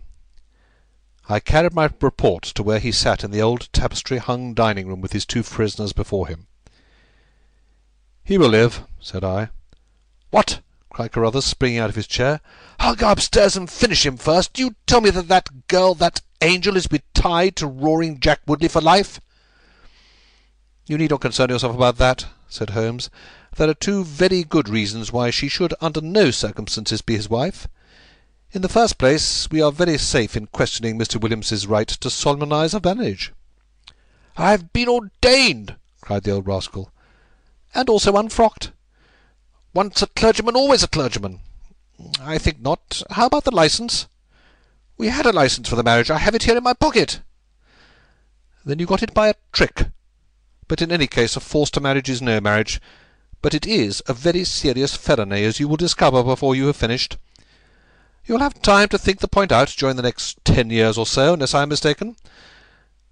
I 1.32 1.40
carried 1.40 1.76
my 1.76 1.88
report 2.02 2.42
to 2.42 2.64
where 2.64 2.80
he 2.80 2.92
sat 2.92 3.24
in 3.24 3.30
the 3.30 3.40
old 3.40 3.72
tapestry-hung 3.72 4.56
dining-room 4.56 5.00
with 5.00 5.14
his 5.14 5.28
two 5.28 5.44
prisoners 5.44 5.94
before 5.94 6.28
him. 6.28 6.48
"He 8.24 8.40
will 8.40 8.50
live," 8.50 8.82
said 9.00 9.24
I. 9.24 9.50
"What!" 10.32 10.62
cried 10.90 11.12
Carruthers, 11.12 11.46
springing 11.46 11.78
out 11.78 11.92
of 11.92 11.96
his 11.96 12.08
chair. 12.08 12.42
"I'll 12.80 12.96
go 12.96 13.12
upstairs 13.12 13.56
and 13.56 13.70
finish 13.70 14.08
him 14.08 14.18
first. 14.18 14.54
Do 14.54 14.64
you 14.64 14.76
tell 14.88 15.02
me 15.02 15.12
that 15.12 15.28
that 15.28 15.68
girl, 15.68 15.94
that 15.94 16.22
angel, 16.42 16.76
is 16.76 16.86
to 16.86 16.90
be 16.90 17.04
tied 17.14 17.56
to 17.58 17.68
roaring 17.68 18.20
Jack 18.20 18.40
Woodley 18.48 18.68
for 18.68 18.82
life?" 18.82 19.22
"You 20.88 20.98
need 20.98 21.12
not 21.12 21.22
concern 21.22 21.52
yourself 21.52 21.76
about 21.76 21.98
that," 21.98 22.26
said 22.48 22.72
Holmes. 22.72 23.12
"There 23.56 23.70
are 23.70 23.76
two 23.76 24.04
very 24.04 24.44
good 24.44 24.68
reasons 24.68 25.12
why 25.12 25.30
she 25.30 25.48
should 25.48 25.76
under 25.80 26.02
no 26.02 26.32
circumstances 26.32 27.04
be 27.04 27.16
his 27.16 27.30
wife. 27.30 27.68
In 28.52 28.64
the 28.64 28.68
first 28.68 28.98
place, 28.98 29.48
we 29.52 29.62
are 29.62 29.72
very 29.72 30.00
safe 30.00 30.36
in 30.36 30.48
questioning 30.48 30.98
Mr. 30.98 31.22
Williams's 31.22 31.68
right 31.68 31.88
to 31.88 32.10
solemnize 32.10 32.74
a 32.74 32.82
marriage." 32.84 33.32
"I 34.38 34.50
have 34.50 34.74
been 34.74 34.90
ordained!" 34.90 35.76
cried 36.02 36.24
the 36.24 36.32
old 36.32 36.48
rascal. 36.48 36.92
"And 37.76 37.88
also 37.90 38.18
unfrocked. 38.18 38.72
Once 39.72 40.02
a 40.02 40.08
clergyman, 40.08 40.56
always 40.56 40.82
a 40.82 40.88
clergyman." 40.88 41.42
"I 42.20 42.40
think 42.40 42.60
not. 42.60 43.04
How 43.12 43.28
about 43.28 43.44
the 43.44 43.52
licence?" 43.52 44.08
"We 44.98 45.10
had 45.10 45.28
a 45.28 45.32
licence 45.32 45.70
for 45.70 45.76
the 45.76 45.84
marriage. 45.84 46.10
I 46.10 46.18
have 46.18 46.34
it 46.34 46.44
here 46.44 46.58
in 46.58 46.64
my 46.64 46.74
pocket." 46.74 47.22
"Then 48.66 48.80
you 48.80 48.88
got 48.88 49.04
it 49.04 49.14
by 49.14 49.28
a 49.28 49.36
trick. 49.52 49.92
But 50.68 50.82
in 50.82 50.92
any 50.92 51.06
case 51.06 51.36
a 51.36 51.40
forced 51.40 51.80
marriage 51.80 52.10
is 52.10 52.20
no 52.20 52.42
marriage. 52.42 52.82
But 53.44 53.54
it 53.54 53.68
is 53.68 54.02
a 54.08 54.14
very 54.16 54.44
serious 54.44 54.96
felony, 54.96 55.44
as 55.44 55.60
you 55.60 55.68
will 55.68 55.78
discover 55.78 56.24
before 56.24 56.56
you 56.56 56.66
have 56.66 56.78
finished. 56.78 57.18
You'll 58.26 58.40
have 58.40 58.62
time 58.62 58.90
to 58.90 58.98
think 58.98 59.20
the 59.20 59.28
point 59.28 59.52
out 59.52 59.70
during 59.78 59.96
the 59.96 60.04
next 60.04 60.44
ten 60.44 60.70
years 60.70 60.98
or 60.98 61.06
so, 61.06 61.34
unless 61.34 61.54
I 61.54 61.64
am 61.64 61.70
mistaken. 61.70 62.16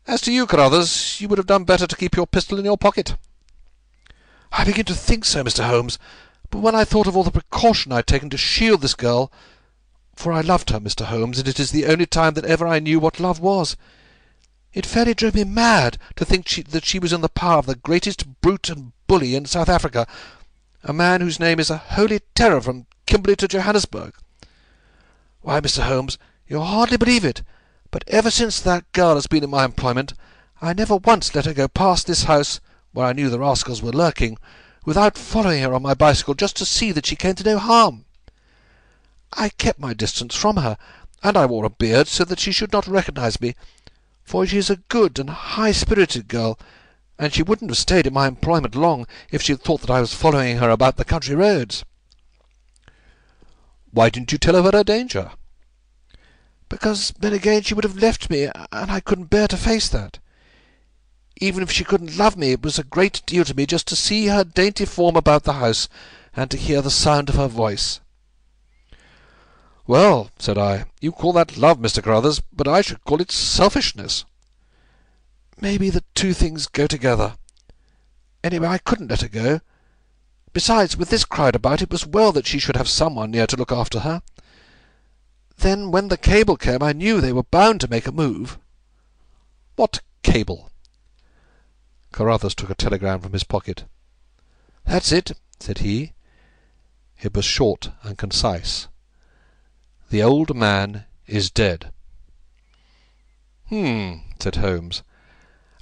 As 0.06 0.22
to 0.22 0.32
you, 0.32 0.46
Carruthers, 0.46 1.20
you 1.20 1.28
would 1.28 1.38
have 1.38 1.48
done 1.48 1.64
better 1.64 1.88
to 1.88 1.96
keep 1.96 2.16
your 2.16 2.28
pistol 2.28 2.60
in 2.60 2.66
your 2.66 2.78
pocket." 2.78 3.16
"I 4.52 4.64
begin 4.64 4.86
to 4.86 4.96
think 4.96 5.26
so, 5.26 5.44
Mr. 5.44 5.66
Holmes. 5.66 5.98
But 6.50 6.60
when 6.60 6.76
I 6.76 6.86
thought 6.86 7.08
of 7.08 7.18
all 7.18 7.24
the 7.24 7.32
precaution 7.32 7.92
I 7.92 7.98
had 7.98 8.08
taken 8.08 8.30
to 8.30 8.38
shield 8.38 8.82
this 8.82 8.96
girl 8.96 9.32
for 10.16 10.34
I 10.34 10.42
loved 10.42 10.72
her, 10.72 10.80
Mr. 10.80 11.06
Holmes, 11.06 11.40
and 11.40 11.48
it 11.48 11.60
is 11.60 11.72
the 11.72 11.86
only 11.86 12.06
time 12.06 12.34
that 12.34 12.46
ever 12.46 12.68
I 12.68 12.80
knew 12.80 13.00
what 13.00 13.20
love 13.20 13.40
was 13.40 13.76
it 14.74 14.86
fairly 14.86 15.14
drove 15.16 15.34
me 15.34 15.44
mad 15.44 15.98
to 16.16 16.24
think 16.24 16.48
she, 16.48 16.62
that 16.62 16.86
she 16.86 17.00
was 17.00 17.12
in 17.12 17.22
the 17.22 17.30
power 17.30 17.58
of 17.58 17.66
the 17.66 17.76
greatest 17.76 18.42
brute 18.42 18.70
and 18.70 18.92
bully 19.08 19.34
in 19.34 19.46
South 19.46 19.70
Africa, 19.70 20.06
a 20.84 20.94
man 20.94 21.20
whose 21.20 21.40
name 21.40 21.60
is 21.60 21.72
a 21.72 21.78
holy 21.78 22.20
terror 22.36 22.62
from 22.62 22.86
Kimberley 23.08 23.36
to 23.38 23.48
Johannesburg. 23.48 24.14
Why, 25.48 25.62
Mr. 25.62 25.84
Holmes, 25.84 26.18
you'll 26.46 26.66
hardly 26.66 26.98
believe 26.98 27.24
it, 27.24 27.42
but 27.90 28.04
ever 28.10 28.30
since 28.30 28.60
that 28.60 28.92
girl 28.92 29.16
has 29.16 29.28
been 29.28 29.46
in 29.46 29.50
my 29.50 29.64
employment, 29.64 30.14
I 30.62 30.74
never 30.74 30.98
once 30.98 31.34
let 31.34 31.46
her 31.46 31.54
go 31.54 31.70
past 31.70 32.06
this 32.06 32.24
house, 32.24 32.60
where 32.92 33.06
I 33.06 33.14
knew 33.14 33.30
the 33.30 33.40
rascals 33.40 33.82
were 33.82 33.94
lurking, 33.94 34.38
without 34.84 35.18
following 35.18 35.64
her 35.64 35.74
on 35.74 35.84
my 35.84 35.94
bicycle 35.94 36.34
just 36.34 36.58
to 36.58 36.66
see 36.66 36.92
that 36.92 37.06
she 37.06 37.16
came 37.16 37.36
to 37.36 37.46
no 37.46 37.60
harm. 37.60 38.04
I 39.32 39.48
kept 39.48 39.80
my 39.80 39.94
distance 39.94 40.36
from 40.36 40.58
her, 40.58 40.78
and 41.24 41.38
I 41.38 41.46
wore 41.46 41.64
a 41.64 41.70
beard 41.70 42.10
so 42.10 42.26
that 42.26 42.42
she 42.42 42.52
should 42.52 42.74
not 42.74 42.86
recognize 42.86 43.40
me, 43.40 43.56
for 44.26 44.46
she 44.46 44.58
is 44.58 44.70
a 44.70 44.84
good 44.90 45.18
and 45.18 45.30
high-spirited 45.30 46.28
girl, 46.28 46.60
and 47.18 47.34
she 47.34 47.42
wouldn't 47.42 47.72
have 47.72 47.78
stayed 47.78 48.06
in 48.06 48.14
my 48.14 48.28
employment 48.28 48.76
long 48.76 49.08
if 49.32 49.44
she 49.44 49.54
had 49.54 49.62
thought 49.62 49.80
that 49.80 49.92
I 49.92 50.02
was 50.02 50.14
following 50.14 50.58
her 50.58 50.70
about 50.70 50.98
the 50.98 51.06
country 51.06 51.36
roads. 51.36 51.86
Why 53.98 54.12
didn't 54.12 54.32
you 54.32 54.38
tell 54.38 54.54
her 54.54 54.60
of 54.60 54.76
her 54.76 54.84
danger?" 54.84 55.32
"Because 56.70 57.12
then 57.18 57.34
again 57.34 57.64
she 57.64 57.74
would 57.74 57.84
have 57.84 57.98
left 57.98 58.30
me, 58.30 58.44
and 58.44 58.92
I 58.92 59.00
couldn't 59.00 59.32
bear 59.32 59.48
to 59.48 59.58
face 59.58 59.90
that. 59.90 60.20
Even 61.38 61.64
if 61.64 61.72
she 61.72 61.84
couldn't 61.84 62.16
love 62.16 62.38
me, 62.38 62.52
it 62.52 62.62
was 62.62 62.78
a 62.78 62.84
great 62.84 63.24
deal 63.26 63.44
to 63.46 63.56
me 63.56 63.66
just 63.66 63.88
to 63.88 63.96
see 63.96 64.28
her 64.28 64.44
dainty 64.44 64.86
form 64.86 65.16
about 65.16 65.46
the 65.46 65.54
house, 65.54 65.90
and 66.36 66.52
to 66.52 66.58
hear 66.58 66.84
the 66.84 66.92
sound 66.92 67.30
of 67.30 67.38
her 67.38 67.48
voice." 67.48 68.00
"Well," 69.88 70.30
said 70.38 70.60
I, 70.60 70.86
"you 71.02 71.12
call 71.12 71.34
that 71.34 71.58
love, 71.58 71.80
Mr. 71.80 72.04
Carruthers, 72.04 72.40
but 72.54 72.68
I 72.68 72.82
should 72.82 73.04
call 73.04 73.20
it 73.20 73.32
selfishness." 73.32 74.26
"Maybe 75.60 75.90
the 75.90 76.04
two 76.14 76.36
things 76.36 76.68
go 76.68 76.86
together. 76.86 77.36
Anyway, 78.44 78.68
I 78.68 78.78
couldn't 78.78 79.08
let 79.08 79.22
her 79.22 79.28
go. 79.28 79.62
Besides, 80.58 80.98
with 80.98 81.12
this 81.12 81.24
crowd 81.24 81.54
about, 81.54 81.84
it 81.84 81.92
was 81.92 82.08
well 82.08 82.32
that 82.32 82.48
she 82.48 82.58
should 82.58 82.76
have 82.76 82.90
some 82.90 83.14
one 83.14 83.30
near 83.30 83.46
to 83.46 83.56
look 83.56 83.72
after 83.72 84.00
her. 84.00 84.24
Then, 85.58 85.92
when 85.92 86.08
the 86.08 86.18
cable 86.18 86.58
came, 86.58 86.82
I 86.82 86.94
knew 86.94 87.22
they 87.22 87.32
were 87.32 87.44
bound 87.44 87.80
to 87.82 87.88
make 87.88 88.08
a 88.08 88.12
move." 88.12 88.58
"What 89.76 90.02
cable?" 90.24 90.72
Carruthers 92.12 92.56
took 92.56 92.72
a 92.72 92.74
telegram 92.74 93.22
from 93.22 93.34
his 93.34 93.44
pocket. 93.44 93.86
"That's 94.84 95.12
it," 95.12 95.34
said 95.60 95.78
he. 95.78 96.14
It 97.22 97.36
was 97.36 97.46
short 97.46 97.92
and 98.02 98.18
concise. 98.18 98.88
"The 100.10 100.24
old 100.24 100.56
man 100.56 101.06
is 101.28 101.52
dead." 101.52 101.94
"H'm," 103.68 104.24
said 104.40 104.56
Holmes. 104.56 105.04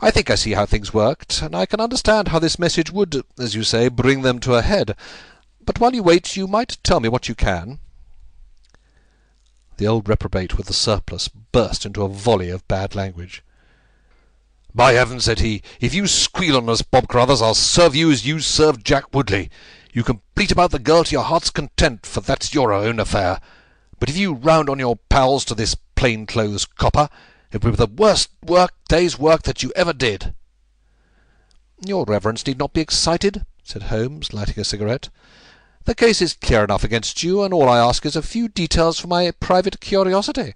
"I 0.02 0.12
think 0.12 0.30
I 0.30 0.36
see 0.36 0.52
how 0.52 0.66
things 0.66 0.94
worked, 0.94 1.42
and 1.42 1.56
I 1.56 1.66
can 1.66 1.80
understand 1.80 2.28
how 2.28 2.40
this 2.40 2.60
message 2.60 2.92
would, 2.92 3.24
as 3.40 3.56
you 3.56 3.64
say, 3.64 3.88
bring 3.88 4.22
them 4.22 4.40
to 4.40 4.56
a 4.56 4.62
head. 4.62 4.96
But 5.66 5.80
while 5.80 5.96
you 5.96 6.04
wait 6.04 6.36
you 6.36 6.48
might 6.48 6.78
tell 6.84 7.00
me 7.00 7.10
what 7.10 7.30
you 7.30 7.36
can." 7.36 7.80
The 9.78 9.88
old 9.88 10.08
reprobate 10.08 10.58
with 10.58 10.68
the 10.68 10.74
surplice 10.74 11.28
burst 11.28 11.86
into 11.86 12.04
a 12.04 12.10
volley 12.10 12.50
of 12.50 12.68
bad 12.68 12.96
language. 12.96 13.44
"By 14.74 14.94
heaven," 14.94 15.22
said 15.22 15.40
he, 15.40 15.62
"if 15.80 15.94
you 15.94 16.08
squeal 16.08 16.58
on 16.58 16.70
us, 16.70 16.82
Bob 16.82 17.08
Carruthers, 17.08 17.42
I'll 17.42 17.56
serve 17.56 17.96
you 17.96 18.12
as 18.12 18.26
you 18.26 18.42
served 18.42 18.86
Jack 18.86 19.14
Woodley. 19.14 19.50
You 19.94 20.04
can 20.04 20.22
bleat 20.36 20.52
about 20.52 20.72
the 20.72 20.80
girl 20.80 21.06
to 21.06 21.12
your 21.12 21.24
heart's 21.24 21.50
content, 21.50 22.06
for 22.06 22.20
that's 22.20 22.54
your 22.54 22.74
own 22.74 23.00
affair. 23.00 23.40
But 24.00 24.10
if 24.10 24.18
you 24.18 24.34
round 24.34 24.70
on 24.70 24.80
your 24.80 24.98
pals 25.10 25.46
to 25.46 25.56
this 25.56 25.76
plain 25.96 26.26
clothes 26.26 26.66
copper, 26.66 27.08
it 27.56 27.64
will 27.64 27.72
be 27.72 27.78
the 27.78 27.88
worst 27.88 28.30
work 28.44 28.74
day's 28.90 29.18
work 29.18 29.44
that 29.44 29.64
you 29.64 29.72
ever 29.78 29.94
did." 29.94 30.36
"Your 31.86 32.04
reverence 32.04 32.46
need 32.46 32.60
not 32.60 32.74
be 32.74 32.82
excited," 32.82 33.46
said 33.64 33.84
Holmes, 33.84 34.34
lighting 34.34 34.60
a 34.60 34.66
cigarette. 34.66 35.08
"The 35.86 35.96
case 35.96 36.22
is 36.22 36.34
clear 36.34 36.66
enough 36.66 36.84
against 36.84 37.24
you, 37.24 37.44
and 37.44 37.54
all 37.54 37.70
I 37.70 37.80
ask 37.80 38.06
is 38.06 38.18
a 38.18 38.22
few 38.22 38.50
details 38.50 39.00
for 39.00 39.08
my 39.08 39.32
private 39.32 39.80
curiosity. 39.80 40.56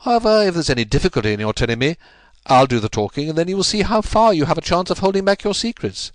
However, 0.00 0.42
if 0.42 0.52
there's 0.52 0.68
any 0.68 0.84
difficulty 0.84 1.32
in 1.32 1.40
your 1.40 1.54
telling 1.54 1.78
me, 1.78 1.96
I'll 2.44 2.66
do 2.66 2.78
the 2.78 2.90
talking, 2.90 3.30
and 3.30 3.38
then 3.38 3.48
you 3.48 3.56
will 3.56 3.64
see 3.64 3.80
how 3.80 4.02
far 4.02 4.34
you 4.34 4.44
have 4.44 4.58
a 4.58 4.60
chance 4.60 4.90
of 4.90 4.98
holding 4.98 5.24
back 5.24 5.42
your 5.42 5.54
secrets. 5.54 6.12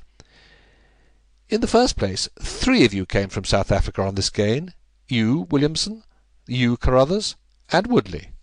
In 1.49 1.61
the 1.61 1.67
first 1.67 1.95
place, 1.95 2.29
three 2.39 2.85
of 2.85 2.93
you 2.93 3.07
came 3.07 3.29
from 3.29 3.43
South 3.43 3.71
Africa 3.71 4.03
on 4.03 4.13
this 4.13 4.29
gain 4.29 4.75
you, 5.07 5.47
Williamson, 5.49 6.03
you, 6.45 6.77
Carruthers, 6.77 7.35
and 7.71 7.87
Woodley." 7.87 8.33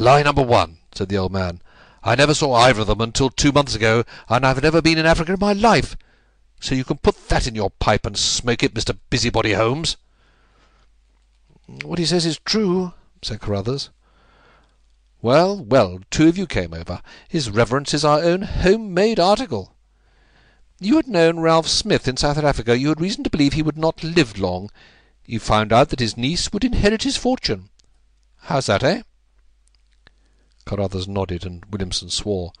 "Lie 0.00 0.22
number 0.22 0.42
one," 0.42 0.78
said 0.94 1.08
the 1.08 1.18
old 1.18 1.32
man. 1.32 1.60
"I 2.04 2.14
never 2.14 2.32
saw 2.32 2.54
either 2.54 2.82
of 2.82 2.86
them 2.86 3.00
until 3.00 3.30
two 3.30 3.50
months 3.50 3.74
ago, 3.74 4.04
and 4.28 4.46
I've 4.46 4.62
never 4.62 4.80
been 4.80 4.96
in 4.96 5.06
Africa 5.06 5.32
in 5.32 5.40
my 5.40 5.52
life. 5.52 5.96
So 6.60 6.76
you 6.76 6.84
can 6.84 6.98
put 6.98 7.28
that 7.28 7.48
in 7.48 7.56
your 7.56 7.70
pipe 7.70 8.06
and 8.06 8.16
smoke 8.16 8.62
it, 8.62 8.74
Mr. 8.74 8.96
Busybody 9.10 9.54
Holmes." 9.54 9.96
"What 11.82 11.98
he 11.98 12.06
says 12.06 12.24
is 12.24 12.38
true," 12.44 12.92
said 13.22 13.40
Carruthers. 13.40 13.90
"Well, 15.20 15.64
well, 15.64 15.98
two 16.12 16.28
of 16.28 16.38
you 16.38 16.46
came 16.46 16.72
over. 16.72 17.02
His 17.28 17.50
reverence 17.50 17.92
is 17.92 18.04
our 18.04 18.22
own 18.22 18.42
home-made 18.42 19.18
article. 19.18 19.74
You 20.78 20.94
had 20.94 21.08
known 21.08 21.40
Ralph 21.40 21.66
Smith 21.66 22.06
in 22.06 22.16
South 22.16 22.38
Africa. 22.38 22.78
You 22.78 22.90
had 22.90 23.00
reason 23.00 23.24
to 23.24 23.30
believe 23.30 23.54
he 23.54 23.62
would 23.62 23.76
not 23.76 24.04
live 24.04 24.38
long. 24.38 24.70
You 25.26 25.40
found 25.40 25.72
out 25.72 25.88
that 25.88 25.98
his 25.98 26.16
niece 26.16 26.52
would 26.52 26.62
inherit 26.62 27.02
his 27.02 27.16
fortune. 27.16 27.70
How's 28.42 28.66
that, 28.66 28.84
eh?" 28.84 29.02
Carruthers 30.68 31.08
nodded, 31.08 31.46
and 31.46 31.64
Williamson 31.70 32.10
swore. 32.10 32.52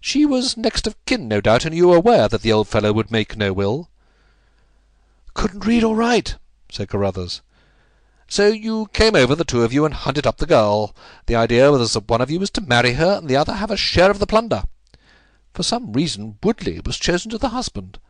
"She 0.00 0.26
was 0.26 0.56
next 0.56 0.88
of 0.88 0.96
kin, 1.06 1.28
no 1.28 1.40
doubt, 1.40 1.64
and 1.64 1.72
you 1.72 1.86
were 1.86 1.96
aware 1.98 2.26
that 2.26 2.42
the 2.42 2.52
old 2.52 2.66
fellow 2.66 2.92
would 2.92 3.12
make 3.12 3.36
no 3.36 3.52
will?" 3.52 3.88
"Couldn't 5.34 5.64
read 5.64 5.84
or 5.84 5.94
write," 5.94 6.34
said 6.68 6.88
Carruthers. 6.88 7.42
So 8.26 8.48
you 8.48 8.86
came 8.92 9.14
over, 9.14 9.36
the 9.36 9.44
two 9.44 9.62
of 9.62 9.72
you, 9.72 9.84
and 9.84 9.94
hunted 9.94 10.26
up 10.26 10.38
the 10.38 10.46
girl. 10.46 10.96
The 11.26 11.36
idea 11.36 11.70
was 11.70 11.92
that 11.92 12.08
one 12.08 12.20
of 12.20 12.28
you 12.28 12.40
was 12.40 12.50
to 12.50 12.60
marry 12.60 12.94
her, 12.94 13.18
and 13.18 13.28
the 13.28 13.36
other 13.36 13.52
have 13.52 13.70
a 13.70 13.76
share 13.76 14.10
of 14.10 14.18
the 14.18 14.26
plunder. 14.26 14.64
For 15.52 15.62
some 15.62 15.92
reason 15.92 16.38
Woodley 16.42 16.80
was 16.84 16.98
chosen 16.98 17.30
to 17.30 17.38
the 17.38 17.50
husband. 17.50 18.00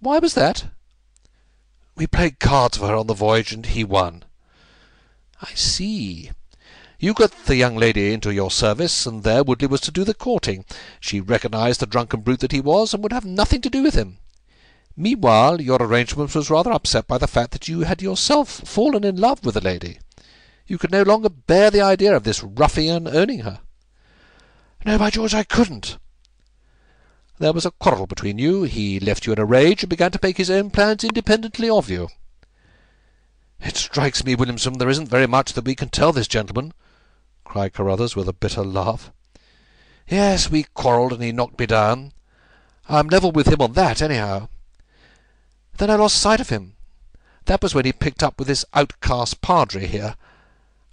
Why 0.00 0.18
was 0.18 0.34
that?" 0.34 0.66
"We 1.96 2.06
played 2.06 2.38
cards 2.38 2.76
for 2.76 2.88
her 2.88 2.96
on 2.96 3.06
the 3.06 3.14
voyage, 3.14 3.50
and 3.50 3.64
he 3.64 3.82
won." 3.82 4.24
"I 5.40 5.54
see. 5.54 6.32
You 7.00 7.12
got 7.12 7.32
the 7.46 7.56
young 7.56 7.76
lady 7.76 8.12
into 8.12 8.32
your 8.32 8.50
service, 8.50 9.04
and 9.04 9.24
there 9.24 9.44
Woodley 9.44 9.66
was 9.66 9.80
to 9.82 9.90
do 9.90 10.04
the 10.04 10.14
courting. 10.14 10.64
She 11.00 11.20
recognized 11.20 11.80
the 11.80 11.86
drunken 11.86 12.20
brute 12.20 12.40
that 12.40 12.52
he 12.52 12.60
was, 12.60 12.94
and 12.94 13.02
would 13.02 13.12
have 13.12 13.24
nothing 13.24 13.60
to 13.62 13.68
do 13.68 13.82
with 13.82 13.94
him. 13.94 14.18
Meanwhile 14.96 15.60
your 15.60 15.82
arrangement 15.82 16.34
was 16.34 16.48
rather 16.48 16.72
upset 16.72 17.08
by 17.08 17.18
the 17.18 17.26
fact 17.26 17.50
that 17.50 17.68
you 17.68 17.80
had 17.80 18.00
yourself 18.00 18.48
fallen 18.48 19.02
in 19.04 19.16
love 19.16 19.44
with 19.44 19.54
the 19.54 19.60
lady. 19.60 19.98
You 20.66 20.78
could 20.78 20.92
no 20.92 21.02
longer 21.02 21.28
bear 21.28 21.70
the 21.70 21.82
idea 21.82 22.14
of 22.14 22.22
this 22.22 22.42
ruffian 22.42 23.08
owning 23.08 23.40
her." 23.40 23.60
"No, 24.86 24.96
by 24.96 25.10
George, 25.10 25.34
I 25.34 25.42
couldn't." 25.42 25.98
"There 27.38 27.52
was 27.52 27.66
a 27.66 27.72
quarrel 27.72 28.06
between 28.06 28.38
you. 28.38 28.62
He 28.62 29.00
left 29.00 29.26
you 29.26 29.32
in 29.32 29.40
a 29.40 29.44
rage, 29.44 29.82
and 29.82 29.90
began 29.90 30.12
to 30.12 30.20
make 30.22 30.36
his 30.38 30.48
own 30.48 30.70
plans 30.70 31.02
independently 31.02 31.68
of 31.68 31.90
you." 31.90 32.08
"It 33.60 33.76
strikes 33.76 34.24
me, 34.24 34.36
Williamson, 34.36 34.78
there 34.78 34.88
isn't 34.88 35.08
very 35.08 35.26
much 35.26 35.54
that 35.54 35.64
we 35.64 35.74
can 35.74 35.88
tell 35.88 36.12
this 36.12 36.28
gentleman," 36.28 36.72
cried 37.44 37.72
Carruthers, 37.72 38.16
with 38.16 38.28
a 38.28 38.32
bitter 38.32 38.64
laugh. 38.64 39.10
"Yes, 40.08 40.50
we 40.50 40.64
quarrelled, 40.74 41.12
and 41.12 41.22
he 41.22 41.32
knocked 41.32 41.58
me 41.58 41.66
down. 41.66 42.12
I'm 42.88 43.08
level 43.08 43.32
with 43.32 43.48
him 43.48 43.60
on 43.60 43.72
that, 43.74 44.02
anyhow. 44.02 44.48
Then 45.78 45.90
I 45.90 45.94
lost 45.94 46.16
sight 46.16 46.40
of 46.40 46.50
him. 46.50 46.74
That 47.46 47.62
was 47.62 47.74
when 47.74 47.84
he 47.84 47.92
picked 47.92 48.22
up 48.22 48.38
with 48.38 48.48
this 48.48 48.64
outcast 48.74 49.40
padre 49.40 49.86
here. 49.86 50.16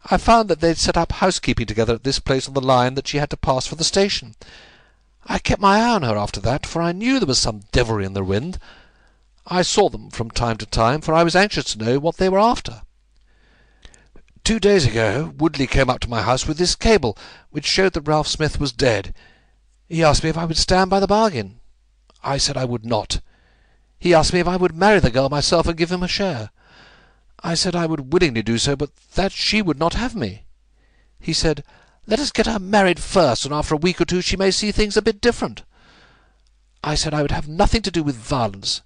I 0.10 0.18
found 0.18 0.50
that 0.50 0.60
they'd 0.60 0.78
set 0.78 0.98
up 0.98 1.12
housekeeping 1.12 1.68
together 1.68 1.94
at 1.96 2.04
this 2.04 2.20
place 2.20 2.48
on 2.48 2.54
the 2.54 2.62
line 2.62 2.96
that 2.96 3.08
she 3.08 3.18
had 3.18 3.30
to 3.30 3.38
pass 3.38 3.68
for 3.68 3.76
the 3.76 3.84
station. 3.84 4.36
I 5.26 5.38
kept 5.38 5.62
my 5.62 5.78
eye 5.78 5.94
on 5.94 6.02
her 6.02 6.18
after 6.18 6.40
that, 6.42 6.66
for 6.66 6.82
I 6.82 6.92
knew 6.92 7.20
there 7.20 7.28
was 7.28 7.40
some 7.40 7.62
devilry 7.72 8.06
in 8.06 8.14
the 8.14 8.24
wind. 8.24 8.58
I 9.46 9.62
saw 9.62 9.90
them 9.90 10.10
from 10.10 10.32
time 10.32 10.58
to 10.58 10.66
time, 10.66 11.02
for 11.02 11.14
I 11.14 11.24
was 11.24 11.36
anxious 11.36 11.66
to 11.66 11.78
know 11.78 12.00
what 12.00 12.18
they 12.18 12.30
were 12.30 12.40
after. 12.40 12.82
Two 14.44 14.60
days 14.60 14.86
ago 14.86 15.34
Woodley 15.38 15.68
came 15.68 15.90
up 15.90 16.00
to 16.02 16.10
my 16.10 16.22
house 16.22 16.48
with 16.48 16.58
this 16.58 16.76
cable, 16.76 17.18
which 17.52 17.66
showed 17.66 17.94
that 17.94 18.08
Ralph 18.08 18.28
Smith 18.28 18.60
was 18.60 18.72
dead. 18.72 19.14
He 19.88 20.04
asked 20.04 20.24
me 20.24 20.30
if 20.30 20.38
I 20.38 20.46
would 20.46 20.58
stand 20.58 20.90
by 20.90 21.00
the 21.00 21.08
bargain. 21.08 21.60
I 22.24 22.38
said 22.38 22.58
I 22.58 22.66
would 22.66 22.86
not. 22.86 23.22
He 24.00 24.14
asked 24.14 24.34
me 24.34 24.40
if 24.40 24.48
I 24.48 24.58
would 24.58 24.76
marry 24.76 25.00
the 25.00 25.12
girl 25.12 25.30
myself 25.30 25.68
and 25.68 25.78
give 25.78 25.92
him 25.92 26.02
a 26.02 26.08
share. 26.08 26.50
I 27.44 27.54
said 27.54 27.76
I 27.76 27.86
would 27.86 28.14
willingly 28.14 28.42
do 28.42 28.58
so, 28.58 28.76
but 28.76 28.96
that 29.16 29.32
she 29.32 29.62
would 29.62 29.78
not 29.78 29.94
have 29.94 30.16
me. 30.16 30.46
He 31.20 31.34
said, 31.34 31.64
Let 32.08 32.20
us 32.20 32.32
get 32.32 32.46
her 32.48 32.60
married 32.60 33.00
first, 33.00 33.46
and 33.46 33.54
after 33.54 33.76
a 33.76 33.78
week 33.78 34.02
or 34.02 34.06
two 34.06 34.22
she 34.22 34.38
may 34.38 34.50
see 34.50 34.72
things 34.72 34.98
a 34.98 35.02
bit 35.02 35.22
different. 35.22 35.64
I 36.84 36.96
said 36.96 37.14
I 37.14 37.22
would 37.22 37.32
have 37.32 37.48
nothing 37.48 37.84
to 37.84 37.92
do 37.92 38.02
with 38.02 38.16
violence. 38.16 38.82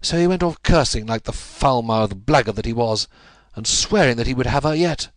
So 0.00 0.18
he 0.18 0.26
went 0.26 0.42
off 0.42 0.62
cursing 0.62 1.06
like 1.06 1.24
the 1.24 1.32
foul-mouthed 1.32 2.26
blackguard 2.26 2.56
that 2.56 2.66
he 2.66 2.72
was, 2.72 3.08
and 3.54 3.66
swearing 3.66 4.16
that 4.16 4.26
he 4.26 4.34
would 4.34 4.46
have 4.46 4.64
her 4.64 4.74
yet. 4.74 5.10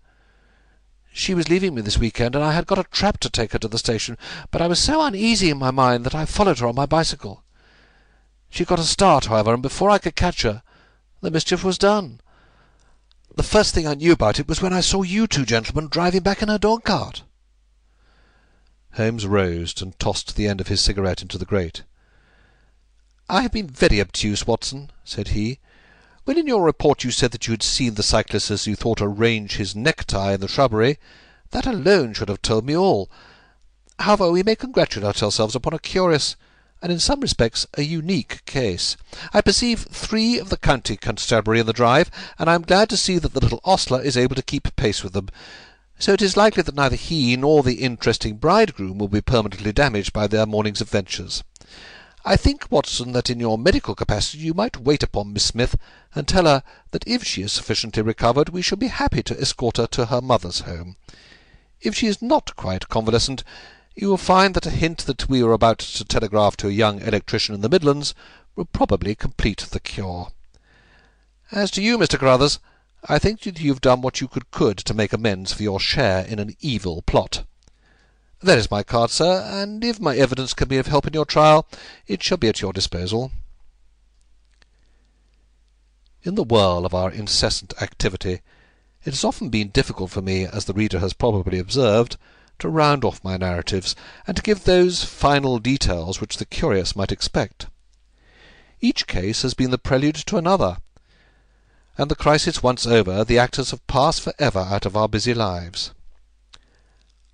She 1.11 1.33
was 1.33 1.47
leaving 1.47 1.73
me 1.73 1.81
this 1.81 1.97
week-end, 1.97 2.36
and 2.36 2.43
I 2.43 2.51
had 2.51 2.67
got 2.67 2.77
a 2.77 2.83
trap 2.83 3.19
to 3.19 3.29
take 3.29 3.53
her 3.53 3.59
to 3.59 3.69
the 3.69 3.77
station, 3.77 4.17
but 4.51 4.61
I 4.61 4.67
was 4.67 4.79
so 4.79 5.01
uneasy 5.01 5.49
in 5.49 5.57
my 5.57 5.71
mind 5.71 6.05
that 6.05 6.15
I 6.15 6.25
followed 6.25 6.59
her 6.59 6.67
on 6.67 6.75
my 6.75 6.86
bicycle. 6.86 7.43
She 8.49 8.65
got 8.65 8.79
a 8.79 8.83
start, 8.83 9.25
however, 9.25 9.53
and 9.53 9.61
before 9.61 9.89
I 9.89 9.97
could 9.97 10.15
catch 10.15 10.41
her, 10.41 10.61
the 11.21 11.31
mischief 11.31 11.63
was 11.63 11.77
done. 11.77 12.19
The 13.33 13.43
first 13.43 13.73
thing 13.73 13.88
I 13.88 13.95
knew 13.95 14.11
about 14.11 14.39
it 14.39 14.47
was 14.47 14.61
when 14.61 14.73
I 14.73 14.81
saw 14.81 15.01
you 15.01 15.27
two 15.27 15.45
gentlemen 15.45 15.88
driving 15.88 16.21
back 16.21 16.41
in 16.41 16.49
her 16.49 16.57
dog-cart." 16.57 17.23
Holmes 18.93 19.25
rose 19.25 19.81
and 19.81 19.97
tossed 19.99 20.36
the 20.36 20.47
end 20.47 20.61
of 20.61 20.67
his 20.67 20.79
cigarette 20.81 21.21
into 21.21 21.38
the 21.38 21.45
grate. 21.45 21.83
"I 23.29 23.41
have 23.41 23.51
been 23.51 23.67
very 23.69 23.99
obtuse, 23.99 24.45
Watson," 24.47 24.91
said 25.03 25.29
he. 25.29 25.59
"When 26.26 26.39
in 26.39 26.47
your 26.47 26.63
report 26.63 27.03
you 27.03 27.11
said 27.11 27.30
that 27.32 27.45
you 27.45 27.51
had 27.51 27.61
seen 27.61 27.93
the 27.93 28.01
cyclist 28.01 28.49
as 28.49 28.65
you 28.65 28.76
thought 28.76 28.99
arrange 28.99 29.57
his 29.57 29.76
necktie 29.76 30.34
in 30.34 30.41
the 30.41 30.47
shrubbery, 30.47 30.97
that 31.51 31.67
alone 31.67 32.15
should 32.15 32.30
have 32.30 32.41
told 32.41 32.65
me 32.65 32.76
all. 32.76 33.11
However, 33.99 34.32
we 34.32 34.41
may 34.41 34.55
congratulate 34.55 35.21
ourselves 35.21 35.53
upon 35.53 35.76
a 35.76 35.80
curious 35.80 36.36
and 36.82 36.91
in 36.91 36.97
some 36.97 37.19
respects 37.19 37.67
a 37.76 37.84
unique 37.84 38.43
case. 38.47 38.97
I 39.34 39.41
perceive 39.41 39.88
three 39.91 40.39
of 40.39 40.49
the 40.49 40.57
county 40.57 40.97
constabulary 40.97 41.59
in 41.59 41.67
the 41.67 41.73
drive, 41.73 42.09
and 42.39 42.49
I 42.49 42.55
am 42.55 42.63
glad 42.63 42.89
to 42.89 42.97
see 42.97 43.19
that 43.19 43.34
the 43.34 43.39
little 43.39 43.61
ostler 43.63 44.01
is 44.01 44.17
able 44.17 44.36
to 44.36 44.41
keep 44.41 44.76
pace 44.76 45.03
with 45.03 45.13
them. 45.13 45.30
So 45.99 46.13
it 46.13 46.23
is 46.23 46.36
likely 46.36 46.63
that 46.63 46.73
neither 46.73 46.95
he 46.95 47.38
nor 47.38 47.61
the 47.61 47.84
interesting 47.84 48.38
bridegroom 48.38 48.97
will 48.97 49.09
be 49.09 49.21
permanently 49.21 49.71
damaged 49.71 50.11
by 50.11 50.26
their 50.26 50.47
morning's 50.47 50.82
adventures. 50.82 51.43
I 52.28 52.38
think, 52.38 52.71
Watson, 52.71 53.11
that 53.11 53.30
in 53.30 53.39
your 53.39 53.55
medical 53.55 53.93
capacity 53.93 54.39
you 54.39 54.55
might 54.55 54.82
wait 54.82 55.03
upon 55.03 55.32
Miss 55.32 55.45
Smith 55.45 55.78
and 56.15 56.28
tell 56.28 56.45
her 56.45 56.63
that 56.89 57.07
if 57.07 57.23
she 57.23 57.43
is 57.43 57.51
sufficiently 57.51 58.01
recovered 58.01 58.49
we 58.49 58.63
shall 58.63 58.80
be 58.80 58.88
happy 58.88 59.21
to 59.21 59.39
escort 59.39 59.78
her 59.78 59.86
to 59.86 60.07
her 60.07 60.21
mother's 60.21 60.61
home. 60.61 60.95
If 61.82 61.95
she 61.95 62.07
is 62.07 62.23
not 62.23 62.55
quite 62.55 62.89
convalescent, 62.89 63.43
you 63.95 64.09
will 64.09 64.17
find 64.17 64.55
that 64.55 64.65
a 64.65 64.71
hint 64.71 65.05
that 65.05 65.30
we 65.30 65.43
are 65.43 65.51
about 65.51 65.78
to 65.78 66.03
telegraph 66.03 66.57
to 66.57 66.67
a 66.67 66.71
young 66.71 66.99
electrician 66.99 67.53
in 67.53 67.61
the 67.61 67.69
Midlands 67.69 68.15
will 68.55 68.65
probably 68.65 69.13
complete 69.13 69.59
the 69.69 69.80
cure. 69.80 70.30
As 71.51 71.69
to 71.71 71.82
you, 71.84 71.95
Mr. 71.99 72.17
Carruthers, 72.17 72.57
I 73.07 73.19
think 73.19 73.41
that 73.41 73.59
you 73.59 73.71
have 73.71 73.82
done 73.82 74.01
what 74.01 74.19
you 74.19 74.28
could 74.28 74.78
to 74.80 74.93
make 74.95 75.13
amends 75.13 75.53
for 75.53 75.61
your 75.61 75.80
share 75.80 76.26
in 76.26 76.39
an 76.39 76.55
evil 76.59 77.03
plot. 77.03 77.43
There 78.41 78.57
is 78.57 78.69
my 78.69 78.83
card, 78.83 79.11
sir, 79.11 79.41
and 79.49 79.83
if 79.83 79.99
my 79.99 80.15
evidence 80.15 80.53
can 80.53 80.67
be 80.67 80.77
of 80.77 80.88
help 80.88 81.07
in 81.07 81.13
your 81.13 81.25
trial, 81.25 81.67
it 82.05 82.21
shall 82.21 82.38
be 82.38 82.49
at 82.49 82.61
your 82.61 82.73
disposal. 82.73 83.31
In 86.23 86.36
the 86.36 86.43
whirl 86.43 86.86
of 86.86 86.93
our 86.93 87.11
incessant 87.11 87.73
activity, 87.81 88.41
it 89.03 89.13
has 89.13 89.23
often 89.23 89.49
been 89.49 89.69
difficult 89.69 90.11
for 90.11 90.21
me, 90.21 90.45
as 90.45 90.65
the 90.65 90.73
reader 90.73 90.99
has 90.99 91.13
probably 91.13 91.59
observed, 91.59 92.17
to 92.59 92.69
round 92.69 93.05
off 93.05 93.23
my 93.23 93.38
narratives, 93.38 93.95
and 94.27 94.36
to 94.36 94.43
give 94.43 94.63
those 94.63 95.03
final 95.03 95.59
details 95.59 96.19
which 96.19 96.38
the 96.38 96.45
curious 96.45 96.95
might 96.95 97.11
expect. 97.11 97.67
Each 98.81 99.07
case 99.07 99.43
has 99.43 99.53
been 99.53 99.71
the 99.71 99.77
prelude 99.77 100.15
to 100.15 100.38
another, 100.38 100.77
and 101.97 102.11
the 102.11 102.15
crisis 102.15 102.61
once 102.61 102.86
over, 102.86 103.23
the 103.23 103.39
actors 103.39 103.71
have 103.71 103.86
passed 103.88 104.21
for 104.21 104.33
ever 104.39 104.59
out 104.59 104.86
of 104.86 104.97
our 104.97 105.07
busy 105.07 105.33
lives. 105.33 105.91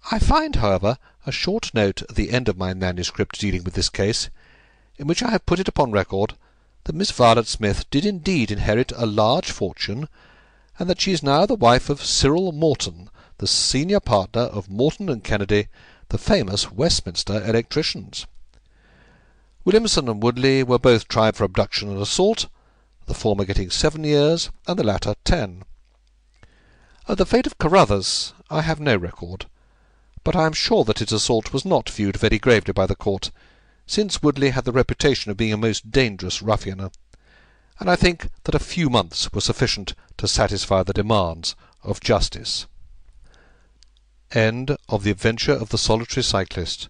I 0.10 0.18
find, 0.18 0.56
however, 0.56 0.98
a 1.28 1.32
short 1.32 1.74
note 1.76 2.02
at 2.02 2.16
the 2.16 2.32
end 2.32 2.50
of 2.50 2.58
my 2.58 2.74
manuscript 2.74 3.40
dealing 3.40 3.64
with 3.64 3.76
this 3.76 3.90
case, 3.90 4.32
in 4.98 5.06
which 5.06 5.22
I 5.22 5.30
have 5.30 5.46
put 5.46 5.60
it 5.60 5.68
upon 5.68 5.92
record 5.92 6.34
that 6.86 6.96
Miss 6.96 7.12
Violet 7.12 7.46
Smith 7.46 7.88
did 7.92 8.04
indeed 8.04 8.50
inherit 8.50 8.92
a 8.96 9.06
large 9.06 9.52
fortune, 9.52 10.10
and 10.80 10.90
that 10.90 11.00
she 11.00 11.12
is 11.12 11.22
now 11.22 11.46
the 11.46 11.54
wife 11.54 11.88
of 11.88 12.04
Cyril 12.04 12.52
Morton, 12.52 13.12
the 13.38 13.46
senior 13.46 14.00
partner 14.00 14.42
of 14.42 14.72
Morton 14.72 15.08
and 15.08 15.24
Kennedy, 15.24 15.68
the 16.10 16.18
famous 16.18 16.72
Westminster 16.72 17.48
electricians. 17.48 18.26
Williamson 19.64 20.10
and 20.10 20.24
Woodley 20.24 20.64
were 20.64 20.80
both 20.80 21.08
tried 21.08 21.36
for 21.36 21.44
abduction 21.44 21.90
and 21.90 22.02
assault, 22.02 22.48
the 23.06 23.14
former 23.14 23.46
getting 23.46 23.70
seven 23.70 24.04
years 24.04 24.50
and 24.68 24.80
the 24.80 24.84
latter 24.84 25.14
ten. 25.24 25.64
Of 27.08 27.18
the 27.18 27.26
fate 27.28 27.46
of 27.46 27.60
Carruthers 27.60 28.34
I 28.50 28.62
have 28.62 28.80
no 28.80 28.96
record, 28.96 29.46
but 30.24 30.36
I 30.36 30.46
am 30.46 30.54
sure 30.54 30.84
that 30.84 31.00
his 31.00 31.12
assault 31.12 31.54
was 31.54 31.66
not 31.66 31.90
viewed 31.90 32.18
very 32.18 32.38
gravely 32.38 32.74
by 32.74 32.86
the 32.86 32.96
court, 32.96 33.32
since 33.88 34.22
Woodley 34.22 34.52
had 34.52 34.66
the 34.66 34.72
reputation 34.72 35.32
of 35.32 35.38
being 35.38 35.54
a 35.54 35.58
most 35.58 35.92
dangerous 35.92 36.42
ruffianer, 36.42 36.92
and 37.80 37.90
I 37.90 37.96
think 37.96 38.30
that 38.44 38.56
a 38.56 38.60
few 38.60 38.90
months 38.90 39.34
were 39.34 39.42
sufficient 39.42 39.96
to 40.18 40.28
satisfy 40.28 40.84
the 40.84 40.94
demands 40.94 41.56
of 41.84 42.00
justice. 42.00 42.68
End 44.32 44.78
of 44.88 45.04
the 45.04 45.12
Adventure 45.12 45.54
of 45.54 45.70
the 45.70 45.78
Solitary 45.78 46.24
Cyclist 46.24 46.90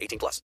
18 0.01 0.19
plus. 0.19 0.39